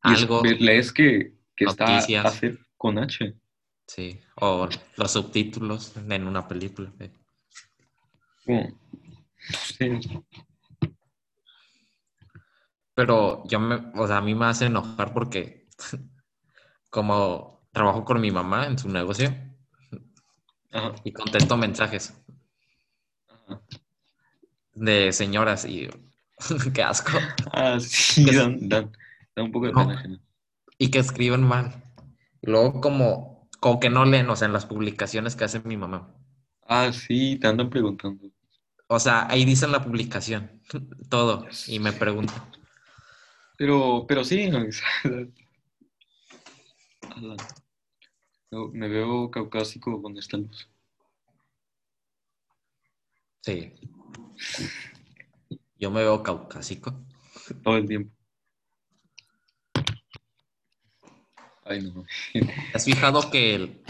es- 0.04 0.22
algo. 0.24 0.42
lees 0.44 0.92
que, 0.92 1.34
que 1.56 1.66
está 1.66 1.86
Noticias. 1.86 2.26
hacer 2.26 2.60
con 2.76 2.98
H. 2.98 3.36
Sí, 3.88 4.20
o 4.38 4.68
los 4.98 5.12
subtítulos 5.12 5.94
en 5.96 6.26
una 6.28 6.48
película. 6.48 6.92
eh. 7.00 7.12
Como, 8.46 8.80
sé, 9.52 9.90
Pero 12.96 13.44
yo 13.48 13.60
me, 13.60 13.76
o 13.96 14.08
sea, 14.08 14.18
a 14.18 14.22
mí 14.22 14.34
me 14.36 14.46
hace 14.46 14.66
enojar 14.66 15.14
porque 15.14 15.68
como 16.90 17.68
trabajo 17.72 18.06
con 18.06 18.22
mi 18.22 18.32
mamá 18.32 18.68
en 18.68 18.78
su 18.78 18.90
negocio 18.90 19.34
ajá, 20.72 20.94
y 21.04 21.14
contesto 21.14 21.56
mensajes 21.56 22.14
ajá. 23.28 23.62
de 24.74 25.12
señoras 25.12 25.66
y 25.66 25.90
qué 26.74 26.84
asco. 26.84 27.12
Ah, 27.52 27.80
sí, 27.80 28.24
Que- 28.26 28.32
dan, 28.34 28.68
dan, 28.70 28.92
dan 29.36 29.46
un 29.46 29.52
poco 29.52 29.68
de 29.68 29.74
No. 29.74 29.88
pena. 29.88 30.20
Y 30.78 30.92
que 30.92 31.00
escriben 31.00 31.44
mal. 31.44 31.84
Luego 32.42 32.82
como, 32.82 33.50
como 33.60 33.80
que 33.80 33.90
no 33.90 34.06
leen, 34.06 34.30
o 34.30 34.36
sea, 34.36 34.48
en 34.48 34.54
las 34.54 34.66
publicaciones 34.68 35.36
que 35.36 35.46
hace 35.46 35.62
mi 35.62 35.78
mamá. 35.78 36.16
Ah, 36.68 36.92
sí, 36.92 37.38
te 37.40 37.48
andan 37.48 37.70
preguntando. 37.70 38.30
O 38.88 39.00
sea, 39.00 39.28
ahí 39.30 39.46
dicen 39.46 39.72
la 39.72 39.84
publicación, 39.84 40.62
todo, 41.10 41.48
y 41.68 41.80
me 41.80 41.94
preguntan. 41.94 42.44
Pero, 43.58 44.06
pero 44.08 44.24
sí, 44.24 44.50
me 48.52 48.88
veo 48.88 49.32
caucásico 49.32 50.02
con 50.02 50.18
esta 50.18 50.38
luz. 50.38 50.70
Sí. 53.42 53.74
Yo 55.78 55.92
me 55.92 56.02
veo 56.02 56.24
caucásico. 56.24 57.06
Todo 57.64 57.78
el 57.78 57.88
tiempo. 57.88 58.16
Ay, 61.66 61.82
no. 61.82 62.06
¿Has 62.74 62.86
fijado 62.86 63.30
que 63.32 63.56
el, 63.56 63.84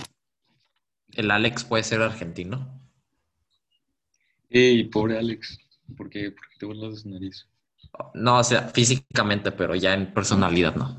el 1.14 1.32
Alex 1.32 1.64
puede 1.64 1.84
ser 1.84 2.02
argentino? 2.02 2.83
Ey, 4.54 4.84
pobre 4.84 5.18
Alex. 5.18 5.60
¿Por 5.98 6.10
qué? 6.10 6.32
Porque 6.32 6.56
te 6.60 6.66
burlas 6.68 6.92
de 6.94 7.00
su 7.00 7.10
nariz. 7.10 7.48
No, 8.14 8.38
o 8.38 8.44
sea, 8.44 8.70
físicamente, 8.70 9.52
pero 9.52 9.74
ya 9.76 9.94
en 9.96 10.14
personalidad 10.14 10.76
no. 10.76 10.96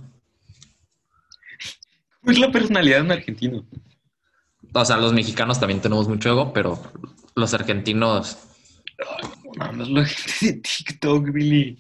¿Cómo 2.21 2.33
es 2.33 2.39
la 2.39 2.51
personalidad 2.51 2.97
de 2.99 3.03
un 3.05 3.13
argentino? 3.13 3.65
O 4.73 4.85
sea, 4.85 4.97
los 4.97 5.13
mexicanos 5.13 5.61
también 5.61 5.81
tenemos 5.81 6.09
mucho 6.09 6.31
ego, 6.31 6.53
pero 6.53 6.81
los 7.37 7.55
argentinos, 7.55 8.39
Nada 9.57 9.73
más 9.73 9.89
la 9.89 10.05
gente 10.05 10.47
de 10.47 10.61
TikTok, 10.61 11.31
Billy. 11.31 11.79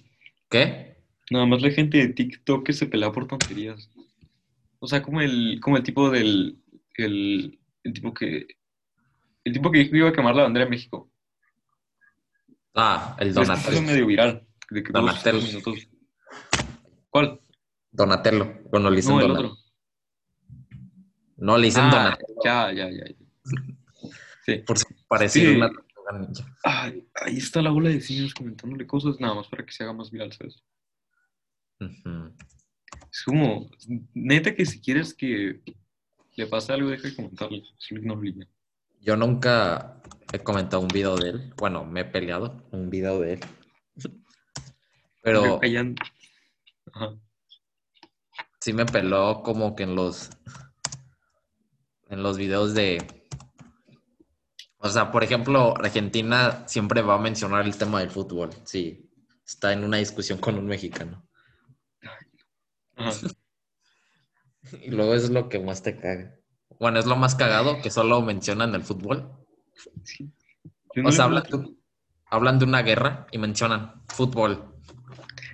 ¿qué? 0.49 0.97
Nada 1.31 1.47
más 1.47 1.61
la 1.61 1.71
gente 1.71 1.99
de 1.99 2.09
TikTok 2.09 2.67
que 2.67 2.73
se 2.73 2.87
pelea 2.87 3.11
por 3.11 3.27
tonterías. 3.27 3.91
O 4.79 4.87
sea, 4.87 5.03
como 5.03 5.21
el, 5.21 5.59
como 5.61 5.77
el 5.77 5.83
tipo 5.83 6.09
del. 6.11 6.57
El, 6.97 7.59
el 7.83 7.93
tipo 7.93 8.15
que. 8.15 8.47
El 9.43 9.53
tipo 9.53 9.71
que 9.71 9.79
dijo 9.79 9.91
que 9.91 9.99
iba 9.99 10.09
a 10.09 10.13
quemar 10.13 10.37
la 10.37 10.45
bandera 10.45 10.67
de 10.67 10.71
México. 10.71 11.11
Ah, 12.75 13.17
el 13.21 13.29
Es 13.29 13.35
Donatello. 13.35 13.83
medio 13.83 14.07
viral. 14.07 14.47
De 14.71 14.83
que 14.83 14.93
Donatello. 14.93 15.41
minutos. 15.41 15.89
¿Cuál? 17.11 17.41
Donatello. 17.93 18.61
Bueno, 18.71 18.91
le 18.91 18.97
dicen 18.97 19.13
No, 19.13 19.21
el 19.21 19.29
Donatello. 19.29 19.53
otro. 19.53 19.65
No, 21.37 21.59
le 21.59 21.67
dicen 21.67 21.85
Ah, 21.85 21.91
Donatello 21.91 22.35
ya, 22.45 22.73
ya, 22.73 22.91
ya. 22.91 23.05
Sí. 24.45 24.57
por 24.67 24.79
su 24.79 24.87
parecido 25.09 25.51
Sí. 25.53 25.57
una. 25.57 25.71
Ay, 26.65 27.07
ahí 27.25 27.39
está 27.39 27.63
la 27.63 27.71
bola 27.71 27.89
de 27.89 28.01
cines 28.01 28.35
comentándole 28.35 28.87
cosas 28.87 29.19
nada 29.21 29.35
más 29.35 29.49
para 29.49 29.65
que 29.65 29.73
se 29.73 29.85
haga 29.85 29.93
más 29.95 30.11
viral, 30.11 30.33
¿sabes? 30.33 30.63
Es 31.81 33.23
como, 33.25 33.71
neta 34.13 34.55
que 34.55 34.67
si 34.67 34.81
quieres 34.81 35.15
que 35.15 35.61
le 36.37 36.47
pase 36.47 36.73
algo, 36.73 36.91
deja 36.91 37.09
de 37.09 37.17
comentarle. 37.17 37.63
Solo 37.79 38.01
ignóralo 38.01 38.27
y 38.29 38.35
ya. 38.39 38.47
Yo 39.05 39.17
nunca 39.17 40.01
he 40.33 40.39
comentado 40.39 40.81
un 40.81 40.89
video 40.89 41.15
de 41.17 41.29
él. 41.29 41.55
Bueno, 41.59 41.85
me 41.85 42.01
he 42.01 42.05
peleado 42.07 42.67
un 42.73 42.89
video 42.89 43.21
de 43.21 43.35
él. 43.35 43.41
Pero 45.23 45.61
ya- 45.63 45.85
Ajá. 46.93 47.15
sí 48.61 48.73
me 48.73 48.87
peló 48.87 49.43
como 49.43 49.77
que 49.77 49.83
en 49.83 49.95
los 49.95 50.31
en 52.09 52.23
los 52.23 52.39
videos 52.39 52.75
de 52.75 53.29
o 54.79 54.89
sea, 54.89 55.11
por 55.13 55.23
ejemplo, 55.25 55.75
Argentina 55.79 56.67
siempre 56.67 57.01
va 57.03 57.15
a 57.15 57.19
mencionar 57.19 57.65
el 57.67 57.77
tema 57.77 58.01
del 58.01 58.11
fútbol. 58.11 58.51
Sí, 58.65 59.11
está 59.45 59.73
en 59.73 59.85
una 59.85 59.99
discusión 59.99 60.39
con 60.39 60.57
un 60.59 60.67
mexicano. 60.67 61.27
Ajá. 62.97 63.13
Y 64.81 64.91
luego 64.91 65.13
es 65.15 65.29
lo 65.29 65.51
que 65.51 65.59
más 65.59 65.83
te 65.83 65.95
caga. 65.95 66.39
Bueno, 66.81 66.99
es 66.99 67.07
lo 67.07 67.17
más 67.17 67.35
cagado 67.35 67.81
que 67.83 67.91
solo 67.91 68.21
mencionan 68.23 68.75
el 68.75 68.83
fútbol. 68.83 69.31
Sí. 70.03 70.31
No 70.97 71.09
O 71.09 71.13
sea, 71.13 71.25
hablan 71.25 71.43
de, 71.45 71.75
hablan 72.27 72.59
de 72.59 72.65
una 72.65 72.83
guerra 72.83 73.27
y 73.33 73.39
mencionan 73.39 74.03
fútbol. 74.09 74.71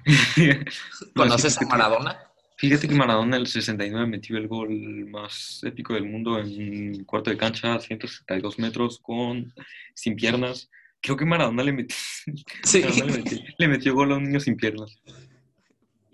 No, 0.37 1.25
¿Conoces 1.25 1.57
a 1.57 1.61
que- 1.61 1.67
Maradona? 1.67 2.19
Fíjate 2.57 2.89
que 2.89 2.95
Maradona 2.95 3.37
en 3.37 3.43
el 3.43 3.47
69 3.47 4.07
metió 4.07 4.37
el 4.37 4.47
gol 4.47 4.71
más 5.09 5.61
épico 5.65 5.95
del 5.95 6.05
mundo 6.05 6.39
en 6.39 7.05
cuarto 7.05 7.31
de 7.31 7.39
cancha, 7.39 7.79
162 7.81 8.59
metros, 8.59 8.99
con, 9.01 9.53
sin 9.95 10.15
piernas, 10.17 10.69
Creo 11.03 11.17
que 11.17 11.25
Maradona 11.25 11.63
le 11.63 11.73
metió, 11.73 11.97
Sí. 12.65 12.83
Maradona 12.83 13.07
le 13.07 13.19
metió, 13.23 13.39
le 13.59 13.69
metió 13.69 13.95
gol 13.95 14.13
a 14.13 14.17
un 14.17 14.25
niño 14.25 14.41
sin 14.41 14.57
piernas. 14.57 15.01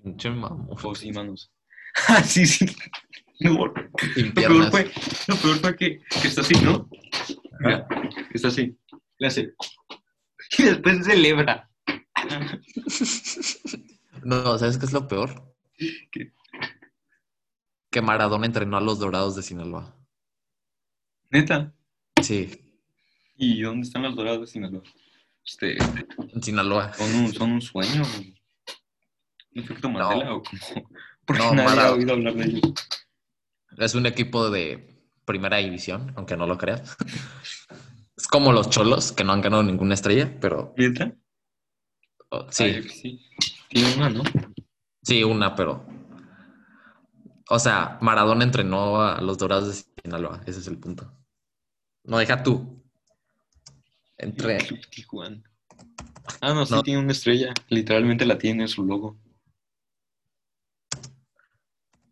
Mamón. 0.04 0.68
O 0.70 0.94
sin 0.94 1.14
manos. 1.14 1.50
Ah, 2.08 2.22
sí, 2.22 2.44
sí. 2.44 2.66
No, 3.40 3.72
lo 4.16 4.34
peor 4.34 4.70
fue, 4.70 4.90
lo 5.28 5.36
peor 5.36 5.56
fue 5.58 5.76
que, 5.76 6.00
que 6.22 6.28
está 6.28 6.40
así, 6.40 6.54
¿no? 6.62 6.88
Mira, 7.60 7.86
que 7.88 8.34
está 8.34 8.48
así. 8.48 8.76
Le 9.18 9.26
hace. 9.26 9.54
Y 10.58 10.62
después 10.62 11.04
celebra. 11.04 11.68
No, 14.22 14.56
¿sabes 14.58 14.78
qué 14.78 14.86
es 14.86 14.92
lo 14.92 15.08
peor? 15.08 15.56
¿Qué? 16.12 16.32
Que 17.90 18.00
Maradona 18.00 18.46
entrenó 18.46 18.76
a 18.76 18.80
los 18.80 19.00
Dorados 19.00 19.34
de 19.34 19.42
Sinaloa. 19.42 19.96
Neta. 21.30 21.74
Sí, 22.22 22.66
¿Y 23.38 23.60
dónde 23.60 23.86
están 23.86 24.02
los 24.02 24.16
dorados 24.16 24.40
de 24.40 24.46
Sinaloa? 24.46 24.82
Este, 25.44 25.76
en 25.76 26.42
Sinaloa. 26.42 26.92
son 26.94 27.14
un, 27.14 27.32
son 27.32 27.52
un 27.52 27.60
sueño. 27.60 28.02
¿Un 29.54 29.62
efecto 29.62 29.90
Mandela 29.90 30.34
o 30.34 30.42
cómo? 30.42 30.88
Porque 31.26 31.42
No, 31.42 31.54
nadie 31.54 31.80
ha 31.80 31.92
oído 31.92 32.12
hablar 32.14 32.34
de 32.34 32.44
ellos. 32.44 32.74
Es 33.78 33.94
un 33.94 34.06
equipo 34.06 34.50
de 34.50 35.02
primera 35.24 35.58
división, 35.58 36.12
aunque 36.16 36.36
no 36.36 36.46
lo 36.46 36.58
creas. 36.58 36.96
Es 38.18 38.26
como 38.28 38.50
los 38.50 38.70
cholos, 38.70 39.12
que 39.12 39.24
no 39.24 39.34
han 39.34 39.42
ganado 39.42 39.62
ninguna 39.62 39.92
estrella, 39.92 40.38
pero 40.40 40.72
¿Neta? 40.78 41.12
oh, 42.30 42.46
sí, 42.50 42.64
Ay, 42.64 42.82
sí. 42.88 43.20
Tiene 43.68 43.94
una, 43.94 44.08
¿no? 44.08 44.22
sí, 45.02 45.22
una, 45.22 45.54
pero. 45.54 45.86
O 47.50 47.58
sea, 47.58 47.98
Maradona 48.00 48.42
entrenó 48.42 49.02
a 49.02 49.20
los 49.20 49.36
Dorados 49.36 49.68
de 49.68 50.02
Sinaloa, 50.02 50.40
ese 50.46 50.60
es 50.60 50.66
el 50.66 50.78
punto. 50.78 51.12
No, 52.04 52.16
deja 52.16 52.42
tú. 52.42 52.82
Entre. 54.16 54.56
Club 54.58 54.80
Tijuana. 54.88 55.42
Ah, 56.40 56.54
no, 56.54 56.64
sí 56.64 56.72
No. 56.72 56.82
tiene 56.82 57.00
una 57.00 57.12
estrella. 57.12 57.52
Literalmente 57.68 58.24
la 58.24 58.38
tiene 58.38 58.62
en 58.62 58.68
su 58.68 58.82
logo. 58.82 59.18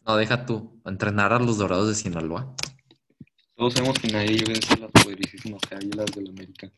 No, 0.06 0.16
deja 0.16 0.46
tú. 0.46 0.80
Entrenar 0.84 1.32
a 1.32 1.38
los 1.38 1.58
Dorados 1.58 1.88
de 1.88 1.94
Sinaloa. 1.94 2.54
Todos 3.56 3.74
sabemos 3.74 3.98
que 3.98 4.08
nadie 4.08 4.42
vence 4.46 4.76
las 4.76 4.90
poderosísimas 4.90 5.62
águilas 5.70 6.06
del 6.14 6.28
América. 6.30 6.70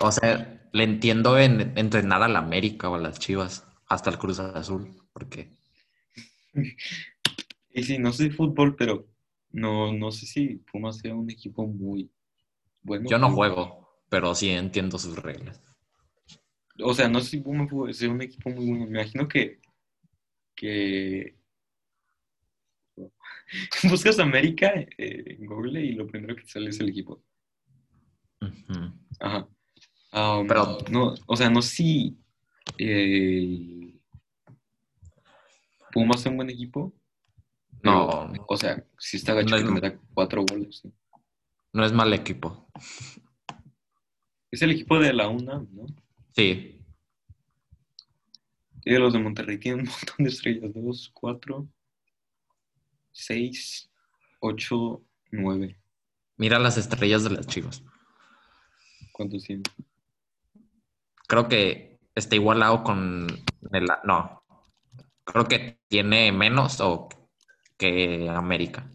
O 0.00 0.12
sea, 0.12 0.68
le 0.72 0.84
entiendo 0.84 1.38
en 1.38 1.76
entrenar 1.76 2.22
a 2.22 2.28
la 2.28 2.38
América 2.40 2.88
o 2.90 2.94
a 2.94 2.98
las 2.98 3.18
Chivas, 3.18 3.66
hasta 3.86 4.10
el 4.10 4.18
Cruz 4.18 4.38
Azul, 4.38 4.94
porque 5.12 5.56
Y 7.74 7.82
sí, 7.82 7.98
no 7.98 8.12
sé 8.12 8.30
fútbol, 8.30 8.76
pero 8.76 9.08
no, 9.50 9.92
no 9.92 10.10
sé 10.12 10.26
si 10.26 10.56
Pumas 10.56 10.98
sea 10.98 11.14
un 11.14 11.30
equipo 11.30 11.66
muy 11.66 12.10
bueno. 12.82 13.08
yo 13.08 13.18
no 13.18 13.30
juego, 13.30 13.88
pero 14.08 14.34
sí 14.34 14.50
entiendo 14.50 14.98
sus 14.98 15.16
reglas. 15.16 15.62
O 16.82 16.94
sea, 16.94 17.08
no 17.08 17.20
sé 17.20 17.30
si 17.30 17.40
Pumas 17.40 17.68
ser 17.96 18.10
un 18.10 18.22
equipo 18.22 18.50
muy 18.50 18.66
bueno. 18.66 18.86
Me 18.86 19.00
imagino 19.00 19.28
que, 19.28 19.60
que 20.54 21.36
buscas 23.90 24.18
América 24.18 24.72
eh, 24.74 24.88
en 25.38 25.46
Google 25.46 25.80
y 25.84 25.92
lo 25.92 26.06
primero 26.06 26.34
que 26.36 26.42
te 26.42 26.48
sale 26.48 26.70
es 26.70 26.80
el 26.80 26.88
equipo. 26.88 27.22
Ajá. 29.20 29.48
Um, 30.12 30.46
Pero- 30.46 30.78
no, 30.90 31.14
o 31.26 31.36
sea, 31.36 31.48
no 31.48 31.62
sé 31.62 31.74
si 31.76 32.18
eh, 32.78 33.94
Pumas 35.92 36.20
es 36.20 36.26
un 36.26 36.36
buen 36.36 36.50
equipo. 36.50 36.92
No, 37.82 38.28
pero, 38.30 38.44
O 38.48 38.56
sea, 38.56 38.84
si 38.98 39.16
está 39.16 39.34
gacho 39.34 39.56
No 39.58 39.64
que 39.64 39.70
meta 39.72 39.98
cuatro 40.14 40.44
goles. 40.48 40.82
¿no? 40.84 40.92
no 41.72 41.84
es 41.84 41.92
mal 41.92 42.12
equipo. 42.12 42.68
Es 44.50 44.62
el 44.62 44.70
equipo 44.72 44.98
de 44.98 45.12
la 45.12 45.28
UNAM, 45.28 45.68
¿no? 45.72 45.86
Sí, 46.34 46.78
Y 48.84 48.94
los 48.98 49.12
de 49.12 49.18
Monterrey 49.18 49.58
tienen 49.58 49.80
un 49.86 49.86
montón 49.92 50.16
de 50.24 50.28
estrellas. 50.28 50.72
Dos, 50.74 51.10
cuatro, 51.14 51.68
seis, 53.12 53.90
ocho, 54.40 55.02
nueve. 55.30 55.78
mira 56.36 56.58
las 56.58 56.76
estrellas 56.76 57.24
de 57.24 57.30
las 57.30 57.46
Chivas. 57.46 57.82
¿Cuántos 59.12 59.44
tienen? 59.44 59.62
Creo 61.28 61.48
que 61.48 61.98
está 62.14 62.34
igualado 62.34 62.82
con 62.82 63.26
el... 63.72 63.86
No, 64.04 64.42
creo 65.24 65.46
que 65.46 65.80
tiene 65.88 66.32
menos 66.32 66.80
o 66.80 67.08
que 67.78 68.28
América. 68.28 68.90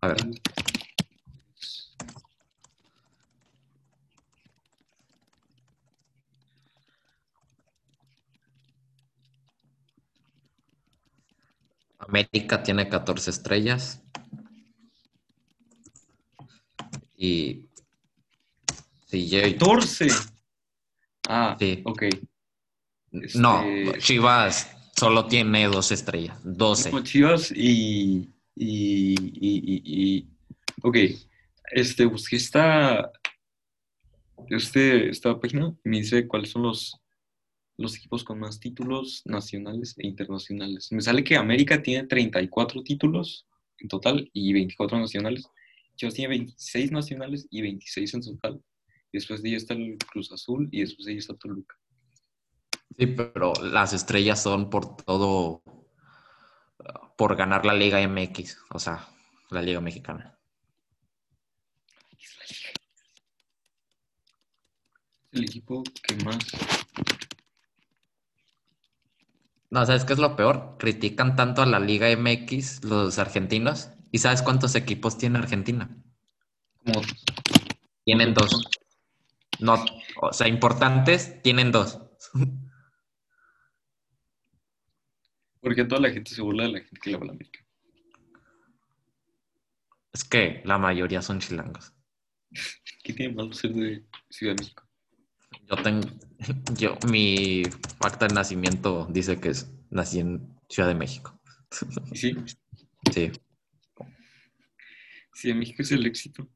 A 0.00 0.08
ver, 0.08 0.16
América 12.08 12.62
tiene 12.62 12.88
14 12.88 13.30
estrellas. 13.30 14.02
Y... 17.16 17.66
Sí, 19.06 19.28
yo- 19.28 19.40
14. 19.42 20.08
Ah, 21.28 21.56
Sí. 21.58 21.82
ok. 21.84 22.02
No, 23.36 23.62
Este- 23.62 23.98
Chivas 24.00 24.76
solo 24.96 25.26
tiene 25.26 25.66
dos 25.66 25.92
estrellas. 25.92 26.38
12. 26.42 26.90
Como 26.90 27.02
Chivas 27.02 27.52
y, 27.54 28.28
y, 28.56 29.14
y, 29.14 29.82
y- 29.84 30.28
Ok, 30.82 30.96
este, 31.72 32.04
busqué 32.04 32.36
esta, 32.36 33.10
este, 34.48 35.08
esta 35.08 35.38
página 35.40 35.74
me 35.84 35.98
dice 35.98 36.26
cuáles 36.28 36.50
son 36.50 36.62
los, 36.62 37.00
los 37.76 37.96
equipos 37.96 38.22
con 38.24 38.38
más 38.38 38.60
títulos 38.60 39.22
nacionales 39.24 39.94
e 39.98 40.06
internacionales. 40.06 40.88
Me 40.92 41.00
sale 41.00 41.24
que 41.24 41.36
América 41.36 41.82
tiene 41.82 42.06
34 42.06 42.82
títulos 42.82 43.46
en 43.78 43.88
total 43.88 44.30
y 44.32 44.52
24 44.52 44.98
nacionales. 44.98 45.46
Chivas 45.96 46.14
tiene 46.14 46.28
26 46.28 46.92
nacionales 46.92 47.46
y 47.50 47.62
26 47.62 48.14
en 48.14 48.20
total. 48.20 48.62
Después 49.12 49.42
de 49.42 49.48
ella 49.50 49.58
está 49.58 49.74
el 49.74 49.96
Cruz 49.98 50.32
Azul 50.32 50.68
y 50.72 50.80
después 50.80 51.06
de 51.06 51.12
ella 51.12 51.20
está 51.20 51.34
Toluca. 51.34 51.76
Sí, 52.96 53.06
pero 53.06 53.52
las 53.60 53.92
estrellas 53.92 54.42
son 54.42 54.70
por 54.70 54.96
todo, 54.96 55.62
por 57.16 57.36
ganar 57.36 57.66
la 57.66 57.74
Liga 57.74 58.06
MX, 58.06 58.58
o 58.70 58.78
sea, 58.78 59.08
la 59.50 59.62
Liga 59.62 59.80
Mexicana. 59.80 60.38
El 65.32 65.42
equipo 65.42 65.82
que 66.02 66.14
más... 66.24 66.38
No, 69.70 69.84
¿sabes 69.86 70.04
qué 70.04 70.12
es 70.12 70.18
lo 70.18 70.36
peor? 70.36 70.76
Critican 70.78 71.36
tanto 71.36 71.62
a 71.62 71.66
la 71.66 71.80
Liga 71.80 72.08
MX 72.10 72.84
los 72.84 73.18
argentinos. 73.18 73.90
¿Y 74.12 74.18
sabes 74.18 74.42
cuántos 74.42 74.74
equipos 74.76 75.18
tiene 75.18 75.38
Argentina? 75.38 75.90
Como 76.84 77.02
Tienen 78.04 78.34
dos. 78.34 78.64
No, 79.60 79.84
o 80.20 80.32
sea, 80.32 80.48
importantes, 80.48 81.42
tienen 81.42 81.72
dos. 81.72 82.00
Porque 85.60 85.84
toda 85.84 86.00
la 86.02 86.10
gente 86.10 86.34
se 86.34 86.42
burla 86.42 86.64
de 86.64 86.72
la 86.72 86.80
gente 86.80 87.00
que 87.02 87.10
le 87.10 87.16
va 87.16 87.22
a 87.22 87.26
la 87.26 87.32
América. 87.32 87.60
Es 90.12 90.24
que 90.24 90.62
la 90.64 90.78
mayoría 90.78 91.22
son 91.22 91.40
chilangos. 91.40 91.92
¿Qué 93.02 93.12
tiene 93.12 93.34
malo 93.34 93.52
ser 93.52 93.72
de 93.72 94.04
Ciudad 94.30 94.54
de 94.54 94.62
México? 94.62 94.83
Yo 95.68 95.76
tengo, 95.82 96.06
yo, 96.78 96.96
mi 97.08 97.62
acta 98.00 98.26
de 98.26 98.34
nacimiento 98.34 99.06
dice 99.10 99.40
que 99.40 99.50
es, 99.50 99.70
nací 99.90 100.20
en 100.20 100.54
Ciudad 100.68 100.88
de 100.88 100.94
México. 100.94 101.38
Sí, 102.12 102.34
Sí, 103.12 103.32
Ciudad 105.34 105.54
de 105.54 105.58
México 105.58 105.82
es 105.82 105.92
el 105.92 106.06
éxito. 106.06 106.48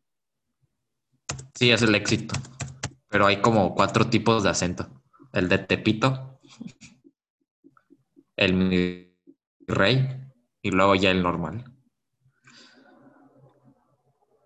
sí, 1.55 1.71
es 1.71 1.83
el 1.83 1.95
éxito. 1.95 2.35
Pero 3.09 3.27
hay 3.27 3.41
como 3.41 3.75
cuatro 3.75 4.09
tipos 4.09 4.43
de 4.43 4.51
acento. 4.51 5.03
El 5.33 5.49
de 5.49 5.59
Tepito, 5.59 6.41
el 8.37 8.55
mi 8.55 9.15
rey 9.67 10.09
y 10.63 10.71
luego 10.71 10.95
ya 10.95 11.11
el 11.11 11.23
normal. 11.23 11.65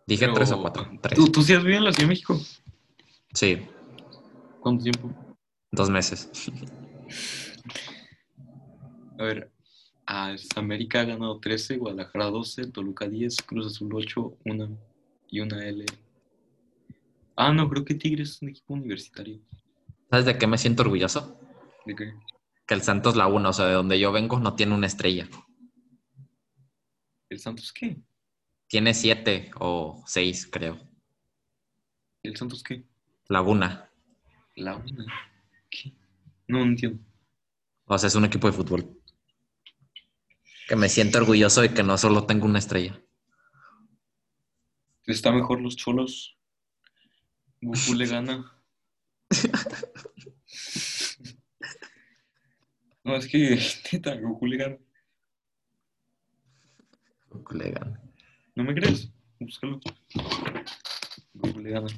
Dije 0.07 0.26
Pero, 0.26 0.34
tres 0.34 0.53
o 0.53 0.61
cuatro. 0.61 0.91
Tres. 1.01 1.16
¿Tú, 1.16 1.30
tú 1.30 1.43
sí 1.43 1.55
has 1.55 1.62
vivido 1.62 1.78
en 1.78 1.84
la 1.84 1.93
Ciudad 1.93 2.09
de 2.09 2.12
México? 2.14 2.41
Sí, 3.32 3.66
¿Cuánto 4.63 4.85
tiempo? 4.85 5.13
dos 5.73 5.91
meses. 5.91 6.31
A 9.19 9.25
ver, 9.25 9.53
América 10.57 11.01
ha 11.01 11.05
ganado 11.05 11.39
13, 11.39 11.77
Guadalajara 11.79 12.27
12, 12.27 12.67
Toluca 12.69 13.09
10, 13.09 13.37
Cruz 13.43 13.67
Azul 13.67 13.95
8, 13.95 14.39
una 14.47 14.69
y 15.29 15.41
una 15.41 15.65
L. 15.65 15.85
Ah, 17.37 17.53
no, 17.53 17.69
creo 17.69 17.85
que 17.85 17.95
Tigres 17.95 18.31
es 18.31 18.43
un 18.43 18.49
equipo 18.49 18.75
universitario. 18.75 19.41
¿Sabes 20.11 20.27
de 20.27 20.39
qué 20.39 20.47
me 20.47 20.59
siento 20.59 20.83
orgulloso? 20.83 21.39
¿De 21.87 21.95
qué? 21.95 22.15
Que 22.67 22.75
el 22.75 22.83
Santos 22.83 23.15
Laguna, 23.17 23.51
o 23.51 23.53
sea, 23.53 23.67
de 23.67 23.75
donde 23.75 24.01
yo 24.01 24.11
vengo, 24.11 24.41
no 24.41 24.55
tiene 24.57 24.75
una 24.75 24.87
estrella. 24.89 25.29
¿El 27.29 27.39
Santos 27.39 27.73
qué? 27.73 28.03
Tiene 28.67 28.95
siete 28.95 29.51
o 29.61 30.03
seis, 30.07 30.49
creo. 30.51 30.79
¿Y 32.23 32.29
el 32.29 32.37
Santos 32.37 32.63
qué? 32.63 32.85
Laguna. 33.29 33.91
La 34.57 34.76
una. 34.76 35.07
¿Qué? 35.70 35.92
No, 36.48 36.59
no 36.59 36.64
entiendo. 36.64 37.03
O 37.86 37.98
sea, 37.98 38.09
es 38.09 38.14
un 38.14 38.24
equipo 38.24 38.46
de 38.46 38.53
fútbol. 38.53 38.98
Que 40.68 40.76
me 40.76 40.88
siento 40.88 41.18
orgulloso 41.18 41.61
de 41.62 41.72
que 41.74 41.82
no 41.82 41.98
solo 41.98 42.26
tengo 42.26 42.46
una 42.46 42.59
estrella. 42.59 43.00
Está 45.07 45.32
mejor 45.32 45.61
los 45.61 45.76
cholos. 45.76 46.36
Goku 47.61 47.94
le 47.94 48.07
gana. 48.07 48.53
No, 53.05 53.16
es 53.16 53.26
que, 53.26 53.59
neta, 53.92 54.14
Goku 54.14 54.46
le 54.46 54.57
gana. 54.57 54.78
Le 57.50 57.70
gana. 57.70 58.00
¿No 58.55 58.64
me 58.64 58.74
crees? 58.74 59.11
Búscalo. 59.40 59.80
Goku 61.34 61.59
le 61.61 61.70
gana. 61.70 61.88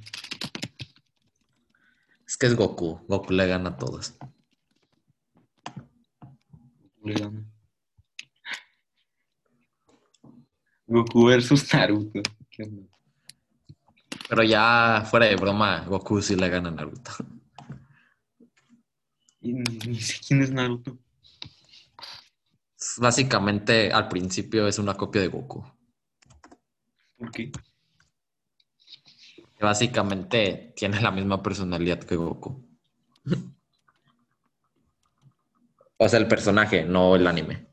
Es 2.45 2.51
que 2.51 2.53
es 2.53 2.57
Goku. 2.57 3.01
Goku 3.09 3.32
le 3.32 3.47
gana 3.47 3.70
a 3.70 3.76
todos. 3.78 4.18
Goku 6.78 7.09
le 7.09 7.14
gana. 7.14 7.45
Goku 10.86 11.24
versus 11.24 11.72
Naruto. 11.72 12.20
¿Qué 12.51 12.64
onda? 12.64 12.82
Pero 14.28 14.42
ya 14.42 15.07
fuera 15.11 15.24
de 15.24 15.36
broma, 15.36 15.86
Goku 15.86 16.20
sí 16.20 16.36
le 16.36 16.51
gana 16.51 16.68
a 16.68 16.72
Naruto. 16.72 17.12
Y 19.40 19.55
ni 19.55 19.99
sé 20.01 20.20
quién 20.26 20.42
es 20.42 20.51
Naruto. 20.51 20.99
Básicamente, 22.99 23.90
al 23.90 24.09
principio 24.09 24.68
es 24.68 24.78
una 24.78 24.92
copia 24.92 25.22
de 25.22 25.28
Goku. 25.28 25.64
¿Por 27.16 27.30
qué? 27.30 27.51
Básicamente 29.65 30.75
tiene 30.77 31.01
la 31.01 31.11
misma 31.11 31.43
personalidad 31.43 32.01
que 32.01 32.17
Goku. 32.17 32.69
O 35.97 36.07
sea, 36.07 36.19
el 36.19 36.29
personaje, 36.29 36.85
no 36.85 37.17
el 37.17 37.27
anime. 37.27 37.67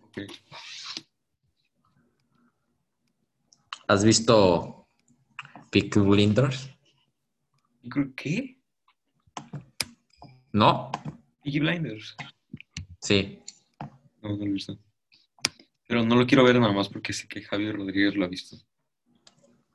Ok. 0.00 0.18
¿Has 3.86 4.02
visto 4.04 4.88
Peaky 5.70 6.00
Blinders? 6.00 6.70
¿Y 7.82 7.90
creo- 7.90 8.12
¿Qué? 8.16 8.58
¿No? 10.52 10.90
Peaky 11.42 11.60
Blinders. 11.60 12.16
Sí. 13.00 13.40
No, 14.22 14.30
no 14.30 14.36
lo 14.36 14.44
he 14.44 14.48
visto. 14.48 14.78
Pero 15.86 16.02
no 16.02 16.16
lo 16.16 16.26
quiero 16.26 16.44
ver 16.44 16.58
nada 16.58 16.72
más 16.72 16.88
porque 16.88 17.12
sé 17.12 17.28
que 17.28 17.42
Javier 17.42 17.76
Rodríguez 17.76 18.14
lo 18.14 18.24
ha 18.24 18.28
visto. 18.28 18.56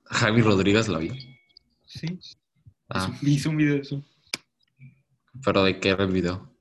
Javi 0.10 0.42
Rodríguez 0.42 0.88
la 0.88 1.00
vi. 1.00 1.12
Sí. 1.86 2.20
Ah, 2.90 3.12
Hizo, 3.22 3.50
un 3.52 3.58
video 3.58 3.76
de 3.76 3.82
eso. 3.82 4.04
pero 5.44 5.64
¿de 5.64 5.80
qué 5.80 5.90
era 5.90 6.04
el 6.04 6.12
video? 6.12 6.52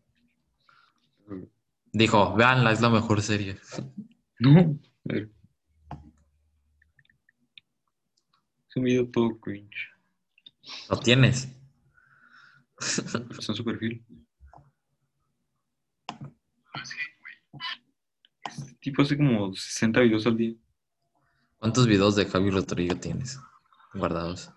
Dijo, 1.92 2.34
véanla, 2.36 2.72
es 2.72 2.80
la 2.80 2.90
mejor 2.90 3.22
serie. 3.22 3.57
No. 4.40 4.78
Es 5.05 5.26
un 8.76 8.84
video 8.84 9.09
todo 9.11 9.36
cringe. 9.40 9.88
¿Lo 10.88 10.96
tienes? 11.01 11.49
Está 12.78 13.18
en 13.18 13.55
su 13.57 13.64
perfil. 13.64 14.05
Este 18.46 18.74
tipo 18.74 19.03
hace 19.03 19.16
como 19.16 19.53
60 19.53 20.01
videos 20.03 20.26
al 20.26 20.36
día. 20.36 20.55
¿Cuántos 21.59 21.87
videos 21.87 22.17
de 22.17 22.25
Javi 22.27 22.51
Rodríguez 22.51 23.01
tienes 23.01 23.39
guardados? 23.95 24.51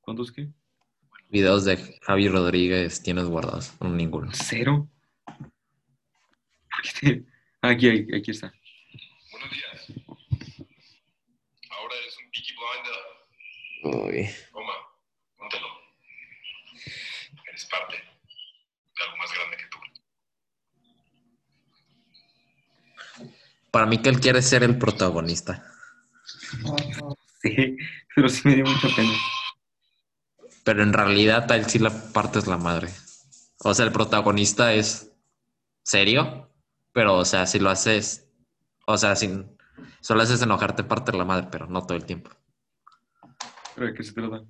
¿Cuántos 0.00 0.32
qué? 0.32 0.48
Videos 1.28 1.64
de 1.64 1.76
Javi 2.02 2.28
Rodríguez 2.28 3.02
tienes 3.02 3.26
guardados. 3.26 3.72
No, 3.80 3.88
ninguno. 3.90 4.30
Cero. 4.32 4.88
¿Por 5.24 6.82
qué 6.82 6.90
te- 7.00 7.24
Aquí, 7.62 7.88
aquí, 7.90 8.16
aquí 8.16 8.30
está. 8.30 8.52
Buenos 9.30 9.50
días. 9.50 9.92
Ahora 11.70 11.94
eres 12.02 12.16
un 12.18 12.30
Peaky 12.30 12.54
Blinder. 12.56 12.98
Toma, 14.50 14.72
póntelo. 15.36 15.66
Eres 17.48 17.64
parte 17.66 17.96
de 17.96 19.02
algo 19.04 19.16
más 19.18 19.32
grande 19.34 19.56
que 19.58 19.66
tú. 19.70 19.78
Para 23.70 23.86
mí 23.86 23.98
que 23.98 24.08
él 24.08 24.20
quiere 24.20 24.42
ser 24.42 24.62
el 24.62 24.78
protagonista. 24.78 25.64
Sí, 27.42 27.76
pero 28.14 28.28
sí 28.28 28.42
me 28.44 28.56
dio 28.56 28.64
mucha 28.64 28.88
pena. 28.94 29.12
Pero 30.64 30.82
en 30.82 30.92
realidad 30.92 31.50
a 31.50 31.56
él 31.56 31.66
sí 31.66 31.78
la 31.78 31.90
parte 32.12 32.38
es 32.38 32.46
la 32.46 32.58
madre. 32.58 32.88
O 33.62 33.72
sea, 33.74 33.86
el 33.86 33.92
protagonista 33.92 34.72
es 34.72 35.10
serio, 35.82 36.50
pero 36.92 37.16
o 37.16 37.24
sea, 37.24 37.46
si 37.46 37.58
lo 37.58 37.70
haces, 37.70 38.28
o 38.86 38.96
sea, 38.96 39.16
sin, 39.16 39.56
solo 40.00 40.22
haces 40.22 40.42
enojarte 40.42 40.84
parte 40.84 41.12
la 41.12 41.24
madre, 41.24 41.48
pero 41.50 41.66
no 41.66 41.86
todo 41.86 41.96
el 41.96 42.04
tiempo. 42.04 42.30
¿Pero 43.74 43.86
de 43.86 43.94
qué 43.94 44.02
se 44.02 44.12
trata? 44.12 44.44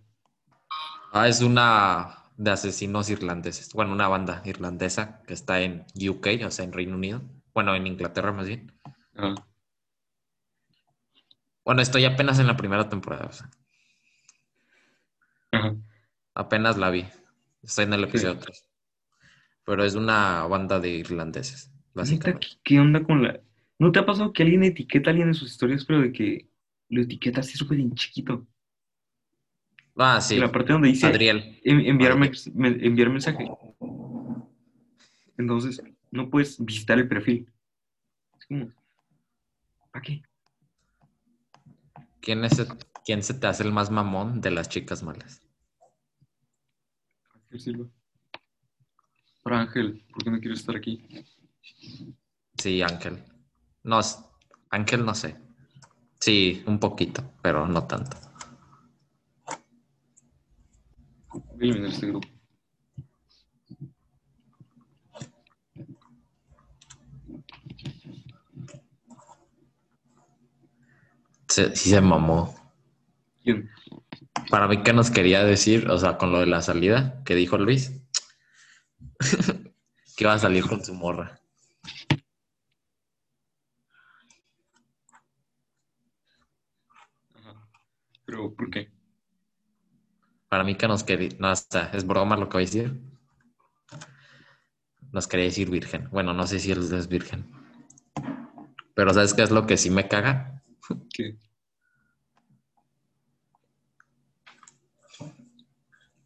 Ah, 1.13 1.29
es 1.29 1.41
una 1.41 2.25
de 2.37 2.51
asesinos 2.51 3.11
irlandeses. 3.11 3.73
Bueno, 3.75 3.93
una 3.93 4.09
banda 4.09 4.43
irlandesa 4.45 5.23
que 5.27 5.35
está 5.35 5.61
en 5.61 5.85
UK, 5.95 6.47
o 6.47 6.51
sea, 6.51 6.65
en 6.65 6.73
Reino 6.73 6.97
Unido. 6.97 7.23
Bueno, 7.53 7.75
en 7.75 7.87
Inglaterra 7.87 8.33
más 8.33 8.47
bien. 8.47 8.73
Ah, 9.23 9.35
Bueno, 11.65 11.83
estoy 11.83 12.05
apenas 12.07 12.39
en 12.39 12.47
la 12.47 12.57
primera 12.57 12.89
temporada, 12.89 13.27
o 13.27 13.33
sea, 13.33 13.51
ajá. 15.53 15.77
apenas 16.35 16.79
la 16.79 16.91
vi. 16.91 17.05
Estoy 17.63 17.85
en 17.85 17.93
el 17.93 18.05
episodio 18.05 18.39
3. 18.39 18.67
Pero 19.67 19.85
es 19.85 19.95
una 19.95 20.45
banda 20.47 20.81
de 20.81 20.89
irlandeses, 20.89 21.71
básicamente. 21.93 22.49
¿qué, 22.65 22.81
onda 22.81 23.05
con 23.05 23.23
la...? 23.23 23.41
¿No 23.79 23.93
te 23.93 23.99
ha 23.99 24.07
pasado 24.07 24.33
que 24.33 24.43
alguien 24.43 24.65
etiqueta 24.65 25.11
a 25.11 25.13
alguien 25.13 25.29
en 25.29 25.35
sus 25.35 25.51
historias, 25.51 25.85
pero 25.85 26.01
de 26.01 26.13
que 26.13 26.49
lo 26.89 27.03
etiqueta 27.03 27.41
así 27.41 27.59
súper 27.59 27.79
en 27.79 27.95
chiquito? 27.95 28.47
Ah, 29.97 30.21
sí. 30.21 30.39
La 30.39 30.51
parte 30.51 30.73
donde 30.73 30.89
dice 30.89 31.07
Adriel. 31.07 31.61
en- 31.63 31.81
enviar, 31.81 32.13
Adriel. 32.13 32.31
mex- 32.31 32.51
me- 32.55 32.87
enviar 32.87 33.11
mensaje. 33.11 33.47
Entonces, 35.37 35.83
no 36.11 36.31
puedes 36.31 36.63
visitar 36.65 36.99
el 36.99 37.07
perfil. 37.09 37.51
Es 38.39 38.47
como, 38.47 38.71
¿para 39.91 40.03
qué? 40.03 40.23
¿Quién, 42.21 42.45
es 42.45 42.59
el- 42.59 42.69
¿Quién 43.05 43.23
se 43.23 43.35
te 43.35 43.47
hace 43.47 43.63
el 43.63 43.73
más 43.73 43.91
mamón 43.91 44.41
de 44.41 44.51
las 44.51 44.69
chicas 44.69 45.03
malas? 45.03 45.41
¿Qué 47.51 47.59
sirve? 47.59 47.87
Para 49.43 49.61
Ángel, 49.61 50.05
¿por 50.13 50.23
qué 50.25 50.31
no 50.31 50.39
quieres 50.39 50.61
estar 50.61 50.77
aquí? 50.77 51.07
Sí, 52.59 52.83
Ángel. 52.83 53.25
No, 53.83 54.01
Ángel 54.71 55.05
no 55.05 55.15
sé. 55.15 55.37
Sí, 56.21 56.63
un 56.67 56.79
poquito, 56.79 57.23
pero 57.43 57.67
no 57.67 57.87
tanto. 57.87 58.17
Voy 61.33 61.43
a 61.61 61.65
eliminar 61.65 61.91
este 61.91 62.07
grupo. 62.09 62.29
Se- 71.51 71.77
sí 71.77 71.91
se 71.91 72.01
mamó. 72.01 72.55
¿Quién? 73.43 73.71
Para 74.51 74.69
mí, 74.69 74.83
¿qué 74.83 74.93
nos 74.93 75.11
quería 75.11 75.45
decir? 75.45 75.91
O 75.91 75.99
sea, 75.99 76.19
con 76.19 76.33
lo 76.33 76.41
de 76.41 76.47
la 76.47 76.63
salida 76.63 77.23
que 77.25 77.35
dijo 77.37 77.59
Luis. 77.59 77.93
que 80.17 80.25
iba 80.25 80.33
a 80.35 80.39
salir 80.39 80.65
con 80.67 80.85
su 80.85 80.95
morra. 80.95 81.41
Ajá. 87.35 87.69
¿Pero 88.25 88.55
por 88.55 88.71
qué? 88.71 88.91
Para 90.51 90.65
mí 90.65 90.75
que 90.75 90.87
nos 90.87 91.03
quería... 91.03 91.31
No, 91.39 91.49
hasta 91.49 91.91
es 91.95 92.07
broma 92.07 92.37
lo 92.37 92.47
que 92.51 92.59
voy 92.59 92.65
a 92.65 92.67
decir. 92.67 93.01
Nos 95.13 95.29
quería 95.29 95.45
decir 95.45 95.71
virgen. 95.71 96.09
Bueno, 96.11 96.33
no 96.33 96.49
sé 96.49 96.59
si 96.59 96.73
él 96.73 96.81
es 96.93 97.07
virgen. 97.07 97.47
Pero 98.95 99.13
¿sabes 99.13 99.35
qué 99.35 99.43
es 99.43 99.51
lo 99.51 99.67
que 99.67 99.77
sí 99.77 99.91
me 99.91 100.07
caga? 100.07 100.60
¿Qué? 101.13 101.37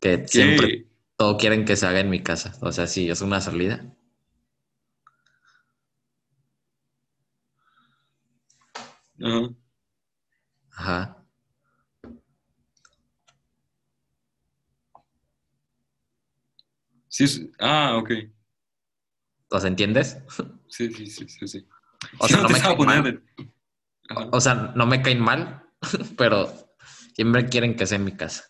Que 0.01 0.27
siempre 0.29 0.87
todo 1.17 1.37
quieren 1.39 1.65
que 1.65 1.77
se 1.77 1.87
haga 1.87 2.01
en 2.01 2.11
mi 2.11 2.23
casa. 2.23 2.57
O 2.61 2.73
sea, 2.73 2.87
si 2.87 3.09
es 3.11 3.21
una 3.21 3.41
salida. 3.41 3.85
Ajá. 9.23 9.49
Ajá. 10.77 11.25
Sí, 17.09 17.25
es- 17.25 17.43
Ah, 17.59 17.97
ok. 17.97 18.11
¿Los 19.51 19.65
entiendes? 19.65 20.19
Sí, 20.69 20.93
sí, 20.93 21.07
sí, 21.07 21.29
sí, 21.29 21.47
sí. 21.47 21.67
O 22.19 22.27
sea, 22.27 22.39
no 22.39 22.47
te 22.49 22.55
me 22.55 22.61
cae 22.61 22.77
mal. 22.77 23.23
Ajá. 24.09 24.29
O 24.33 24.41
sea, 24.41 24.73
no 24.75 24.87
me 24.87 25.03
caen 25.03 25.21
mal, 25.21 25.69
pero 26.17 26.53
siempre 27.15 27.49
quieren 27.49 27.77
que 27.77 27.87
sea 27.87 27.97
en 27.97 28.05
mi 28.05 28.17
casa. 28.17 28.45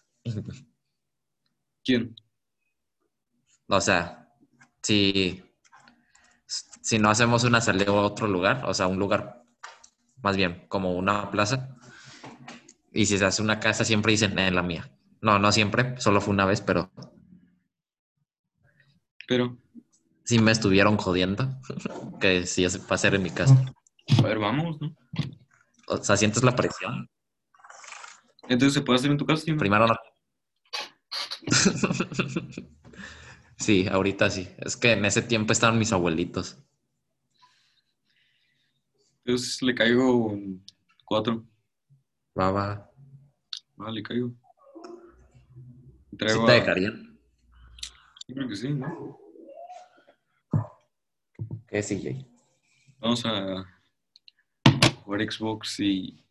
¿Quién? 1.85 2.15
O 3.69 3.81
sea, 3.81 4.29
si, 4.83 5.43
si 6.47 6.99
no 6.99 7.11
hacemos 7.11 7.45
una 7.45 7.61
salida 7.61 7.91
a 7.91 7.95
otro 7.95 8.27
lugar, 8.27 8.63
o 8.67 8.75
sea, 8.75 8.87
un 8.87 8.99
lugar 8.99 9.43
más 10.23 10.37
bien 10.37 10.67
como 10.69 10.93
una 10.93 11.31
plaza, 11.31 11.77
y 12.93 13.07
si 13.07 13.19
se 13.19 13.25
hace 13.25 13.43
una 13.43 13.61
casa, 13.61 13.85
siempre 13.85 14.13
dicen 14.13 14.39
en 14.39 14.55
la 14.55 14.63
mía. 14.63 14.91
No, 15.21 15.39
no 15.39 15.51
siempre, 15.53 15.99
solo 16.01 16.21
fue 16.21 16.33
una 16.33 16.45
vez, 16.45 16.61
pero 16.61 16.91
Pero, 19.27 19.59
sí 20.25 20.39
me 20.39 20.53
estuvieron 20.53 20.97
jodiendo 20.97 21.59
que 22.21 22.47
si 22.47 22.65
es 22.65 22.81
va 22.81 22.95
a 22.95 22.99
ser 22.99 23.15
en 23.15 23.23
mi 23.23 23.31
casa. 23.31 23.57
a 24.19 24.23
ver, 24.23 24.39
vamos, 24.39 24.81
¿no? 24.81 24.95
O 25.89 25.97
sea, 26.03 26.17
sientes 26.17 26.43
la 26.43 26.55
presión. 26.57 27.09
Entonces, 28.49 28.75
¿se 28.75 28.81
puede 28.83 28.99
hacer 28.99 29.11
en 29.11 29.19
tu 29.19 29.27
casa? 29.27 29.43
sí? 29.45 29.53
Primero 29.55 29.87
no. 29.87 29.95
Sí, 33.57 33.87
ahorita 33.89 34.31
sí. 34.31 34.49
Es 34.59 34.77
que 34.77 34.93
en 34.93 35.05
ese 35.05 35.23
tiempo 35.23 35.53
estaban 35.53 35.79
mis 35.79 35.93
abuelitos. 35.93 36.59
Entonces, 39.25 39.63
le 39.63 39.75
caigo 39.75 40.37
cuatro. 41.05 41.45
Va, 42.39 42.51
va. 42.51 42.91
Ah, 43.79 43.91
le 43.93 44.03
caigo. 44.03 44.31
¿Sí 46.11 46.17
Traigo 46.19 46.45
te 46.47 46.53
a- 46.53 46.55
dejarían? 46.57 47.19
Yo 48.27 48.35
creo 48.35 48.49
que 48.49 48.57
sí, 48.57 48.69
¿no? 48.71 49.19
¿Qué 51.69 51.83
sigue? 51.83 52.27
Vamos 52.99 53.25
a 53.25 53.65
jugar 55.05 55.21
Xbox 55.31 55.81
y, 55.81 56.25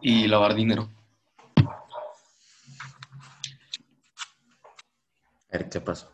y 0.00 0.26
lavar 0.26 0.54
dinero. 0.54 0.88
A 5.48 5.58
ver, 5.58 5.68
¿qué 5.68 5.80
pasó? 5.80 6.10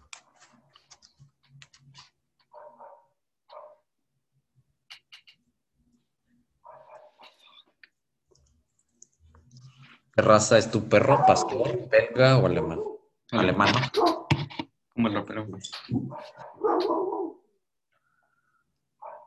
¿Qué 10.14 10.22
raza 10.22 10.58
es 10.58 10.70
tu 10.70 10.88
perro? 10.88 11.24
¿Pastor, 11.26 11.88
belga 11.88 12.36
o 12.36 12.46
alemán? 12.46 12.80
Alemán. 13.30 13.72
Como 14.92 15.08
el 15.08 15.14
rapero. 15.14 15.46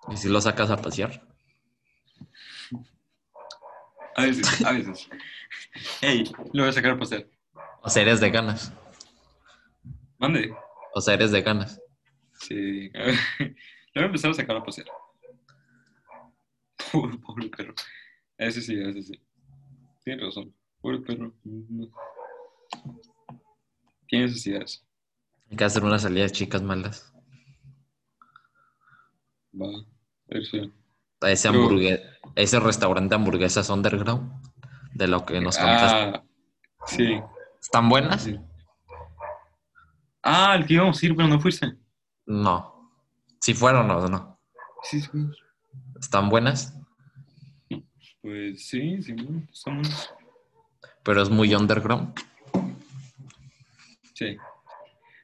¿Y 0.09 0.17
si 0.17 0.27
lo 0.27 0.39
sacas 0.41 0.69
a 0.69 0.77
pasear? 0.77 1.32
A 4.15 4.23
veces, 4.23 4.65
a 4.65 4.71
veces. 4.71 5.09
Ey, 6.01 6.23
lo 6.53 6.63
voy 6.63 6.69
a 6.69 6.73
sacar 6.73 6.91
a 6.91 6.99
pasear. 6.99 7.27
O 7.81 7.89
sea, 7.89 8.03
eres 8.03 8.19
de 8.19 8.29
ganas. 8.29 8.71
Mande. 10.17 10.53
O 10.93 11.01
sea, 11.01 11.15
eres 11.15 11.31
de 11.31 11.41
ganas. 11.41 11.81
Sí. 12.39 12.91
A 12.93 12.99
ver, 12.99 13.15
Lo 13.93 14.01
voy 14.01 14.03
a 14.03 14.05
empezar 14.05 14.31
a 14.31 14.33
sacar 14.33 14.55
a 14.55 14.63
pasear. 14.63 14.87
Pobre, 16.91 17.17
pobre 17.17 17.49
perro. 17.49 17.73
Ese 18.37 18.61
sí, 18.61 18.79
ese 18.79 19.03
sí. 19.03 19.21
Tienes 20.03 20.25
razón. 20.25 20.55
Pobre 20.81 20.99
perro. 20.99 21.33
Tiene 24.07 24.25
necesidades. 24.25 24.85
Hay 25.49 25.57
que 25.57 25.63
hacer 25.63 25.83
una 25.83 25.99
salida 25.99 26.23
de 26.23 26.31
chicas 26.31 26.61
malas. 26.61 27.13
Va. 29.53 29.67
A 29.67 30.33
ver 30.33 30.45
si. 30.45 30.71
Ese, 31.25 32.59
restaurante 32.59 33.09
de 33.09 33.15
hamburguesas 33.15 33.69
underground, 33.69 34.31
de 34.93 35.07
lo 35.07 35.25
que 35.25 35.39
nos 35.39 35.57
contaste. 35.57 36.17
Ah, 36.17 36.23
sí. 36.85 37.21
¿Están 37.61 37.89
buenas? 37.89 38.23
sí. 38.23 38.39
Ah, 40.21 40.55
el 40.55 40.65
que 40.65 40.75
íbamos 40.75 41.01
a 41.01 41.05
ir, 41.05 41.15
pero 41.15 41.27
no 41.27 41.39
fuiste. 41.39 41.77
No. 42.25 42.91
Si 43.41 43.53
fueron 43.53 43.91
o 43.91 44.07
no. 44.07 44.39
Sí, 44.83 45.01
sí. 45.01 45.09
¿Están 45.99 46.29
buenas? 46.29 46.73
Pues 48.21 48.67
sí, 48.67 49.01
sí, 49.01 49.11
bueno, 49.11 49.45
estamos. 49.51 50.09
Pero 51.03 51.21
es 51.21 51.29
muy 51.29 51.53
underground. 51.53 52.13
Sí. 54.13 54.37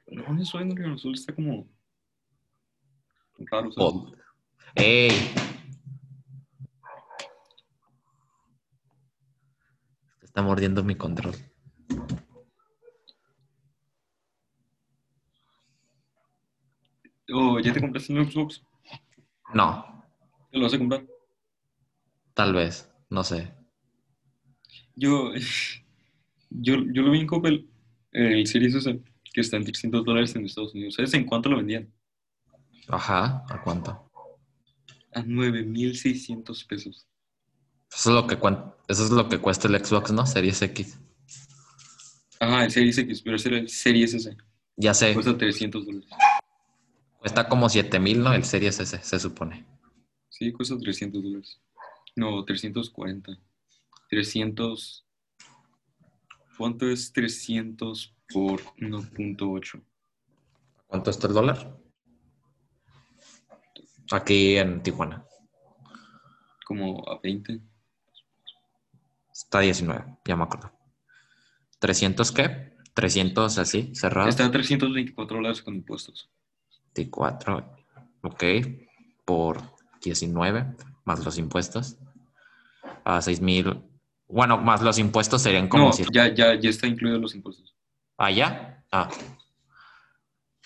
No, 0.08 0.34
no 0.34 0.44
soy 0.44 0.64
underground, 0.64 0.98
solo 0.98 1.14
está 1.14 1.34
como. 1.34 1.66
Raro, 3.38 3.72
¿sabes? 3.72 3.76
Oh. 3.78 4.12
¡Ey! 4.74 5.10
Está 10.40 10.48
mordiendo 10.48 10.82
mi 10.82 10.94
control. 10.94 11.34
Oh, 17.30 17.60
¿ya 17.60 17.74
te 17.74 17.80
compraste 17.82 18.14
el 18.14 18.24
Xbox? 18.24 18.62
No, 19.52 19.84
¿Te 20.50 20.56
lo 20.56 20.64
vas 20.64 20.72
a 20.72 20.78
comprar? 20.78 21.06
tal 22.32 22.54
vez. 22.54 22.90
No 23.10 23.22
sé. 23.22 23.52
Yo, 24.96 25.30
yo, 26.48 26.76
yo 26.90 27.02
lo 27.02 27.10
vi 27.10 27.20
en 27.20 27.26
Coppel, 27.26 27.68
el 28.12 28.46
Series 28.46 28.74
S, 28.76 28.98
que 29.34 29.42
está 29.42 29.58
en 29.58 29.64
300 29.64 30.06
dólares 30.06 30.34
en 30.36 30.46
Estados 30.46 30.72
Unidos. 30.72 30.94
¿Sabes 30.94 31.12
en 31.12 31.26
cuánto 31.26 31.50
lo 31.50 31.58
vendían? 31.58 31.92
Ajá, 32.88 33.44
¿a 33.46 33.60
cuánto? 33.62 34.10
A 35.12 35.22
9,600 35.22 36.64
pesos. 36.64 37.09
Eso 37.92 38.10
es 38.10 38.14
lo 38.14 38.26
que, 38.26 38.34
eso 38.88 39.04
es 39.04 39.10
lo 39.10 39.28
que 39.28 39.38
cuesta 39.38 39.68
el 39.68 39.84
Xbox, 39.84 40.12
¿no? 40.12 40.26
Series 40.26 40.62
X. 40.62 40.98
Ajá, 42.38 42.64
el 42.64 42.70
Series 42.70 42.98
X, 42.98 43.22
pero 43.22 43.36
era 43.36 43.58
el 43.58 43.68
Series 43.68 44.14
S. 44.14 44.36
Ya 44.76 44.94
sé, 44.94 45.12
Cuesta 45.12 45.36
300 45.36 45.84
dólares. 45.84 46.08
cuesta 47.18 47.48
como 47.48 47.68
7000, 47.68 48.22
¿no? 48.22 48.32
El 48.32 48.44
Series 48.44 48.80
S, 48.80 48.98
se 49.02 49.20
supone. 49.20 49.66
Sí, 50.30 50.52
cuesta 50.52 50.78
300 50.78 51.22
dólares. 51.22 51.60
No, 52.16 52.44
340. 52.44 53.32
300. 54.08 55.06
¿Cuánto 56.56 56.88
es 56.90 57.12
300 57.12 58.14
por 58.32 58.62
1.8? 58.76 59.82
¿Cuánto 60.86 61.10
está 61.10 61.26
el 61.26 61.34
dólar? 61.34 61.76
Aquí 64.12 64.56
en 64.56 64.82
Tijuana. 64.82 65.24
Como 66.66 67.06
a 67.08 67.20
20. 67.22 67.60
Está 69.44 69.58
a 69.58 69.62
19, 69.62 70.18
ya 70.24 70.36
me 70.36 70.44
acuerdo. 70.44 70.70
¿300 71.80 72.30
qué? 72.34 72.76
300 72.94 73.58
así, 73.58 73.94
cerrado. 73.94 74.28
Está 74.28 74.44
a 74.44 74.50
324 74.50 75.36
dólares 75.36 75.62
con 75.62 75.74
impuestos. 75.74 76.28
24, 76.94 77.76
ok, 78.22 78.44
por 79.24 79.62
19, 80.02 80.76
más 81.04 81.24
los 81.24 81.38
impuestos. 81.38 81.96
A 83.04 83.22
6 83.22 83.40
mil. 83.40 83.82
Bueno, 84.28 84.58
más 84.58 84.82
los 84.82 84.98
impuestos 84.98 85.40
serían 85.42 85.68
como 85.68 85.86
No, 85.86 85.92
si. 85.92 86.04
ya, 86.12 86.28
ya, 86.34 86.54
ya 86.54 86.68
está 86.70 86.86
incluido 86.86 87.18
los 87.18 87.34
impuestos. 87.34 87.74
Ah, 88.18 89.08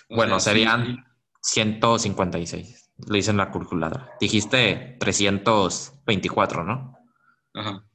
O 0.09 0.15
bueno, 0.15 0.39
sea, 0.39 0.53
sí, 0.53 0.59
serían 0.59 1.05
sí. 1.41 1.61
156. 1.61 2.91
Lo 3.07 3.15
hice 3.17 3.31
en 3.31 3.37
la 3.37 3.51
calculadora. 3.51 4.11
Dijiste 4.19 4.97
324, 4.99 6.63
¿no? 6.65 6.97
Ajá. 7.53 7.85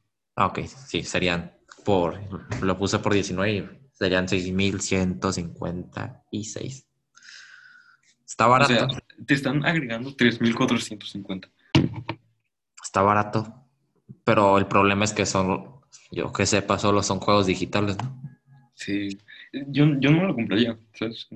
Ah, 0.41 0.47
ok, 0.47 0.61
sí, 0.64 1.03
serían 1.03 1.53
por. 1.84 2.18
Lo 2.62 2.78
puse 2.78 2.99
por 2.99 3.12
19 3.12 3.53
y 3.53 3.68
serían 3.93 4.26
6,156. 4.26 6.86
Está 8.26 8.47
O 8.47 8.51
barato. 8.51 8.72
sea, 8.72 8.88
te 9.26 9.34
están 9.34 9.66
agregando 9.66 10.16
3.450. 10.16 11.51
Está 12.82 13.03
barato. 13.03 13.55
Pero 14.24 14.57
el 14.57 14.66
problema 14.66 15.05
es 15.05 15.12
que 15.12 15.26
son, 15.26 15.82
yo 16.11 16.32
que 16.32 16.47
sepa, 16.47 16.78
solo 16.78 17.03
son 17.03 17.20
juegos 17.20 17.45
digitales, 17.45 17.99
¿no? 18.03 18.22
Sí. 18.74 19.18
Yo, 19.53 19.84
yo 20.01 20.11
no 20.11 20.24
lo 20.24 20.34
compraría, 20.34 20.78
¿sabes? 20.95 21.28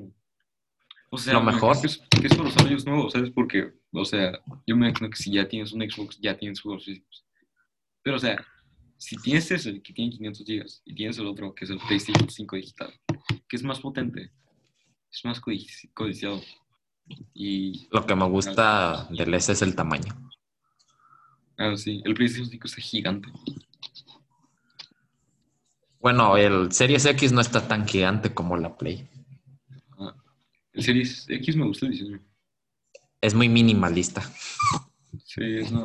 O 1.10 1.18
sea, 1.18 1.34
Lo 1.34 1.42
me 1.42 1.52
mejor. 1.52 1.78
Que 1.78 1.88
es, 1.88 1.98
que 2.08 2.26
es 2.26 2.34
para 2.34 2.48
usuarios 2.48 2.86
nuevos, 2.86 3.12
¿sabes? 3.12 3.30
Porque, 3.32 3.74
o 3.92 4.04
sea, 4.06 4.32
yo 4.66 4.74
me 4.76 4.88
imagino 4.88 5.10
que 5.10 5.16
si 5.16 5.30
ya 5.30 5.46
tienes 5.46 5.72
un 5.72 5.82
Xbox, 5.82 6.18
ya 6.22 6.38
tienes 6.38 6.62
juegos 6.62 6.86
físicos. 6.86 7.26
Pero, 8.02 8.16
o 8.16 8.18
sea, 8.18 8.42
si 8.98 9.16
tienes 9.16 9.50
ese 9.50 9.82
que 9.82 9.92
tiene 9.92 10.10
500 10.12 10.46
gigas 10.46 10.82
y 10.84 10.94
tienes 10.94 11.18
el 11.18 11.26
otro 11.26 11.54
que 11.54 11.64
es 11.64 11.70
el 11.70 11.78
PlayStation 11.78 12.28
5 12.30 12.56
digital, 12.56 12.92
que 13.48 13.56
es 13.56 13.62
más 13.62 13.80
potente, 13.80 14.30
es 15.12 15.24
más 15.24 15.40
codici- 15.40 15.90
codiciado. 15.94 16.40
Y, 17.34 17.86
Lo 17.90 18.06
que 18.06 18.14
me 18.14 18.24
gusta 18.26 19.06
del 19.10 19.34
S 19.34 19.52
es 19.52 19.60
el 19.62 19.74
tamaño. 19.74 20.14
ah, 21.58 21.76
sí, 21.76 22.00
el 22.04 22.14
PlayStation 22.14 22.48
5 22.48 22.66
está 22.66 22.80
gigante. 22.80 23.28
Bueno, 26.00 26.36
el 26.36 26.70
Series 26.72 27.04
X 27.06 27.32
no 27.32 27.40
está 27.40 27.66
tan 27.66 27.86
gigante 27.86 28.32
como 28.34 28.56
la 28.56 28.76
Play. 28.76 29.08
Ah, 29.98 30.14
el 30.72 30.82
Series 30.82 31.26
X 31.28 31.56
me 31.56 31.66
gusta 31.66 31.86
el 31.86 31.92
diseño. 31.92 32.20
Es 33.20 33.34
muy 33.34 33.48
minimalista. 33.48 34.22
Sí, 35.24 35.40
es 35.42 35.70
una 35.72 35.84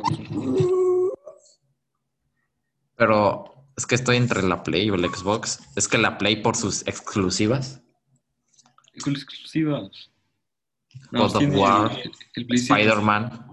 Pero 3.00 3.72
es 3.78 3.86
que 3.86 3.94
estoy 3.94 4.18
entre 4.18 4.42
la 4.42 4.62
Play 4.62 4.90
o 4.90 4.94
el 4.94 5.06
Xbox. 5.08 5.58
Es 5.74 5.88
que 5.88 5.96
la 5.96 6.18
Play 6.18 6.36
por 6.42 6.54
sus 6.54 6.86
exclusivas. 6.86 7.80
Exclusivas. 8.92 10.10
God 11.10 11.36
of 11.36 11.44
War. 11.56 11.98
Spider-Man. 12.34 13.46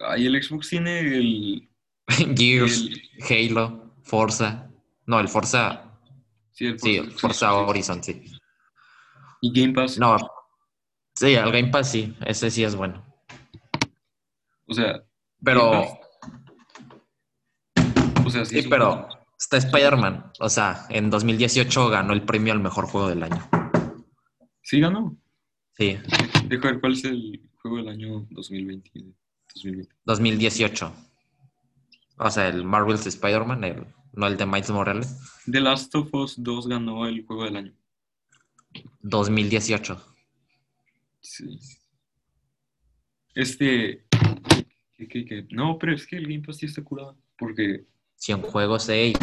Ay, 0.00 0.26
el 0.26 0.42
Xbox 0.42 0.68
tiene 0.70 0.98
el. 1.00 1.68
Gears, 2.36 2.88
el- 3.30 3.50
Halo, 3.52 3.94
Forza. 4.02 4.68
No, 5.06 5.20
el 5.20 5.28
Forza. 5.28 5.84
sí, 6.50 6.66
el 6.66 6.80
Sí, 6.80 6.98
Forza- 6.98 7.18
Forza 7.20 7.50
sí. 7.50 7.56
Horizon, 7.68 8.02
sí. 8.02 8.24
Y 9.42 9.52
Game 9.60 9.72
Pass. 9.74 9.98
No. 9.98 10.16
Sí, 11.14 11.34
el 11.34 11.52
Game 11.52 11.68
Pass 11.68 11.92
sí. 11.92 12.12
Ese 12.26 12.50
sí 12.50 12.64
es 12.64 12.74
bueno. 12.74 13.04
O 14.66 14.74
sea, 14.74 15.00
Pero. 15.44 16.00
Sí, 18.30 18.58
es 18.58 18.66
pero 18.68 19.08
está 19.38 19.56
Spider-Man. 19.58 20.32
O 20.40 20.48
sea, 20.48 20.86
en 20.90 21.10
2018 21.10 21.88
ganó 21.88 22.12
el 22.12 22.22
premio 22.22 22.52
al 22.52 22.60
mejor 22.60 22.86
juego 22.86 23.08
del 23.08 23.22
año. 23.22 23.42
Sí 24.62 24.80
ganó. 24.80 25.16
Sí, 25.76 25.98
Deja 26.46 26.70
ver 26.70 26.80
cuál 26.80 26.92
es 26.92 27.04
el 27.04 27.48
juego 27.62 27.78
del 27.78 27.88
año 27.88 28.26
2020. 28.30 28.90
2020. 29.54 29.94
2018. 30.04 30.92
O 32.18 32.30
sea, 32.30 32.48
el 32.48 32.64
Marvel's 32.64 33.06
Spider-Man, 33.06 33.64
el- 33.64 33.86
no 34.12 34.26
el 34.26 34.36
de 34.36 34.44
Miles 34.46 34.70
Morales. 34.70 35.16
The 35.50 35.60
Last 35.60 35.94
of 35.94 36.12
Us 36.12 36.34
2 36.42 36.66
ganó 36.68 37.06
el 37.06 37.24
juego 37.24 37.44
del 37.44 37.56
año. 37.56 37.72
2018. 39.02 40.04
Sí. 41.20 41.58
Este. 43.34 44.04
¿qué- 44.96 45.08
qué- 45.08 45.24
qué? 45.24 45.46
No, 45.50 45.78
pero 45.78 45.94
es 45.94 46.06
que 46.06 46.16
el 46.16 46.24
Game 46.24 46.40
Pass 46.44 46.58
sí 46.58 46.66
está 46.66 46.82
curado. 46.82 47.16
Porque. 47.38 47.86
100 48.20 48.42
juegos, 48.42 48.88
ey. 48.90 49.14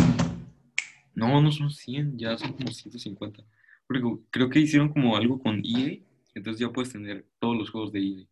No, 1.13 1.39
no 1.41 1.51
son 1.51 1.69
100, 1.69 2.17
ya 2.17 2.35
son 2.37 2.53
como 2.53 2.71
150. 2.71 3.43
Porque 3.87 4.01
creo 4.31 4.49
que 4.49 4.59
hicieron 4.59 4.89
como 4.89 5.15
algo 5.15 5.39
con 5.39 5.61
EA. 5.63 5.99
Entonces 6.33 6.59
ya 6.59 6.69
puedes 6.71 6.91
tener 6.91 7.25
todos 7.39 7.55
los 7.55 7.69
juegos 7.69 7.91
de 7.91 7.99
EA. 8.01 8.25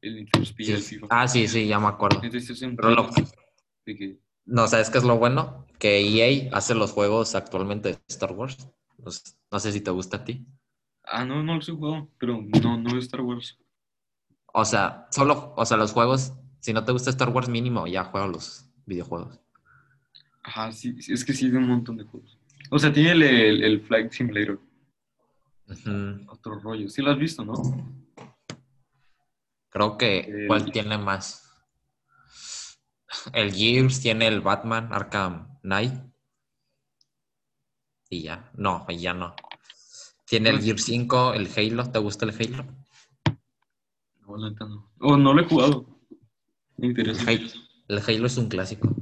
El 0.00 0.14
Need 0.16 0.28
Speed, 0.42 0.70
el 0.70 0.82
Sí. 0.82 0.94
FIFA. 0.96 1.06
Ah, 1.10 1.28
sí, 1.28 1.46
sí, 1.46 1.66
ya 1.66 1.78
me 1.78 1.88
acuerdo. 1.88 2.20
Entonces 2.22 2.50
es 2.50 2.60
Pero 2.74 2.90
lo- 2.90 3.10
de 3.84 3.96
que. 3.96 4.18
No, 4.46 4.66
¿sabes 4.66 4.88
qué 4.90 4.98
es 4.98 5.04
lo 5.04 5.18
bueno? 5.18 5.66
Que 5.78 5.98
EA 6.00 6.48
hace 6.56 6.74
los 6.74 6.92
juegos 6.92 7.34
actualmente 7.34 7.90
de 7.90 7.98
Star 8.08 8.32
Wars. 8.32 8.68
Pues, 9.02 9.38
no 9.50 9.60
sé 9.60 9.72
si 9.72 9.80
te 9.80 9.90
gusta 9.90 10.18
a 10.18 10.24
ti. 10.24 10.46
Ah, 11.04 11.24
no, 11.24 11.42
no 11.42 11.56
los 11.56 11.68
he 11.68 11.72
jugado. 11.72 12.08
Pero 12.18 12.40
no, 12.62 12.78
no 12.78 12.90
es 12.98 13.04
Star 13.04 13.20
Wars. 13.20 13.58
O 14.52 14.64
sea, 14.64 15.06
solo, 15.10 15.52
o 15.56 15.66
sea, 15.66 15.76
los 15.76 15.92
juegos, 15.92 16.32
si 16.60 16.72
no 16.72 16.84
te 16.84 16.92
gusta 16.92 17.10
Star 17.10 17.28
Wars 17.28 17.48
mínimo, 17.48 17.86
ya 17.86 18.04
juega 18.04 18.26
los 18.26 18.70
videojuegos. 18.86 19.38
Ajá, 20.46 20.70
sí, 20.72 21.00
sí, 21.02 21.12
es 21.12 21.24
que 21.24 21.32
sí, 21.32 21.50
de 21.50 21.58
un 21.58 21.66
montón 21.66 21.96
de 21.96 22.04
juegos. 22.04 22.38
O 22.70 22.78
sea, 22.78 22.92
tiene 22.92 23.12
el, 23.12 23.22
el, 23.22 23.64
el 23.64 23.80
Flight 23.82 24.12
Simulator. 24.12 24.60
Otro 26.28 26.60
rollo. 26.60 26.88
Sí 26.88 27.02
lo 27.02 27.10
has 27.10 27.18
visto, 27.18 27.44
¿no? 27.44 27.54
Creo 29.70 29.98
que, 29.98 30.20
El- 30.20 30.46
¿cuál 30.46 30.70
tiene 30.70 30.96
más? 30.98 31.42
El 33.32 33.52
Gears 33.52 34.00
tiene 34.00 34.28
el 34.28 34.40
Batman 34.40 34.92
Arkham 34.92 35.58
Knight. 35.62 35.94
Y 38.08 38.22
ya, 38.22 38.50
no, 38.54 38.86
ya 38.88 39.12
no. 39.14 39.34
Tiene 40.26 40.50
el 40.50 40.56
Pues- 40.56 40.64
Gear 40.66 40.78
5, 40.78 41.34
el 41.34 41.48
Halo. 41.56 41.90
¿Te 41.90 41.98
gusta 41.98 42.24
el 42.24 42.30
Halo? 42.32 42.64
No, 44.26 44.36
no. 44.38 44.90
Oh, 45.00 45.16
no 45.16 45.34
lo 45.34 45.40
he 45.40 45.44
jugado. 45.44 45.86
Me 46.76 46.86
El 46.86 46.90
interesa. 46.90 47.22
Halo, 47.28 47.48
el 47.88 47.98
Halo 47.98 48.26
es 48.26 48.36
un 48.36 48.48
clásico. 48.48 48.94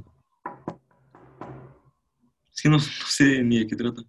Que 2.61 2.69
no, 2.69 2.77
no 2.77 2.83
sé 3.07 3.43
ni 3.43 3.59
de 3.59 3.67
qué 3.67 3.75
trata. 3.75 4.01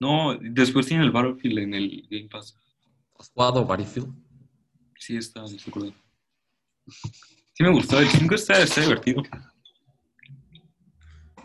No, 0.00 0.36
después 0.40 0.86
tiene 0.86 1.04
el 1.04 1.12
Battlefield 1.12 1.58
en 1.58 1.74
el 1.74 2.06
Game 2.10 2.28
Pass. 2.28 2.56
¿Has 3.18 3.30
jugado 3.30 3.64
Battlefield? 3.64 4.12
Sí, 4.98 5.16
está, 5.16 5.44
está 5.44 5.70
curado. 5.70 5.94
Sí 6.86 7.62
me 7.62 7.70
gustó. 7.70 8.00
El 8.00 8.08
5 8.08 8.34
está, 8.34 8.60
está 8.60 8.80
divertido. 8.80 9.22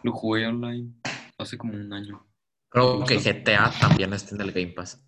Lo 0.04 0.12
jugué 0.12 0.48
online 0.48 0.93
hace 1.38 1.58
como 1.58 1.74
un 1.74 1.91
año. 1.93 2.26
Creo 2.70 3.04
que 3.06 3.18
GTA 3.18 3.72
también 3.80 4.14
está 4.14 4.36
en 4.36 4.41
el 4.41 4.52
Game 4.52 4.74
Pass. 4.74 5.04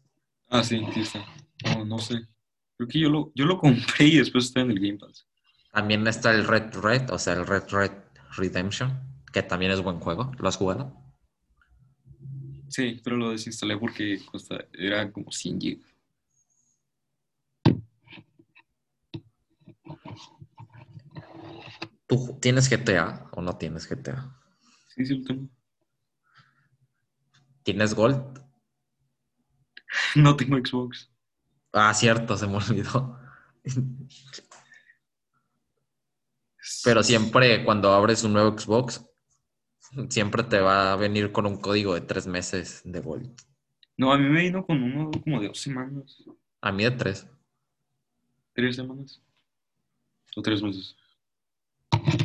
Ah, 0.50 0.64
sí, 0.64 0.82
sí 0.94 1.02
está. 1.02 1.26
No, 1.66 1.86
no 1.86 2.00
sé. 2.00 2.20
Creo 2.78 2.88
que 2.88 3.00
yo 3.00 3.10
lo, 3.10 3.32
yo 3.36 3.46
lo 3.46 3.58
compré 3.58 4.06
y 4.06 4.18
después 4.18 4.46
está 4.46 4.62
en 4.62 4.72
el 4.72 4.80
Game 4.80 4.98
Pass. 4.98 5.28
También 5.72 6.06
está 6.08 6.32
el 6.32 6.48
Red 6.48 6.76
Red, 6.76 7.12
o 7.12 7.20
sea, 7.20 7.34
el 7.34 7.46
Red 7.46 7.64
Red 7.70 7.92
Redemption, 8.38 9.00
que 9.32 9.44
también 9.44 9.72
es 9.72 9.82
buen 9.82 10.00
juego. 10.00 10.32
¿Lo 10.38 10.48
has 10.48 10.58
jugado? 10.58 11.09
Sí, 12.70 13.02
pero 13.04 13.18
lo 13.18 13.32
desinstalé 13.32 13.78
porque 13.78 14.20
costa, 14.26 14.64
era 14.74 15.12
como 15.12 15.32
100 15.32 15.60
GB. 15.60 15.82
¿Tú 22.08 22.38
tienes 22.40 22.70
GTA 22.70 23.28
o 23.32 23.42
no 23.42 23.58
tienes 23.58 23.90
GTA? 23.90 24.36
Sí, 24.88 25.06
sí 25.06 25.18
lo 25.18 25.26
tengo. 25.26 25.50
¿Tienes 27.64 27.94
Gold? 27.94 28.40
No 30.16 30.36
tengo 30.36 30.58
Xbox. 30.58 31.12
Ah, 31.74 31.94
cierto, 31.94 32.38
se 32.38 32.46
me 32.48 32.58
olvidó. 32.58 33.20
Pero 36.84 37.04
siempre 37.04 37.64
cuando 37.64 37.94
abres 37.94 38.24
un 38.24 38.34
nuevo 38.34 38.58
Xbox, 38.58 39.09
siempre 40.10 40.44
te 40.44 40.60
va 40.60 40.94
a 40.94 40.96
venir 40.96 41.32
con 41.32 41.46
un 41.46 41.58
código 41.58 41.94
de 41.94 42.02
tres 42.02 42.28
meses 42.28 42.82
de 42.86 43.00
Gold. 43.00 43.30
No, 43.98 44.14
a 44.14 44.18
mí 44.18 44.30
me 44.30 44.42
vino 44.42 44.66
con 44.66 44.82
uno 44.82 45.12
como 45.12 45.42
de 45.42 45.48
dos 45.48 45.60
semanas. 45.60 46.24
A 46.62 46.72
mí 46.72 46.84
de 46.84 46.92
tres. 46.92 47.28
¿Tres 48.54 48.76
semanas? 48.76 49.22
¿O 50.36 50.42
tres 50.42 50.62
meses? 50.62 50.96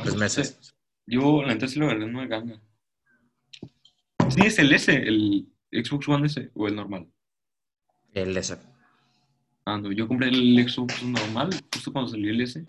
Tres 0.02 0.16
meses. 0.16 0.74
Yo, 1.06 1.42
la 1.42 1.54
neta, 1.54 1.68
sí 1.68 1.78
lo 1.78 1.86
agarré 1.86 2.04
en 2.04 2.14
una 2.14 2.26
ganga. 2.26 2.60
Sí, 4.30 4.40
es 4.42 4.58
el 4.58 4.72
S, 4.72 4.94
el 4.94 5.48
Xbox 5.70 6.08
One 6.08 6.26
S 6.26 6.50
o 6.54 6.68
el 6.68 6.76
normal. 6.76 7.06
El 8.12 8.36
S. 8.36 8.56
Ah, 9.64 9.78
no, 9.78 9.92
yo 9.92 10.06
compré 10.06 10.28
el 10.28 10.68
Xbox 10.68 11.02
normal 11.02 11.50
justo 11.72 11.92
cuando 11.92 12.10
salió 12.10 12.30
el 12.30 12.40
S. 12.40 12.64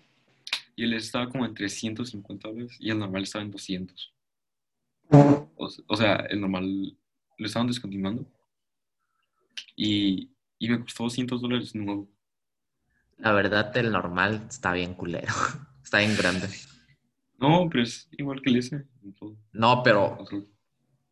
Y 0.74 0.84
el 0.84 0.94
S 0.94 1.06
estaba 1.06 1.28
como 1.28 1.46
en 1.46 1.54
350 1.54 2.48
dólares 2.48 2.76
y 2.78 2.90
el 2.90 2.98
normal 2.98 3.22
estaba 3.22 3.44
en 3.44 3.50
200. 3.50 4.15
O, 5.56 5.68
se- 5.68 5.82
o 5.86 5.96
sea, 5.96 6.16
el 6.30 6.40
normal 6.40 6.96
lo 7.38 7.46
estaban 7.46 7.66
descontinuando. 7.68 8.24
Y, 9.76 10.30
y 10.58 10.68
me 10.68 10.80
costó 10.80 11.04
200 11.04 11.40
dólares 11.40 11.74
nuevo. 11.74 12.08
La 13.18 13.32
verdad, 13.32 13.74
el 13.76 13.92
normal 13.92 14.46
está 14.48 14.72
bien 14.72 14.94
culero. 14.94 15.32
Está 15.82 15.98
bien 15.98 16.16
grande. 16.16 16.48
No, 17.38 17.68
pero 17.70 17.84
es 17.84 18.08
igual 18.12 18.42
que 18.42 18.50
el 18.50 18.56
S. 18.56 18.84
No, 19.52 19.82
pero 19.84 20.18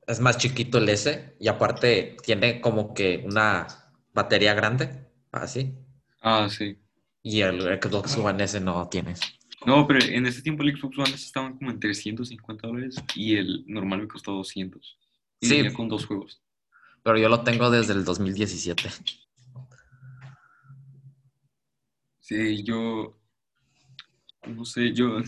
es 0.07 0.21
más 0.21 0.37
chiquito 0.39 0.79
el 0.79 0.89
S 0.89 1.37
y 1.39 1.49
aparte 1.49 2.17
tiene 2.25 2.61
como 2.61 2.93
que 2.93 3.23
una 3.25 3.67
batería 4.13 4.55
grande, 4.55 5.07
así. 5.33 5.75
Ah, 6.21 6.49
sí. 6.49 6.79
Y 7.23 7.41
el 7.43 7.61
Xbox 7.81 8.17
One 8.19 8.43
S 8.45 8.61
no 8.61 8.89
tienes. 8.89 9.21
No, 9.67 9.87
pero 9.87 10.05
en 10.05 10.27
ese 10.27 10.43
tiempo 10.43 10.63
el 10.63 10.77
Xbox 10.77 10.99
One 10.99 11.11
estaban 11.15 11.57
como 11.57 11.71
en 11.71 11.81
350 11.81 12.67
dólares 12.67 12.97
y 13.15 13.37
el 13.37 13.65
normal 13.67 14.01
me 14.03 14.09
costó 14.09 14.33
200. 14.33 14.99
Y 15.41 15.47
Sí. 15.47 15.57
venía 15.57 15.73
con 15.73 15.89
dos 15.89 16.07
juegos. 16.07 16.43
Pero 17.03 17.19
yo 17.19 17.29
lo 17.29 17.43
tengo 17.45 17.71
desde 17.71 17.93
el 17.95 18.05
2017. 18.05 18.91
Sí, 22.21 22.63
yo. 22.65 23.19
No 24.47 24.65
sé, 24.65 24.93
yo. 24.93 25.21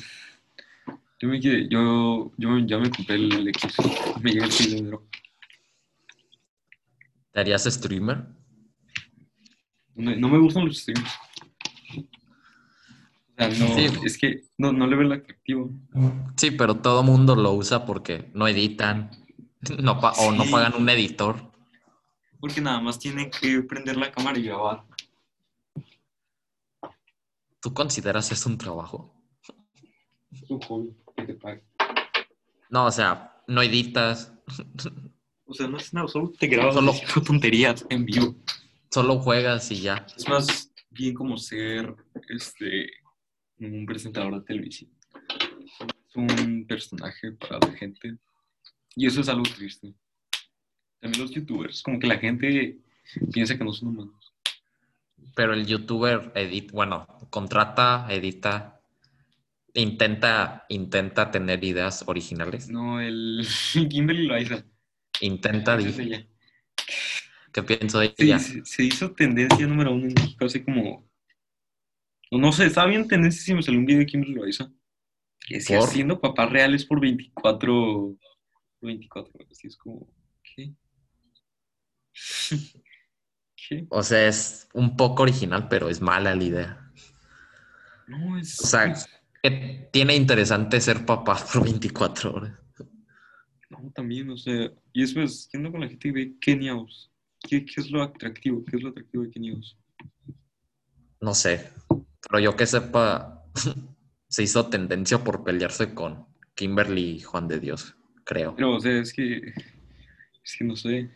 Yo 1.18 1.28
me 1.28 1.40
quedé. 1.40 1.68
Yo, 1.68 2.32
yo 2.36 2.58
ya 2.60 2.78
me 2.78 2.90
compré 2.90 3.16
el 3.16 3.48
X. 3.48 3.74
Me 4.22 4.32
llega 4.32 4.46
el 4.46 4.52
6 4.52 4.70
de 4.72 4.78
enero. 4.78 5.06
¿Te 7.32 7.40
harías 7.40 7.64
streamer? 7.64 8.24
No, 9.94 10.14
no 10.16 10.28
me 10.28 10.38
gustan 10.38 10.66
los 10.66 10.78
streams. 10.78 11.10
Sea, 13.36 13.48
no. 13.48 13.74
Sí. 13.74 13.86
Es 14.04 14.16
que 14.18 14.44
no, 14.58 14.72
no 14.72 14.86
le 14.86 14.96
veo 14.96 15.06
el 15.06 15.12
atractivo. 15.12 15.70
Sí, 16.36 16.50
pero 16.52 16.76
todo 16.76 17.02
mundo 17.02 17.36
lo 17.36 17.52
usa 17.52 17.84
porque 17.84 18.30
no 18.34 18.48
editan 18.48 19.10
no 19.82 20.00
pa- 20.00 20.12
o 20.12 20.32
no 20.32 20.44
pagan 20.50 20.74
un 20.74 20.88
editor. 20.88 21.36
Porque 22.40 22.60
nada 22.60 22.80
más 22.80 22.98
tienen 22.98 23.30
que 23.30 23.62
prender 23.62 23.96
la 23.96 24.10
cámara 24.10 24.38
y 24.38 24.42
grabar. 24.44 24.84
¿Tú 27.60 27.72
consideras 27.74 28.30
eso 28.30 28.48
un 28.48 28.58
trabajo? 28.58 29.12
No, 32.70 32.86
o 32.86 32.90
sea, 32.90 33.42
no 33.46 33.62
editas, 33.62 34.32
O 35.46 35.54
sea, 35.54 35.66
no 35.68 35.76
es 35.78 35.92
nada, 35.94 36.08
solo 36.08 36.32
te 36.38 36.46
grabas 36.46 36.74
Solo- 36.74 36.92
tonterías 37.24 37.86
en 37.88 38.04
vivo. 38.04 38.34
solo 38.90 39.18
juegas 39.18 39.70
y 39.70 39.80
ya. 39.80 40.06
Es 40.16 40.28
más 40.28 40.70
bien 40.90 41.14
como 41.14 41.36
ser 41.38 41.94
este 42.28 42.90
un 43.58 43.86
presentador 43.86 44.40
de 44.40 44.46
televisión. 44.46 44.90
un 46.14 46.66
personaje 46.66 47.32
para 47.32 47.58
la 47.58 47.72
gente. 47.76 48.16
Y 48.94 49.06
eso 49.06 49.20
es 49.20 49.28
algo 49.28 49.42
triste. 49.42 49.94
También 51.00 51.22
los 51.22 51.30
youtubers, 51.30 51.82
como 51.82 51.98
que 51.98 52.06
la 52.06 52.18
gente 52.18 52.78
piensa 53.32 53.56
que 53.56 53.64
no 53.64 53.72
son 53.72 53.88
humanos. 53.88 54.32
Pero 55.34 55.52
el 55.52 55.66
youtuber 55.66 56.32
edita, 56.34 56.72
bueno, 56.72 57.06
contrata, 57.28 58.06
edita, 58.08 58.80
intenta, 59.74 60.64
intenta 60.68 61.30
tener 61.30 61.62
ideas 61.62 62.04
originales. 62.06 62.70
No, 62.70 63.00
el 63.00 63.46
Kimberly 63.90 64.26
Loaiza. 64.26 64.64
Intenta, 65.20 65.78
es. 65.78 65.96
¿qué 67.52 67.62
pienso 67.62 68.00
de 68.00 68.14
ella? 68.18 68.38
se, 68.38 68.64
se 68.64 68.84
hizo 68.84 69.12
tendencia 69.12 69.66
número 69.66 69.92
uno 69.92 70.06
en 70.06 70.14
México, 70.14 70.44
así 70.44 70.62
como. 70.62 71.05
No 72.30 72.52
sé, 72.52 72.66
estaba 72.66 72.88
bien 72.88 73.06
tendencia 73.06 73.42
si 73.42 73.54
me 73.54 73.62
salió 73.62 73.78
un 73.78 73.86
video 73.86 74.00
de 74.00 74.06
Kimberly 74.06 74.34
Loaiza. 74.34 74.70
Que 75.40 75.56
decía, 75.56 75.78
¿Por? 75.78 75.88
siendo 75.88 76.20
papás 76.20 76.50
reales 76.50 76.84
por 76.84 77.00
24. 77.00 78.16
24, 78.80 79.32
así 79.50 79.68
es 79.68 79.76
como. 79.76 80.12
¿Qué? 80.42 80.74
¿Qué? 83.68 83.86
O 83.90 84.02
sea, 84.02 84.26
es 84.26 84.68
un 84.74 84.96
poco 84.96 85.22
original, 85.22 85.68
pero 85.68 85.88
es 85.88 86.00
mala 86.00 86.34
la 86.34 86.44
idea. 86.44 86.92
No, 88.08 88.38
es. 88.38 88.60
O 88.60 88.66
sea, 88.66 88.94
¿qué 89.42 89.88
tiene 89.92 90.16
interesante 90.16 90.80
ser 90.80 91.06
papá 91.06 91.36
por 91.52 91.64
24 91.64 92.34
horas? 92.34 92.58
No, 93.70 93.90
también, 93.94 94.30
o 94.30 94.36
sea. 94.36 94.72
Y 94.92 95.00
después, 95.00 95.48
yendo 95.52 95.70
con 95.70 95.80
la 95.80 95.88
gente 95.88 96.08
que 96.08 96.12
ve 96.12 96.34
Keniaos. 96.40 97.12
¿Qué, 97.40 97.64
¿Qué 97.64 97.80
es 97.80 97.90
lo 97.90 98.02
atractivo? 98.02 98.64
¿Qué 98.64 98.76
es 98.76 98.82
lo 98.82 98.88
atractivo 98.88 99.22
de 99.22 99.30
Keniaos? 99.30 99.78
No 101.20 101.34
sé. 101.34 101.70
Pero 102.28 102.40
yo 102.40 102.56
que 102.56 102.66
sepa, 102.66 103.44
se 104.28 104.42
hizo 104.42 104.68
tendencia 104.68 105.22
por 105.22 105.44
pelearse 105.44 105.94
con 105.94 106.26
Kimberly 106.54 107.16
y 107.16 107.20
Juan 107.20 107.48
de 107.48 107.60
Dios, 107.60 107.96
creo. 108.24 108.54
Pero, 108.56 108.74
o 108.74 108.80
sea, 108.80 108.98
es 109.00 109.12
que. 109.12 109.52
Es 110.44 110.56
que 110.58 110.64
no 110.64 110.76
sé. 110.76 111.10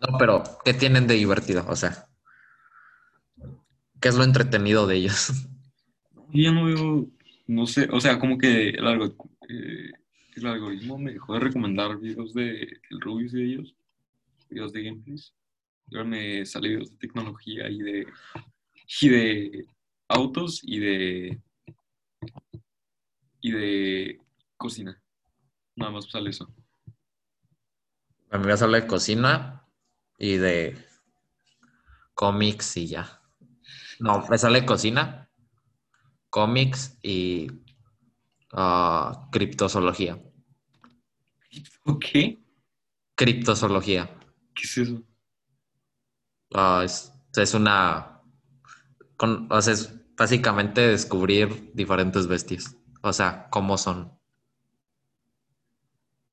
No, 0.00 0.18
pero 0.18 0.42
¿qué 0.64 0.74
tienen 0.74 1.06
de 1.06 1.14
divertido? 1.14 1.64
O 1.68 1.76
sea, 1.76 2.08
¿qué 4.00 4.08
es 4.08 4.16
lo 4.16 4.24
entretenido 4.24 4.86
de 4.86 4.96
ellos? 4.96 5.32
Yo 6.32 6.52
no 6.52 6.64
veo, 6.64 7.06
no 7.46 7.66
sé, 7.66 7.88
o 7.92 8.00
sea, 8.00 8.18
como 8.18 8.38
que 8.38 8.70
el, 8.70 9.14
eh, 9.48 9.90
el 10.34 10.46
algoritmo 10.46 10.98
me 10.98 11.12
dejó 11.12 11.34
de 11.34 11.40
recomendar 11.40 11.98
videos 11.98 12.32
de 12.32 12.62
el 12.90 13.00
Rubius 13.00 13.32
de 13.32 13.44
ellos, 13.44 13.74
videos 14.48 14.72
de 14.72 14.82
gameplays. 14.82 15.34
Y 15.88 15.96
ahora 15.96 16.08
me 16.08 16.46
sale 16.46 16.68
videos 16.70 16.90
de 16.90 16.96
tecnología 16.96 17.68
y 17.68 17.78
de, 17.78 18.06
y 19.02 19.08
de 19.08 19.66
autos 20.12 20.60
y 20.64 20.78
de, 20.78 21.40
y 23.40 23.50
de 23.52 24.18
cocina. 24.56 25.00
Nada 25.76 25.92
más 25.92 26.06
sale 26.10 26.30
eso. 26.30 26.48
A 28.30 28.38
mí 28.38 28.46
me 28.46 28.56
sale 28.56 28.80
de 28.80 28.86
cocina 28.88 29.64
y 30.18 30.36
de 30.36 30.76
cómics 32.14 32.76
y 32.76 32.86
ya. 32.86 33.20
No, 34.00 34.26
me 34.28 34.38
sale 34.38 34.60
de 34.60 34.66
cocina, 34.66 35.30
cómics 36.30 36.98
y 37.02 37.48
ah, 38.52 39.28
criptozoología. 39.32 40.18
¿Qué 42.00 42.38
Criptozoología. 43.16 44.10
es 44.64 44.78
eso? 44.78 45.02
Ah, 46.54 46.82
es, 46.84 47.12
es 47.36 47.54
una. 47.54 48.20
con- 49.16 49.48
o 49.50 49.62
sea, 49.62 49.74
es 49.74 49.94
básicamente 50.16 50.80
descubrir 50.88 51.70
diferentes 51.74 52.26
bestias. 52.26 52.76
O 53.02 53.12
sea, 53.12 53.48
cómo 53.50 53.78
son. 53.78 54.12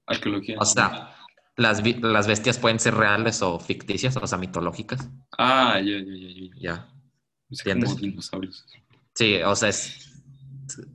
Arqueología. 0.06 0.58
O 0.60 0.66
sea, 0.66 1.16
las, 1.56 1.84
las 2.02 2.28
bestias 2.28 2.58
pueden 2.58 2.80
ser 2.80 2.96
reales 2.96 3.42
o 3.42 3.60
ficticias, 3.60 4.16
o 4.18 4.28
sea, 4.28 4.38
mitológicas. 4.38 5.10
Ah, 5.38 5.80
ya, 5.80 5.98
ya, 5.98 6.14
ya, 6.16 6.30
ya. 6.30 6.56
Ya. 6.60 6.94
Es 7.50 7.64
como 7.64 7.96
dinosaurios. 7.96 8.66
Sí, 9.16 9.38
o 9.42 9.56
sea, 9.56 9.70
es, 9.70 10.22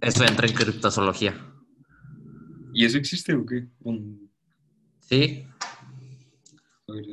eso 0.00 0.24
entra 0.24 0.46
en 0.46 0.54
criptozoología. 0.54 1.34
¿Y 2.72 2.84
eso 2.84 2.98
existe 2.98 3.34
o 3.34 3.44
qué? 3.44 3.68
Sí, 5.00 5.46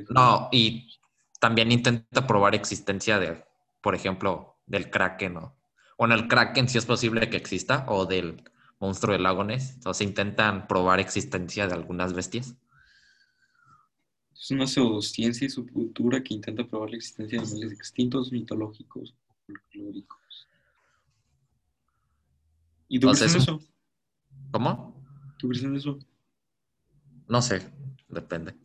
no, 0.09 0.49
y 0.51 0.99
también 1.39 1.71
intenta 1.71 2.27
probar 2.27 2.55
existencia 2.55 3.19
de, 3.19 3.43
por 3.81 3.95
ejemplo, 3.95 4.57
del 4.65 4.89
kraken, 4.89 5.33
¿no? 5.35 5.55
Bueno, 5.97 6.15
el 6.15 6.27
kraken 6.27 6.67
sí 6.67 6.77
es 6.77 6.85
posible 6.85 7.29
que 7.29 7.37
exista, 7.37 7.85
o 7.87 8.05
del 8.05 8.43
monstruo 8.79 9.13
del 9.13 9.23
lago 9.23 9.43
Ness. 9.43 9.77
O 9.85 9.93
sea, 9.93 10.07
intentan 10.07 10.67
probar 10.67 10.99
existencia 10.99 11.67
de 11.67 11.73
algunas 11.73 12.13
bestias. 12.13 12.55
Es 14.33 14.49
una 14.49 14.65
pseudociencia 14.65 15.45
y 15.45 15.49
subcultura 15.51 16.23
que 16.23 16.33
intenta 16.33 16.67
probar 16.67 16.89
la 16.89 16.97
existencia 16.97 17.39
de 17.39 17.47
animales 17.47 17.73
extintos, 17.73 18.31
mitológicos, 18.31 19.13
folclóricos. 19.45 20.47
¿Y 22.87 22.99
tú 22.99 23.07
crees 23.07 23.21
en 23.21 23.27
es 23.27 23.35
eso? 23.35 23.61
¿Cómo? 24.51 25.05
¿Tú 25.37 25.47
crees 25.47 25.63
en 25.63 25.75
eso? 25.75 25.99
No 27.27 27.41
sé, 27.41 27.71
depende. 28.09 28.55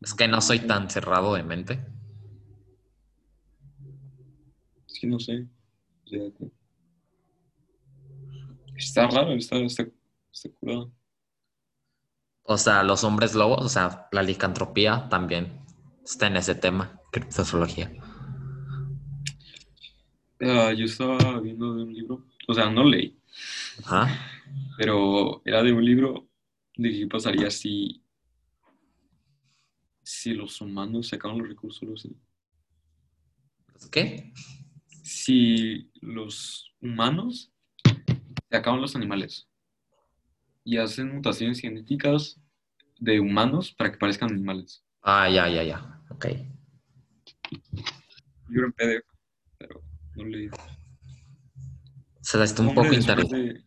Es 0.00 0.14
que 0.14 0.28
no 0.28 0.40
soy 0.40 0.60
tan 0.60 0.88
cerrado 0.88 1.34
de 1.34 1.42
mente. 1.42 1.84
Es 4.88 4.91
que 5.02 5.08
no 5.08 5.18
sé. 5.18 5.48
O 6.04 6.08
sea, 6.08 6.30
como- 6.38 6.52
Está 8.76 9.08
raro, 9.08 9.32
está, 9.32 9.56
está, 9.56 9.84
está 10.32 10.48
curado. 10.60 10.92
O 12.44 12.56
sea, 12.56 12.82
los 12.84 13.02
hombres 13.04 13.34
lobos, 13.34 13.64
o 13.64 13.68
sea, 13.68 14.08
la 14.12 14.22
licantropía 14.22 15.08
también 15.08 15.60
está 16.04 16.28
en 16.28 16.36
ese 16.36 16.54
tema, 16.54 17.00
criptozoología. 17.10 17.92
Ah, 20.40 20.72
yo 20.72 20.84
estaba 20.84 21.40
viendo 21.40 21.74
de 21.74 21.82
un 21.82 21.92
libro, 21.92 22.24
o 22.48 22.54
sea, 22.54 22.68
no 22.70 22.82
leí, 22.84 23.16
Ajá. 23.84 24.08
pero 24.76 25.40
era 25.44 25.62
de 25.62 25.72
un 25.72 25.84
libro 25.84 26.28
de 26.76 26.90
qué 26.90 27.06
pasaría 27.06 27.48
si, 27.50 28.02
si 30.02 30.34
los 30.34 30.60
humanos 30.60 31.08
sacaban 31.08 31.38
los 31.38 31.48
recursos. 31.48 32.08
¿Qué? 33.90 34.32
Si 35.12 35.90
los 36.00 36.72
humanos 36.80 37.52
se 38.50 38.56
acaban 38.56 38.80
los 38.80 38.96
animales 38.96 39.46
y 40.64 40.78
hacen 40.78 41.14
mutaciones 41.14 41.60
genéticas 41.60 42.40
de 42.98 43.20
humanos 43.20 43.72
para 43.72 43.92
que 43.92 43.98
parezcan 43.98 44.30
animales. 44.30 44.82
Ah, 45.02 45.28
ya, 45.28 45.48
ya, 45.48 45.62
ya. 45.64 46.00
Ok. 46.10 46.26
Libro 48.48 48.66
en 48.66 48.72
PDF, 48.72 49.06
pero 49.58 49.82
no 50.16 50.24
leí. 50.24 50.48
O 50.48 50.52
sea, 52.20 52.44
está 52.44 52.62
un 52.62 52.74
poco 52.74 52.92
interesante. 52.94 53.36
de- 53.36 53.64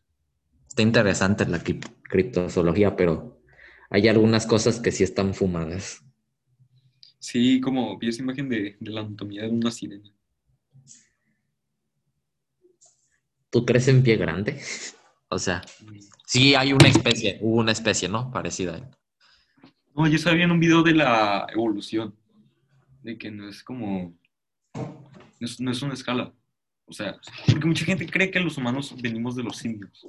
Está 0.67 0.81
interesante 0.81 1.45
la 1.45 1.63
crip- 1.63 1.89
criptozoología, 2.03 2.95
pero 2.95 3.41
hay 3.89 4.07
algunas 4.07 4.45
cosas 4.45 4.79
que 4.79 4.91
sí 4.91 5.03
están 5.03 5.33
fumadas. 5.33 6.03
Sí, 7.19 7.59
como 7.61 7.97
vi 7.97 8.09
esa 8.09 8.21
imagen 8.23 8.49
de, 8.49 8.75
de 8.79 8.91
la 8.91 9.01
anatomía 9.01 9.43
de 9.43 9.49
una 9.49 9.71
sirena. 9.71 10.09
¿Tú 13.55 13.65
crees 13.65 13.87
en 13.87 14.03
pie 14.03 14.17
grande? 14.17 14.59
O 15.27 15.39
sea, 15.39 15.61
sí 16.25 16.53
hay 16.53 16.71
una 16.71 16.87
especie, 16.87 17.39
hubo 17.41 17.59
una 17.59 17.71
especie, 17.71 18.07
¿no? 18.07 18.31
Parecida. 18.31 18.91
No, 19.95 20.07
yo 20.07 20.15
estaba 20.17 20.35
viendo 20.35 20.53
un 20.53 20.59
video 20.59 20.83
de 20.83 20.93
la 20.93 21.47
evolución, 21.51 22.15
de 23.01 23.17
que 23.17 23.31
no 23.31 23.49
es 23.49 23.63
como, 23.63 24.15
no 24.75 25.07
es, 25.39 25.59
no 25.59 25.71
es 25.71 25.81
una 25.81 25.95
escala. 25.95 26.31
O 26.85 26.93
sea, 26.93 27.17
porque 27.47 27.65
mucha 27.65 27.85
gente 27.85 28.05
cree 28.05 28.29
que 28.29 28.39
los 28.39 28.55
humanos 28.57 28.95
venimos 29.01 29.35
de 29.35 29.43
los 29.43 29.57
simios. 29.57 30.07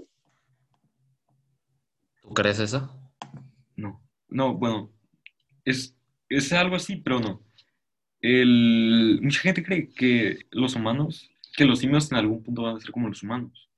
¿Tú 2.21 2.29
crees 2.35 2.59
eso? 2.59 2.93
No, 3.75 4.07
no, 4.29 4.55
bueno, 4.55 4.93
es, 5.65 5.97
es 6.29 6.53
algo 6.53 6.77
así, 6.77 6.97
pero 6.97 7.21
no. 7.21 7.43
El, 8.21 9.19
mucha 9.23 9.41
gente 9.41 9.65
cree 9.65 9.89
que 9.89 10.41
los 10.51 10.77
humanos, 10.77 11.31
que 11.57 11.65
los 11.65 11.79
simios 11.81 12.11
en 12.13 12.19
algún 12.19 12.43
punto 12.43 12.63
van 12.63 12.77
a 12.77 12.81
ser 12.81 12.91
como 12.91 13.09
los 13.09 13.23
humanos. 13.23 13.71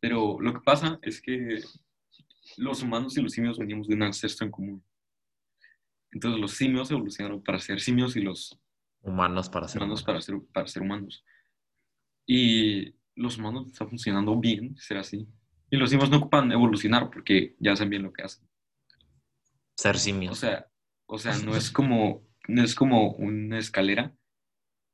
Pero 0.00 0.40
lo 0.40 0.52
que 0.54 0.60
pasa 0.60 0.98
es 1.02 1.20
que 1.20 1.60
los 2.56 2.82
humanos 2.82 3.16
y 3.16 3.22
los 3.22 3.32
simios 3.32 3.58
venimos 3.58 3.88
de 3.88 3.94
un 3.94 4.02
ancestro 4.02 4.46
en 4.46 4.52
común. 4.52 4.84
Entonces 6.12 6.40
los 6.40 6.52
simios 6.52 6.90
evolucionaron 6.90 7.42
para 7.42 7.58
ser 7.58 7.80
simios 7.80 8.16
y 8.16 8.20
los 8.20 8.58
Humanos 9.00 9.48
para 9.48 9.66
ser 9.66 9.82
humanos 9.82 10.02
humanos. 10.02 10.04
para 10.04 10.20
ser, 10.20 10.40
para 10.52 10.68
ser 10.68 10.82
humanos. 10.82 11.24
Y 12.26 12.94
los 13.16 13.36
humanos 13.38 13.66
están 13.66 13.88
funcionando 13.88 14.38
bien, 14.38 14.76
ser 14.76 14.98
así. 14.98 15.26
Y 15.70 15.76
los 15.76 15.90
simios 15.90 16.10
no 16.10 16.18
ocupan 16.18 16.52
evolucionar 16.52 17.10
porque 17.10 17.56
ya 17.58 17.74
saben 17.74 17.90
bien 17.90 18.02
lo 18.02 18.12
que 18.12 18.22
hacen. 18.22 18.46
Ser 19.76 19.96
O 19.96 19.98
simios. 19.98 20.38
sea, 20.38 20.70
o 21.06 21.18
sea, 21.18 21.36
no 21.38 21.56
es 21.56 21.70
como, 21.72 22.28
no 22.46 22.62
es 22.62 22.74
como 22.74 23.12
una 23.14 23.58
escalera 23.58 24.14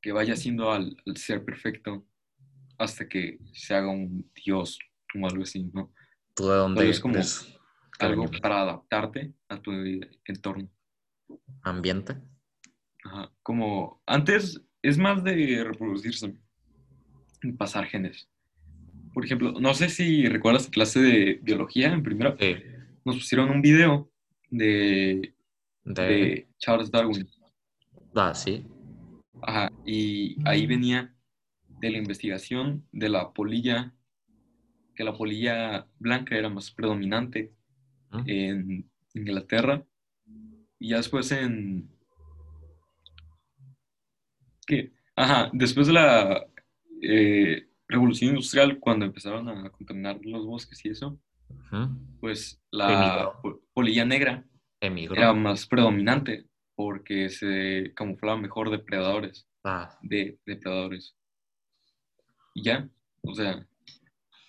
que 0.09 0.13
vaya 0.13 0.33
haciendo 0.33 0.73
al, 0.73 0.97
al 1.05 1.17
ser 1.19 1.45
perfecto 1.45 2.07
hasta 2.79 3.07
que 3.07 3.39
se 3.53 3.75
haga 3.75 3.91
un 3.91 4.31
dios 4.43 4.79
como 5.13 5.29
algo 5.29 5.43
así, 5.43 5.65
¿no? 5.75 5.93
¿Tú 6.35 6.49
de 6.49 6.57
dónde 6.57 6.79
Pero 6.81 6.91
es 6.91 6.99
como 7.01 7.15
Algo 7.99 8.25
para 8.41 8.63
adaptarte 8.63 9.35
a 9.51 9.61
tu 9.61 9.71
entorno. 10.25 10.71
ambiente? 11.63 12.17
Ajá. 13.05 13.31
Como 13.43 14.01
antes 14.07 14.63
es 14.81 14.97
más 14.97 15.23
de 15.25 15.63
reproducirse, 15.63 16.41
pasar 17.59 17.85
genes. 17.85 18.31
Por 19.13 19.27
ejemplo, 19.27 19.53
no 19.61 19.75
sé 19.75 19.91
si 19.91 20.27
recuerdas 20.27 20.69
clase 20.71 21.01
de 21.01 21.39
biología 21.43 21.93
en 21.93 22.03
primera, 22.03 22.35
Sí. 22.41 22.55
nos 23.05 23.17
pusieron 23.17 23.51
un 23.51 23.61
video 23.61 24.11
de, 24.49 25.35
De, 25.85 26.03
de 26.03 26.49
Charles 26.57 26.91
Darwin. 26.91 27.29
Ah, 28.15 28.35
sí. 28.35 28.65
Ajá, 29.43 29.73
y 29.85 30.37
ahí 30.47 30.67
venía 30.67 31.15
de 31.81 31.91
la 31.91 31.99
investigación 31.99 32.87
de 32.93 33.09
la 33.09 33.33
polilla, 33.33 33.95
que 34.95 35.05
la 35.05 35.15
polilla 35.15 35.87
blanca 35.99 36.37
era 36.37 36.49
más 36.49 36.71
predominante 36.71 37.53
¿Mm? 38.11 38.23
en 38.27 38.91
Inglaterra. 39.15 39.85
Y 40.79 40.91
ya 40.91 40.97
después 40.99 41.31
en... 41.33 41.89
¿Qué? 44.67 44.93
Ajá, 45.17 45.51
después 45.53 45.87
de 45.87 45.93
la 45.93 46.47
eh, 47.03 47.69
revolución 47.89 48.31
industrial, 48.31 48.79
cuando 48.79 49.05
empezaron 49.07 49.49
a 49.49 49.71
contaminar 49.71 50.21
los 50.23 50.47
bosques 50.47 50.85
y 50.85 50.91
eso, 50.91 51.19
pues 52.21 52.61
la 52.71 53.33
Emigró. 53.43 53.63
polilla 53.73 54.05
negra 54.05 54.45
Emigró. 54.81 55.17
era 55.17 55.33
más 55.33 55.67
predominante 55.67 56.48
porque 56.79 57.29
se 57.29 57.93
camuflaba 57.93 58.41
mejor 58.41 58.71
depredadores, 58.71 59.49
Ah, 59.65 59.99
de 60.01 60.39
depredadores. 60.47 61.17
Y 62.55 62.63
ya, 62.63 62.89
o 63.23 63.35
sea, 63.35 63.67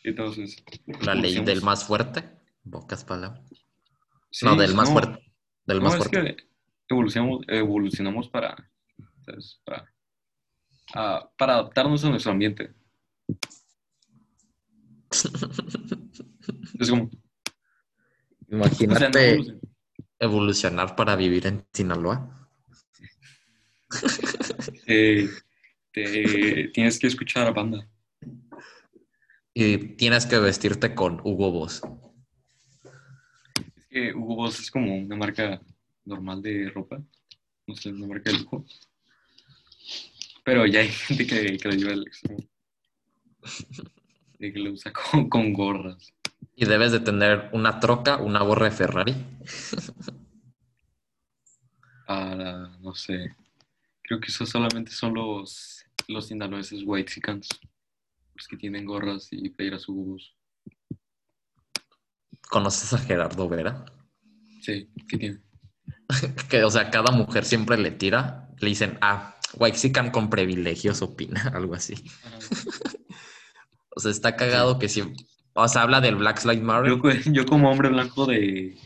entonces... 0.04 0.64
la 1.02 1.16
ley 1.16 1.44
del 1.44 1.64
más 1.64 1.86
fuerte. 1.86 2.30
Pocas 2.70 3.04
palabras. 3.04 3.42
Sí, 4.30 4.46
no, 4.46 4.56
del 4.56 4.76
más 4.76 4.90
no, 4.90 4.94
fuerte. 4.94 5.34
Del 5.66 5.80
no, 5.80 5.86
más 5.86 5.96
es 5.96 6.08
fuerte. 6.08 6.36
que 6.36 6.48
evolucionamos, 6.88 7.42
evolucionamos 7.48 8.30
para, 8.30 8.56
¿sabes? 9.26 9.60
Para, 9.66 9.92
ah, 10.94 11.32
para 11.36 11.54
adaptarnos 11.54 12.06
a 12.06 12.10
nuestro 12.12 12.32
ambiente. 12.32 12.76
Es 16.80 16.90
como, 16.90 17.04
o 17.06 17.10
sea, 17.10 17.20
no 18.48 18.58
Imagínate 18.58 19.60
evolucionar 20.20 20.96
para 20.96 21.16
vivir 21.16 21.48
en 21.48 21.66
Sinaloa. 21.74 22.50
eh, 24.88 25.28
te- 25.92 26.70
tienes 26.74 27.00
que 27.00 27.08
escuchar 27.08 27.48
a 27.48 27.52
banda. 27.52 27.88
Y 29.54 29.78
tienes 29.96 30.26
que 30.26 30.38
vestirte 30.38 30.94
con 30.96 31.20
Hugo 31.24 31.52
Boss. 31.52 31.82
Es 33.78 33.86
que 33.90 34.14
Hugo 34.14 34.36
Boss 34.36 34.60
es 34.60 34.72
como 34.72 34.96
una 34.96 35.16
marca 35.16 35.60
normal 36.06 36.42
de 36.42 36.70
ropa, 36.70 37.02
no 37.68 37.76
sé, 37.76 37.90
una 37.90 38.08
marca 38.08 38.32
de 38.32 38.40
lujo. 38.40 38.66
Pero 40.44 40.66
ya 40.66 40.80
hay 40.82 40.90
gente 40.90 41.26
que, 41.28 41.58
que 41.58 41.68
lo 41.68 41.74
lleva 41.76 41.92
al 41.94 42.08
extremo. 42.08 42.40
De 44.38 44.54
que 44.54 44.60
lo 44.60 44.72
usa 44.72 44.94
con, 44.94 45.28
con 45.30 45.52
gorras. 45.54 46.14
Y 46.56 46.66
debes 46.66 46.92
de 46.92 47.00
tener 47.00 47.50
una 47.54 47.80
troca, 47.80 48.18
una 48.18 48.42
gorra 48.42 48.66
de 48.66 48.72
Ferrari. 48.72 49.16
Ah, 52.08 52.76
no 52.82 52.96
sé. 52.96 53.36
Creo 54.02 54.20
que 54.20 54.28
esos 54.28 54.50
solamente 54.50 54.92
son 54.92 55.14
los, 55.14 55.86
los 56.08 56.28
sinaloenses 56.28 56.82
whitexicans. 56.86 57.48
Los 58.36 58.48
que 58.48 58.58
tienen 58.58 58.86
gorras 58.86 59.28
y 59.32 59.50
playeras 59.50 59.88
Hugo 59.88 60.14
Boss. 60.14 60.36
¿Conoces 62.50 62.94
a 62.94 62.98
Gerardo 62.98 63.48
Vera? 63.48 63.86
Sí, 64.62 64.90
¿qué 65.08 65.18
tiene? 65.18 65.40
Que, 66.50 66.64
o 66.64 66.72
sea, 66.72 66.90
cada 66.90 67.12
mujer 67.12 67.46
siempre 67.46 67.78
le 67.78 67.92
tira. 67.92 68.50
Le 68.58 68.70
dicen, 68.70 68.98
ah, 69.02 69.40
Waxican 69.54 70.12
con 70.12 70.30
privilegios 70.30 71.02
opina, 71.02 71.42
algo 71.54 71.76
así. 71.76 71.96
O 73.96 74.00
sea, 74.00 74.12
está 74.12 74.36
cagado 74.36 74.80
que 74.80 74.90
siempre... 74.90 75.26
O 75.62 75.68
sea, 75.68 75.84
habla 75.84 76.02
del 76.02 76.16
Black 76.16 76.44
Lives 76.46 76.62
Matter. 76.64 76.90
Yo, 76.90 77.02
yo 77.34 77.46
como 77.46 77.70
hombre 77.72 77.90
blanco 77.90 78.26
de, 78.26 78.78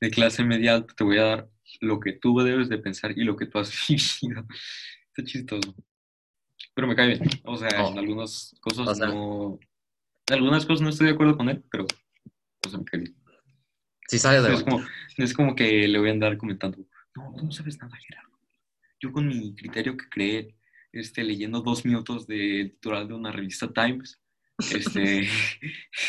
de 0.00 0.10
clase 0.10 0.44
media 0.44 0.74
alta 0.74 0.94
te 0.94 1.04
voy 1.04 1.18
a 1.18 1.24
dar 1.24 1.48
lo 1.80 2.00
que 2.00 2.12
tú 2.12 2.38
debes 2.40 2.68
de 2.68 2.78
pensar 2.78 3.12
y 3.16 3.24
lo 3.24 3.36
que 3.36 3.46
tú 3.46 3.58
has 3.58 3.70
vivido. 3.88 4.44
Está 5.08 5.24
chistoso. 5.24 5.74
Pero 6.74 6.86
me 6.88 6.94
cae 6.96 7.08
bien. 7.08 7.20
O 7.44 7.56
sea, 7.56 7.68
No. 7.78 7.88
en 7.90 7.98
algunas 7.98 8.54
cosas 8.60 8.86
O 8.88 8.94
sea- 8.94 9.08
no... 9.08 9.58
En 10.28 10.34
algunas 10.34 10.66
cosas 10.66 10.82
no 10.82 10.90
estoy 10.90 11.06
de 11.06 11.14
acuerdo 11.14 11.36
con 11.36 11.48
él, 11.48 11.64
pero... 11.70 11.86
O 12.66 12.68
sea, 12.68 12.78
me 12.78 12.84
cae 12.84 13.00
bien. 13.00 13.16
Sí 14.08 14.18
sabe 14.18 14.40
de... 14.42 14.54
Es, 14.54 14.62
como, 14.62 14.84
es 15.16 15.34
como 15.34 15.54
que 15.56 15.88
le 15.88 15.98
voy 15.98 16.08
a 16.10 16.12
andar 16.12 16.36
comentando, 16.36 16.78
no, 17.14 17.34
tú 17.36 17.44
no 17.46 17.50
sabes 17.52 17.78
nada, 17.78 17.96
Gerardo. 17.96 18.38
Yo 19.00 19.12
con 19.12 19.26
mi 19.26 19.54
criterio 19.54 19.96
que 19.96 20.08
creé, 20.08 20.54
este, 20.92 21.24
leyendo 21.24 21.60
dos 21.62 21.84
minutos 21.84 22.26
del 22.26 22.72
titular 22.72 23.06
de 23.06 23.14
una 23.14 23.32
revista 23.32 23.72
Times, 23.72 24.18
este, 24.58 25.28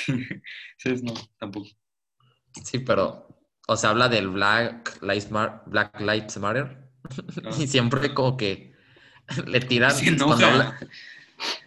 ¿sabes? 0.78 1.04
No, 1.04 1.14
tampoco. 1.39 1.68
Sí, 2.64 2.80
pero... 2.80 3.28
O 3.68 3.78
sea, 3.78 3.91
habla 3.91 4.10
del 4.10 4.30
Black 4.30 4.97
Lives, 5.04 5.30
Mar- 5.30 5.62
Black 5.68 6.00
Lives 6.02 6.38
Matter. 6.38 6.89
No. 7.43 7.50
Y 7.60 7.68
siempre 7.68 8.14
como 8.16 8.36
que 8.36 8.74
le 9.45 9.60
tiran... 9.60 9.91
Se 9.91 10.08
enoja. 10.10 10.47
habla- 10.47 10.80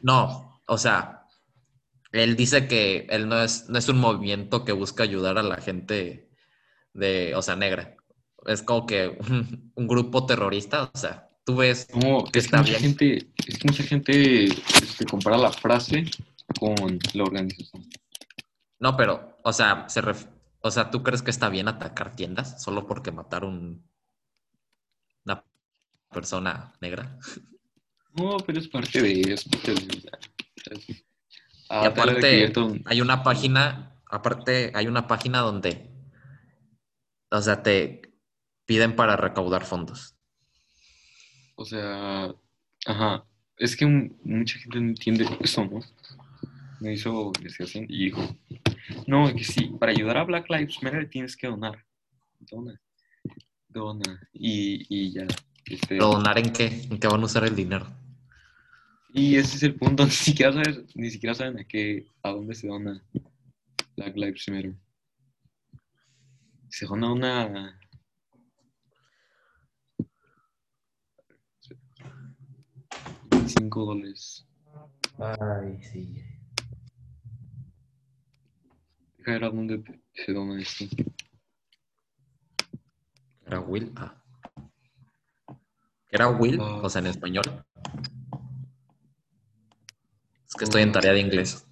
No, 0.02 0.60
o 0.66 0.78
sea, 0.78 1.26
él 2.10 2.34
dice 2.36 2.66
que 2.66 3.06
él 3.08 3.28
no 3.28 3.40
es, 3.42 3.68
no 3.68 3.78
es 3.78 3.88
un 3.88 3.98
movimiento 3.98 4.64
que 4.64 4.72
busca 4.72 5.04
ayudar 5.04 5.38
a 5.38 5.42
la 5.44 5.58
gente 5.58 6.28
de, 6.92 7.34
o 7.36 7.42
sea, 7.42 7.54
negra. 7.54 7.96
Es 8.46 8.62
como 8.62 8.84
que 8.86 9.06
un, 9.08 9.70
un 9.76 9.86
grupo 9.86 10.26
terrorista, 10.26 10.90
o 10.92 10.98
sea, 10.98 11.28
tú 11.44 11.54
ves, 11.56 11.86
No, 11.94 12.24
Que 12.24 12.40
es 12.40 12.48
que 12.48 12.56
está 12.56 12.58
mucha 12.58 12.70
bien. 12.78 12.80
gente, 12.82 13.32
es 13.46 13.58
que 13.58 13.68
mucha 13.68 13.84
gente 13.84 14.44
este, 14.46 15.04
compara 15.08 15.36
la 15.38 15.52
frase 15.52 16.04
con 16.58 16.98
la 17.14 17.22
organización. 17.24 17.88
no, 18.78 18.96
pero, 18.96 19.38
o 19.44 19.52
sea, 19.52 19.88
se 19.88 20.02
ref- 20.02 20.28
o 20.60 20.70
sea, 20.70 20.90
¿tú 20.90 21.02
crees 21.02 21.22
que 21.22 21.30
está 21.30 21.48
bien 21.48 21.68
atacar 21.68 22.14
tiendas 22.16 22.62
solo 22.62 22.86
porque 22.86 23.12
mataron 23.12 23.82
una 25.24 25.44
persona 26.10 26.72
negra? 26.80 27.18
No, 28.14 28.36
pero 28.46 28.58
es 28.58 28.68
parte 28.68 29.00
de. 29.00 29.20
Y 29.20 29.34
Ah, 31.70 31.86
aparte, 31.86 32.52
hay 32.84 33.00
una 33.00 33.22
página, 33.22 33.98
aparte, 34.10 34.70
hay 34.74 34.86
una 34.86 35.06
página 35.06 35.38
donde, 35.40 35.90
o 37.30 37.40
sea, 37.40 37.62
te 37.62 38.12
piden 38.66 38.94
para 38.96 39.16
recaudar 39.16 39.64
fondos. 39.64 40.14
O 41.56 41.64
sea, 41.64 42.34
ajá, 42.86 43.24
es 43.56 43.76
que 43.76 43.86
mucha 43.86 44.58
gente 44.58 44.80
no 44.80 44.88
entiende 44.88 45.26
eso, 45.40 45.64
¿no? 45.64 45.80
Me 46.82 46.94
hizo 46.94 47.30
investigación 47.38 47.86
y 47.88 48.06
dijo, 48.06 48.36
no, 49.06 49.32
que 49.32 49.44
sí, 49.44 49.66
para 49.78 49.92
ayudar 49.92 50.18
a 50.18 50.24
Black 50.24 50.50
Lives 50.50 50.82
Matter 50.82 51.08
tienes 51.08 51.36
que 51.36 51.46
donar. 51.46 51.84
Dona, 52.40 52.80
dona. 53.68 54.28
Y, 54.32 54.84
y 54.88 55.12
ya. 55.12 55.26
Este, 55.64 55.86
¿Pero 55.86 56.08
donar 56.08 56.38
en 56.38 56.52
qué? 56.52 56.66
¿En 56.90 56.98
qué 56.98 57.06
van 57.06 57.22
a 57.22 57.26
usar 57.26 57.44
el 57.44 57.54
dinero? 57.54 57.86
y 59.14 59.36
ese 59.36 59.56
es 59.56 59.62
el 59.62 59.74
punto, 59.76 60.04
ni 60.06 60.10
siquiera, 60.10 60.52
sabes, 60.52 60.96
ni 60.96 61.10
siquiera 61.10 61.34
saben 61.34 61.58
a 61.58 61.64
qué, 61.64 62.06
a 62.22 62.30
dónde 62.30 62.54
se 62.54 62.66
dona 62.66 63.00
Black 63.96 64.16
Lives 64.16 64.48
Matter. 64.48 64.74
Se 66.68 66.86
dona 66.86 67.12
una... 67.12 67.78
5 73.46 73.84
dólares. 73.84 74.46
Ay, 75.18 75.78
sí. 75.82 76.31
Deja 79.22 79.34
ver 79.34 79.44
a 79.44 79.50
dónde 79.50 79.78
te- 79.78 80.00
se 80.14 80.32
dona 80.32 80.60
esto. 80.60 80.84
¿Era 83.46 83.60
Will? 83.60 83.92
Ah. 83.94 84.20
¿Era 86.10 86.26
Will? 86.28 86.58
Ah. 86.60 86.80
O 86.82 86.90
sea, 86.90 87.02
en 87.02 87.06
español. 87.06 87.44
Es 90.48 90.54
que 90.56 90.64
estoy 90.64 90.82
en 90.82 90.90
tarea 90.90 91.12
de 91.12 91.20
inglés. 91.20 91.64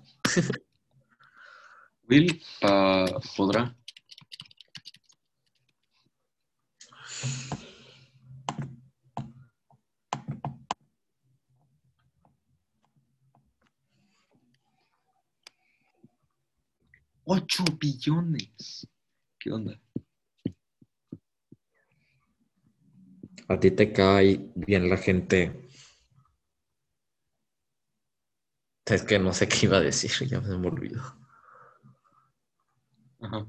Will 2.09 2.41
ah, 2.63 3.07
podrá. 3.37 3.75
¡Ocho 17.33 17.63
billones! 17.79 18.89
¿Qué 19.39 19.53
onda? 19.53 19.81
A 23.47 23.55
ti 23.61 23.71
te 23.71 23.93
cae 23.93 24.51
bien 24.57 24.91
la 24.91 24.97
gente. 24.97 25.69
Es 28.85 29.05
que 29.05 29.21
no 29.21 29.33
sé 29.33 29.47
qué 29.47 29.67
iba 29.67 29.77
a 29.77 29.81
decir, 29.81 30.11
ya 30.27 30.41
me 30.41 30.67
olvidó. 30.67 31.01
Ajá. 33.21 33.47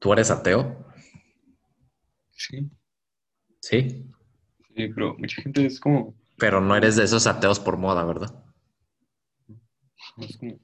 ¿Tú 0.00 0.12
eres 0.12 0.30
ateo? 0.30 0.84
Sí. 2.32 2.70
Sí. 3.62 4.12
Sí, 4.76 4.88
pero 4.94 5.16
mucha 5.16 5.40
gente 5.40 5.64
es 5.64 5.80
como. 5.80 6.14
Pero 6.36 6.60
no 6.60 6.76
eres 6.76 6.96
de 6.96 7.04
esos 7.04 7.26
ateos 7.26 7.58
por 7.58 7.78
moda, 7.78 8.04
¿verdad? 8.04 8.43
Es 10.18 10.36
como. 10.36 10.58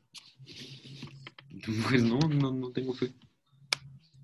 Pues 1.89 2.03
no, 2.03 2.19
no, 2.19 2.53
no 2.53 2.71
tengo 2.73 2.95
fe. 2.95 3.13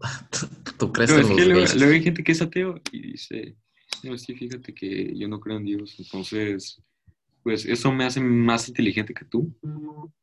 ¿Tú 0.79 0.93
crees 0.93 1.11
en 1.11 1.21
es 1.21 1.27
que 1.27 1.45
luego, 1.47 1.75
luego 1.77 1.93
hay 1.93 2.03
gente 2.03 2.23
que 2.23 2.33
es 2.33 2.43
ateo 2.43 2.81
y 2.93 3.13
dice, 3.13 3.57
no, 4.03 4.17
sí, 4.19 4.35
fíjate 4.35 4.75
que 4.75 5.17
yo 5.17 5.29
no 5.29 5.41
creo 5.41 5.57
en 5.57 5.65
Dios, 5.65 5.95
entonces, 5.99 6.83
pues 7.43 7.65
eso 7.65 7.93
me 7.93 8.05
hace 8.05 8.21
más 8.21 8.69
inteligente 8.69 9.15
que 9.15 9.25
tú. 9.25 9.57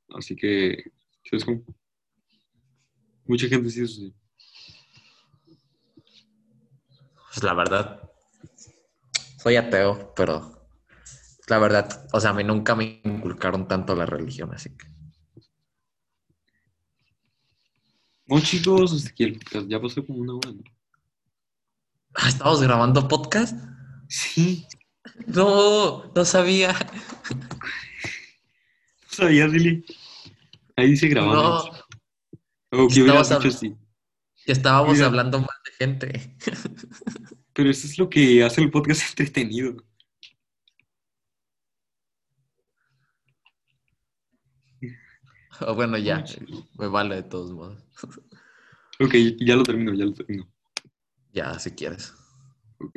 Así 0.09 0.35
que, 0.35 0.91
¿sabes 1.29 1.43
cómo? 1.43 1.63
Mucha 3.25 3.47
gente 3.47 3.69
sí 3.69 3.81
eso 3.81 4.01
sí. 4.01 4.13
Pues 7.29 7.43
la 7.43 7.53
verdad, 7.55 8.11
soy 9.39 9.55
ateo, 9.55 10.13
pero 10.15 10.67
la 11.47 11.57
verdad, 11.57 12.07
o 12.13 12.19
sea, 12.19 12.29
a 12.29 12.33
mí 12.33 12.43
nunca 12.43 12.75
me 12.75 13.01
inculcaron 13.03 13.67
tanto 13.67 13.95
la 13.95 14.05
religión, 14.05 14.53
así 14.53 14.69
que. 14.69 14.92
Bueno, 18.25 18.45
chicos, 18.45 18.93
hasta 18.93 19.09
aquí 19.09 19.23
el 19.25 19.33
podcast 19.39 19.67
ya 19.67 19.81
pasó 19.81 20.05
como 20.05 20.19
una 20.19 20.33
hora, 20.35 20.51
¿no? 20.51 20.63
Ah, 22.15 22.29
¿Estamos 22.29 22.61
grabando 22.61 23.07
podcast? 23.07 23.57
Sí, 24.07 24.65
No, 25.27 26.11
no 26.13 26.25
sabía. 26.25 26.73
no 27.31 27.47
sabía, 29.09 29.47
Lili. 29.47 29.83
Ahí 30.75 30.91
dice 30.91 31.07
grabando. 31.07 31.69
No, 32.71 32.83
O 32.83 32.87
que 32.87 33.01
hubieras 33.01 33.23
Estabas 33.29 33.43
dicho 33.43 33.57
sí. 33.57 33.75
que 34.45 34.51
estábamos 34.51 34.93
Mira. 34.95 35.07
hablando 35.07 35.39
mal 35.39 35.49
de 35.65 35.71
gente. 35.85 36.37
Pero 37.53 37.69
eso 37.69 37.87
es 37.87 37.97
lo 37.97 38.09
que 38.09 38.43
hace 38.43 38.61
el 38.61 38.71
podcast 38.71 39.01
entretenido. 39.09 39.75
O 45.67 45.75
bueno, 45.75 45.97
ya, 45.97 46.23
me 46.77 46.87
vale 46.87 47.15
de 47.15 47.23
todos 47.23 47.51
modos. 47.51 47.83
Ok, 48.99 49.15
ya 49.39 49.55
lo 49.55 49.63
termino, 49.63 49.93
ya 49.93 50.05
lo 50.05 50.13
termino. 50.13 50.47
Ya, 51.31 51.57
si 51.59 51.71
quieres. 51.71 52.13
Ok. 52.79 52.95